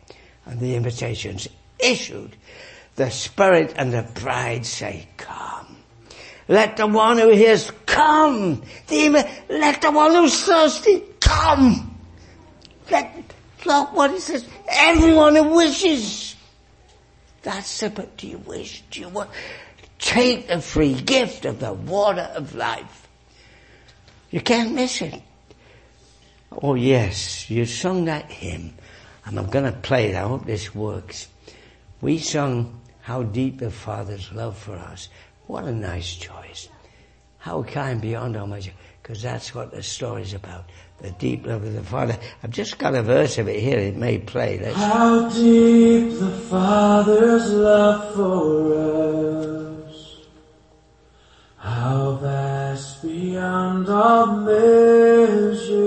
and 0.46 0.58
the 0.58 0.74
invitation's 0.74 1.48
issued. 1.78 2.34
The 2.96 3.10
Spirit 3.10 3.74
and 3.76 3.92
the 3.92 4.08
bride 4.14 4.64
say, 4.64 5.06
come. 5.18 5.76
Let 6.48 6.78
the 6.78 6.86
one 6.86 7.18
who 7.18 7.28
hears 7.28 7.70
come. 7.84 8.62
The, 8.88 9.28
let 9.50 9.82
the 9.82 9.90
one 9.90 10.14
who's 10.14 10.44
thirsty 10.44 11.04
come. 11.20 11.94
Let, 12.90 13.34
look 13.66 14.18
says. 14.18 14.46
Everyone 14.70 15.36
who 15.36 15.54
wishes. 15.54 16.36
That's 17.42 17.82
it, 17.82 17.94
but 17.94 18.16
do 18.16 18.26
you 18.26 18.38
wish? 18.38 18.82
Do 18.90 19.00
you 19.00 19.08
want? 19.08 19.30
Take 19.98 20.48
the 20.48 20.60
free 20.60 20.94
gift 20.94 21.44
of 21.44 21.60
the 21.60 21.72
water 21.72 22.30
of 22.34 22.54
life. 22.54 23.08
You 24.30 24.40
can't 24.40 24.74
miss 24.74 25.02
it. 25.02 25.22
Oh 26.62 26.74
yes, 26.74 27.50
you 27.50 27.64
sung 27.64 28.06
that 28.06 28.30
hymn, 28.30 28.74
and 29.24 29.38
I'm 29.38 29.50
gonna 29.50 29.72
play 29.72 30.10
it. 30.10 30.16
I 30.16 30.22
hope 30.22 30.46
this 30.46 30.74
works. 30.74 31.28
We 32.00 32.18
sung 32.18 32.80
How 33.02 33.22
Deep 33.22 33.58
the 33.58 33.70
Father's 33.70 34.32
Love 34.32 34.56
for 34.56 34.74
Us. 34.74 35.08
What 35.46 35.64
a 35.64 35.72
nice 35.72 36.14
choice. 36.14 36.68
How 37.38 37.62
kind 37.62 38.00
beyond 38.00 38.36
our 38.36 38.46
measure, 38.46 38.72
because 39.02 39.22
that's 39.22 39.54
what 39.54 39.70
the 39.70 39.82
story's 39.82 40.34
about 40.34 40.64
the 41.02 41.10
deep 41.12 41.46
love 41.46 41.64
of 41.64 41.72
the 41.74 41.82
Father. 41.82 42.18
I've 42.42 42.50
just 42.50 42.78
got 42.78 42.94
a 42.94 43.02
verse 43.02 43.38
of 43.38 43.48
it 43.48 43.60
here. 43.60 43.78
It 43.78 43.96
may 43.96 44.18
play. 44.18 44.58
Let's... 44.58 44.76
How 44.76 45.28
deep 45.28 46.18
the 46.18 46.30
Father's 46.48 47.50
love 47.52 48.14
for 48.14 48.74
us. 49.86 50.16
How 51.56 52.12
vast 52.16 53.02
beyond 53.02 53.88
all 53.88 54.26
measure. 54.36 55.80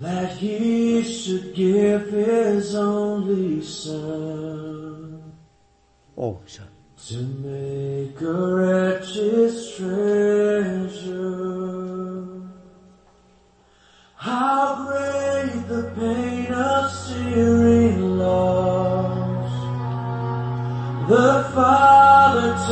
That 0.00 0.32
He 0.36 1.02
should 1.02 1.54
give 1.54 2.08
His 2.10 2.74
only 2.74 3.62
Son. 3.62 5.32
Oh, 6.16 6.40
son. 6.46 6.68
To 7.08 7.16
make 7.16 8.20
a 8.20 8.32
wretch's 8.32 9.74
treasure. 9.76 11.61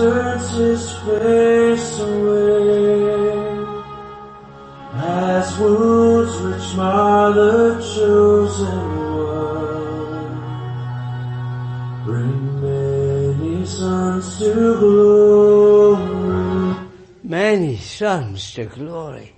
Turns 0.01 0.51
his 0.53 0.93
face 1.05 1.99
away 2.01 3.21
as 4.95 5.59
wounds 5.59 6.35
which 6.41 6.75
mar 6.75 7.33
the 7.35 7.75
chosen 7.95 8.81
one. 9.29 10.41
Bring 12.07 12.63
many 12.63 13.67
sons 13.67 14.39
to 14.39 14.55
glory. 14.81 16.77
Many 17.23 17.77
sons 17.77 18.55
to 18.55 18.65
glory. 18.65 19.35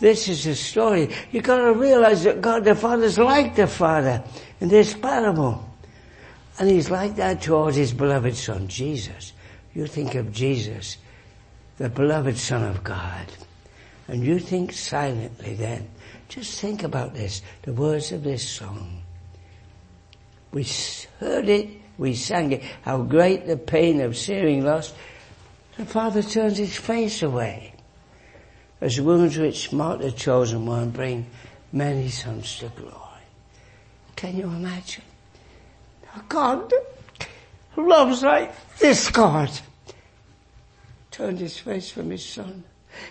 This 0.00 0.26
is 0.26 0.46
a 0.46 0.56
story. 0.56 1.10
You 1.30 1.42
gotta 1.42 1.72
realize 1.72 2.24
that 2.24 2.40
God 2.40 2.64
the 2.64 2.74
Father 2.74 3.04
is 3.04 3.18
like 3.18 3.54
the 3.54 3.68
Father 3.68 4.24
in 4.60 4.68
this 4.68 4.94
parable. 4.94 5.62
And 6.58 6.68
He's 6.68 6.90
like 6.90 7.14
that 7.16 7.40
towards 7.40 7.76
His 7.76 7.92
beloved 7.92 8.34
Son, 8.34 8.66
Jesus. 8.66 9.32
You 9.74 9.86
think 9.86 10.14
of 10.14 10.32
Jesus, 10.32 10.98
the 11.78 11.88
beloved 11.88 12.36
Son 12.36 12.62
of 12.62 12.84
God. 12.84 13.26
And 14.08 14.24
you 14.24 14.38
think 14.38 14.72
silently 14.72 15.54
then. 15.54 15.88
Just 16.28 16.60
think 16.60 16.82
about 16.82 17.14
this, 17.14 17.42
the 17.62 17.72
words 17.72 18.12
of 18.12 18.22
this 18.22 18.46
song. 18.48 19.02
We 20.52 20.66
heard 21.20 21.48
it, 21.48 21.68
we 21.98 22.14
sang 22.14 22.52
it, 22.52 22.62
how 22.82 23.02
great 23.02 23.46
the 23.46 23.56
pain 23.56 24.00
of 24.00 24.16
searing 24.16 24.64
loss. 24.64 24.92
The 25.76 25.86
Father 25.86 26.22
turns 26.22 26.58
His 26.58 26.76
face 26.76 27.22
away 27.22 27.72
as 28.82 29.00
wounds 29.00 29.38
which 29.38 29.72
mark 29.72 30.00
the 30.00 30.10
chosen 30.10 30.66
one 30.66 30.90
bring 30.90 31.24
many 31.72 32.08
sons 32.08 32.58
to 32.58 32.68
glory. 32.70 32.98
Can 34.16 34.36
you 34.36 34.44
imagine? 34.44 35.04
God 36.28 36.72
loves 37.76 38.22
like 38.22 38.54
this 38.78 39.10
God 39.10 39.50
turned 41.10 41.38
his 41.38 41.58
face 41.58 41.90
from 41.90 42.10
his 42.10 42.24
son. 42.24 42.64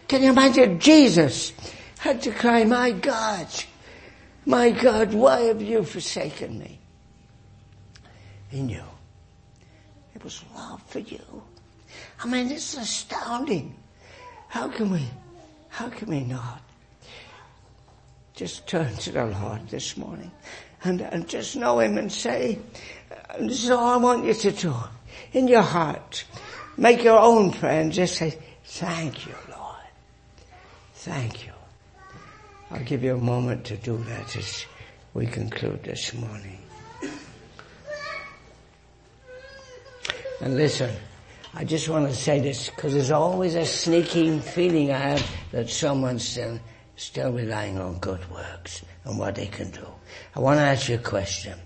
Can 0.07 0.23
you 0.23 0.31
imagine 0.31 0.79
Jesus 0.79 1.53
had 1.99 2.21
to 2.23 2.31
cry, 2.31 2.63
my 2.63 2.91
God, 2.91 3.47
my 4.45 4.71
God, 4.71 5.13
why 5.13 5.41
have 5.41 5.61
you 5.61 5.83
forsaken 5.83 6.57
me? 6.59 6.79
He 8.49 8.61
knew. 8.61 8.83
It 10.15 10.23
was 10.23 10.43
love 10.55 10.81
for 10.83 10.99
you. 10.99 11.43
I 12.23 12.27
mean, 12.27 12.51
it's 12.51 12.75
astounding. 12.75 13.75
How 14.47 14.67
can 14.67 14.91
we 14.91 15.07
how 15.71 15.87
can 15.89 16.09
we 16.09 16.19
not? 16.19 16.61
Just 18.35 18.67
turn 18.67 18.93
to 18.97 19.11
the 19.11 19.25
Lord 19.25 19.69
this 19.69 19.95
morning 19.95 20.31
and, 20.83 21.01
and 21.01 21.27
just 21.27 21.55
know 21.55 21.79
Him 21.79 21.97
and 21.97 22.11
say, 22.11 22.59
this 23.39 23.63
is 23.63 23.69
all 23.69 23.89
I 23.89 23.97
want 23.97 24.25
you 24.25 24.33
to 24.33 24.51
do. 24.51 24.75
In 25.33 25.47
your 25.47 25.61
heart. 25.61 26.25
Make 26.77 27.03
your 27.03 27.19
own 27.19 27.51
prayer 27.51 27.81
and 27.81 27.91
just 27.91 28.15
say, 28.15 28.37
thank 28.63 29.27
you, 29.27 29.35
Lord. 29.49 29.75
Thank 30.95 31.45
you. 31.45 31.51
I'll 32.71 32.83
give 32.83 33.03
you 33.03 33.15
a 33.15 33.19
moment 33.19 33.65
to 33.65 33.77
do 33.77 33.97
that 33.97 34.35
as 34.37 34.65
we 35.13 35.27
conclude 35.27 35.83
this 35.83 36.13
morning. 36.13 36.59
And 40.39 40.55
listen, 40.55 40.89
I 41.53 41.65
just 41.65 41.89
want 41.89 42.09
to 42.09 42.15
say 42.15 42.39
this 42.39 42.69
because 42.69 42.93
there's 42.93 43.11
always 43.11 43.55
a 43.55 43.65
sneaking 43.65 44.39
feeling 44.39 44.91
I 44.91 44.97
have 44.97 45.31
that 45.51 45.69
someone's 45.69 46.27
still, 46.27 46.59
still 46.95 47.31
relying 47.31 47.77
on 47.77 47.99
good 47.99 48.27
works 48.31 48.83
and 49.03 49.19
what 49.19 49.35
they 49.35 49.47
can 49.47 49.69
do. 49.69 49.85
I 50.35 50.39
want 50.39 50.57
to 50.57 50.63
ask 50.63 50.87
you 50.87 50.95
a 50.95 50.99
question. 50.99 51.59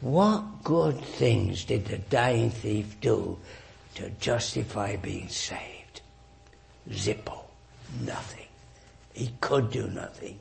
What 0.00 0.62
good 0.62 1.00
things 1.00 1.64
did 1.64 1.86
the 1.86 1.98
dying 1.98 2.50
thief 2.50 3.00
do 3.00 3.38
to 3.96 4.10
justify 4.20 4.96
being 4.96 5.28
saved? 5.28 6.02
Zippo. 6.90 7.40
Nothing. 8.04 8.46
He 9.12 9.32
could 9.40 9.70
do 9.70 9.88
nothing 9.88 10.38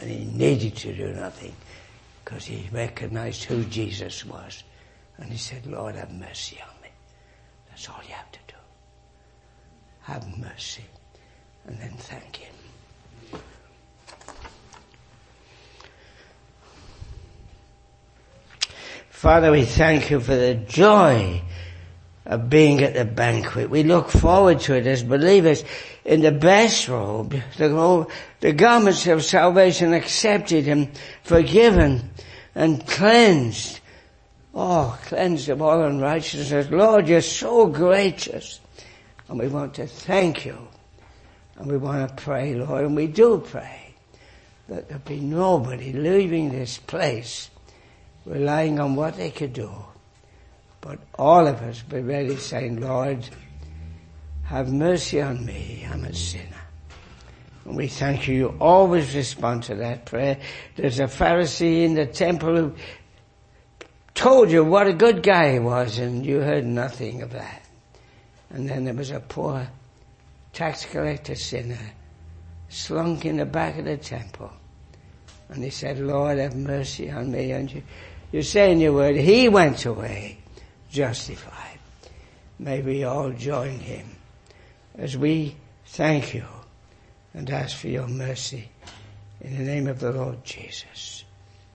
and 0.00 0.10
he 0.10 0.24
needed 0.24 0.76
to 0.76 0.94
do 0.94 1.12
nothing 1.12 1.54
because 2.24 2.44
he 2.44 2.68
recognized 2.72 3.44
who 3.44 3.64
Jesus 3.64 4.24
was. 4.24 4.64
And 5.18 5.30
he 5.30 5.38
said, 5.38 5.66
Lord, 5.66 5.94
have 5.94 6.12
mercy 6.12 6.58
on 6.60 6.82
me. 6.82 6.88
That's 7.68 7.88
all 7.88 8.00
you 8.06 8.14
have 8.14 8.32
to 8.32 8.38
do. 8.48 8.54
Have 10.02 10.38
mercy 10.38 10.84
and 11.66 11.78
then 11.78 11.92
thank 11.98 12.36
Him. 12.36 12.55
Father, 19.26 19.50
we 19.50 19.64
thank 19.64 20.08
you 20.08 20.20
for 20.20 20.36
the 20.36 20.54
joy 20.54 21.42
of 22.26 22.48
being 22.48 22.80
at 22.80 22.94
the 22.94 23.04
banquet. 23.04 23.68
We 23.68 23.82
look 23.82 24.08
forward 24.08 24.60
to 24.60 24.76
it 24.76 24.86
as 24.86 25.02
believers 25.02 25.64
in 26.04 26.20
the 26.20 26.30
best 26.30 26.86
robe, 26.86 27.34
the, 27.56 28.06
the 28.38 28.52
garments 28.52 29.04
of 29.08 29.24
salvation 29.24 29.94
accepted 29.94 30.68
and 30.68 30.96
forgiven 31.24 32.08
and 32.54 32.86
cleansed. 32.86 33.80
Oh, 34.54 34.96
cleansed 35.06 35.48
of 35.48 35.60
all 35.60 35.82
unrighteousness. 35.82 36.70
Lord, 36.70 37.08
you're 37.08 37.20
so 37.20 37.66
gracious. 37.66 38.60
And 39.28 39.40
we 39.40 39.48
want 39.48 39.74
to 39.74 39.88
thank 39.88 40.44
you. 40.46 40.68
And 41.56 41.68
we 41.68 41.78
want 41.78 42.08
to 42.08 42.14
pray, 42.22 42.54
Lord, 42.54 42.84
and 42.84 42.94
we 42.94 43.08
do 43.08 43.38
pray 43.44 43.96
that 44.68 44.86
there'll 44.88 45.02
be 45.02 45.18
nobody 45.18 45.92
leaving 45.92 46.50
this 46.50 46.78
place 46.78 47.50
relying 48.26 48.78
on 48.80 48.96
what 48.96 49.16
they 49.16 49.30
could 49.30 49.52
do. 49.52 49.70
But 50.80 50.98
all 51.18 51.46
of 51.46 51.62
us 51.62 51.82
be 51.82 52.00
ready 52.00 52.36
saying, 52.36 52.80
Lord, 52.80 53.28
have 54.44 54.72
mercy 54.72 55.20
on 55.20 55.44
me, 55.44 55.86
I'm 55.90 56.04
a 56.04 56.14
sinner. 56.14 56.44
And 57.64 57.76
we 57.76 57.88
thank 57.88 58.28
you, 58.28 58.34
you 58.34 58.56
always 58.60 59.14
respond 59.14 59.64
to 59.64 59.76
that 59.76 60.04
prayer. 60.04 60.38
There's 60.76 61.00
a 61.00 61.04
Pharisee 61.04 61.84
in 61.84 61.94
the 61.94 62.06
temple 62.06 62.56
who 62.56 62.74
told 64.14 64.50
you 64.50 64.64
what 64.64 64.86
a 64.86 64.92
good 64.92 65.22
guy 65.22 65.54
he 65.54 65.58
was 65.58 65.98
and 65.98 66.24
you 66.24 66.40
heard 66.40 66.64
nothing 66.64 67.22
of 67.22 67.32
that. 67.32 67.62
And 68.50 68.68
then 68.68 68.84
there 68.84 68.94
was 68.94 69.10
a 69.10 69.20
poor 69.20 69.68
tax 70.52 70.84
collector 70.86 71.34
sinner 71.34 71.78
slunk 72.68 73.24
in 73.24 73.38
the 73.38 73.44
back 73.44 73.78
of 73.78 73.84
the 73.84 73.96
temple. 73.96 74.52
And 75.48 75.62
he 75.62 75.70
said, 75.70 75.98
Lord, 75.98 76.38
have 76.38 76.56
mercy 76.56 77.10
on 77.10 77.30
me. 77.30 77.52
And 77.52 77.70
you, 77.70 77.82
you 78.32 78.42
say 78.42 78.72
in 78.72 78.80
your 78.80 78.92
word, 78.92 79.16
he 79.16 79.48
went 79.48 79.84
away 79.86 80.38
justified. 80.90 81.78
May 82.58 82.80
we 82.80 83.04
all 83.04 83.30
join 83.30 83.78
him 83.78 84.16
as 84.96 85.16
we 85.16 85.56
thank 85.84 86.32
you 86.34 86.44
and 87.34 87.50
ask 87.50 87.76
for 87.76 87.88
your 87.88 88.08
mercy 88.08 88.70
in 89.42 89.58
the 89.58 89.64
name 89.64 89.86
of 89.86 90.00
the 90.00 90.12
Lord 90.12 90.42
Jesus. 90.42 91.25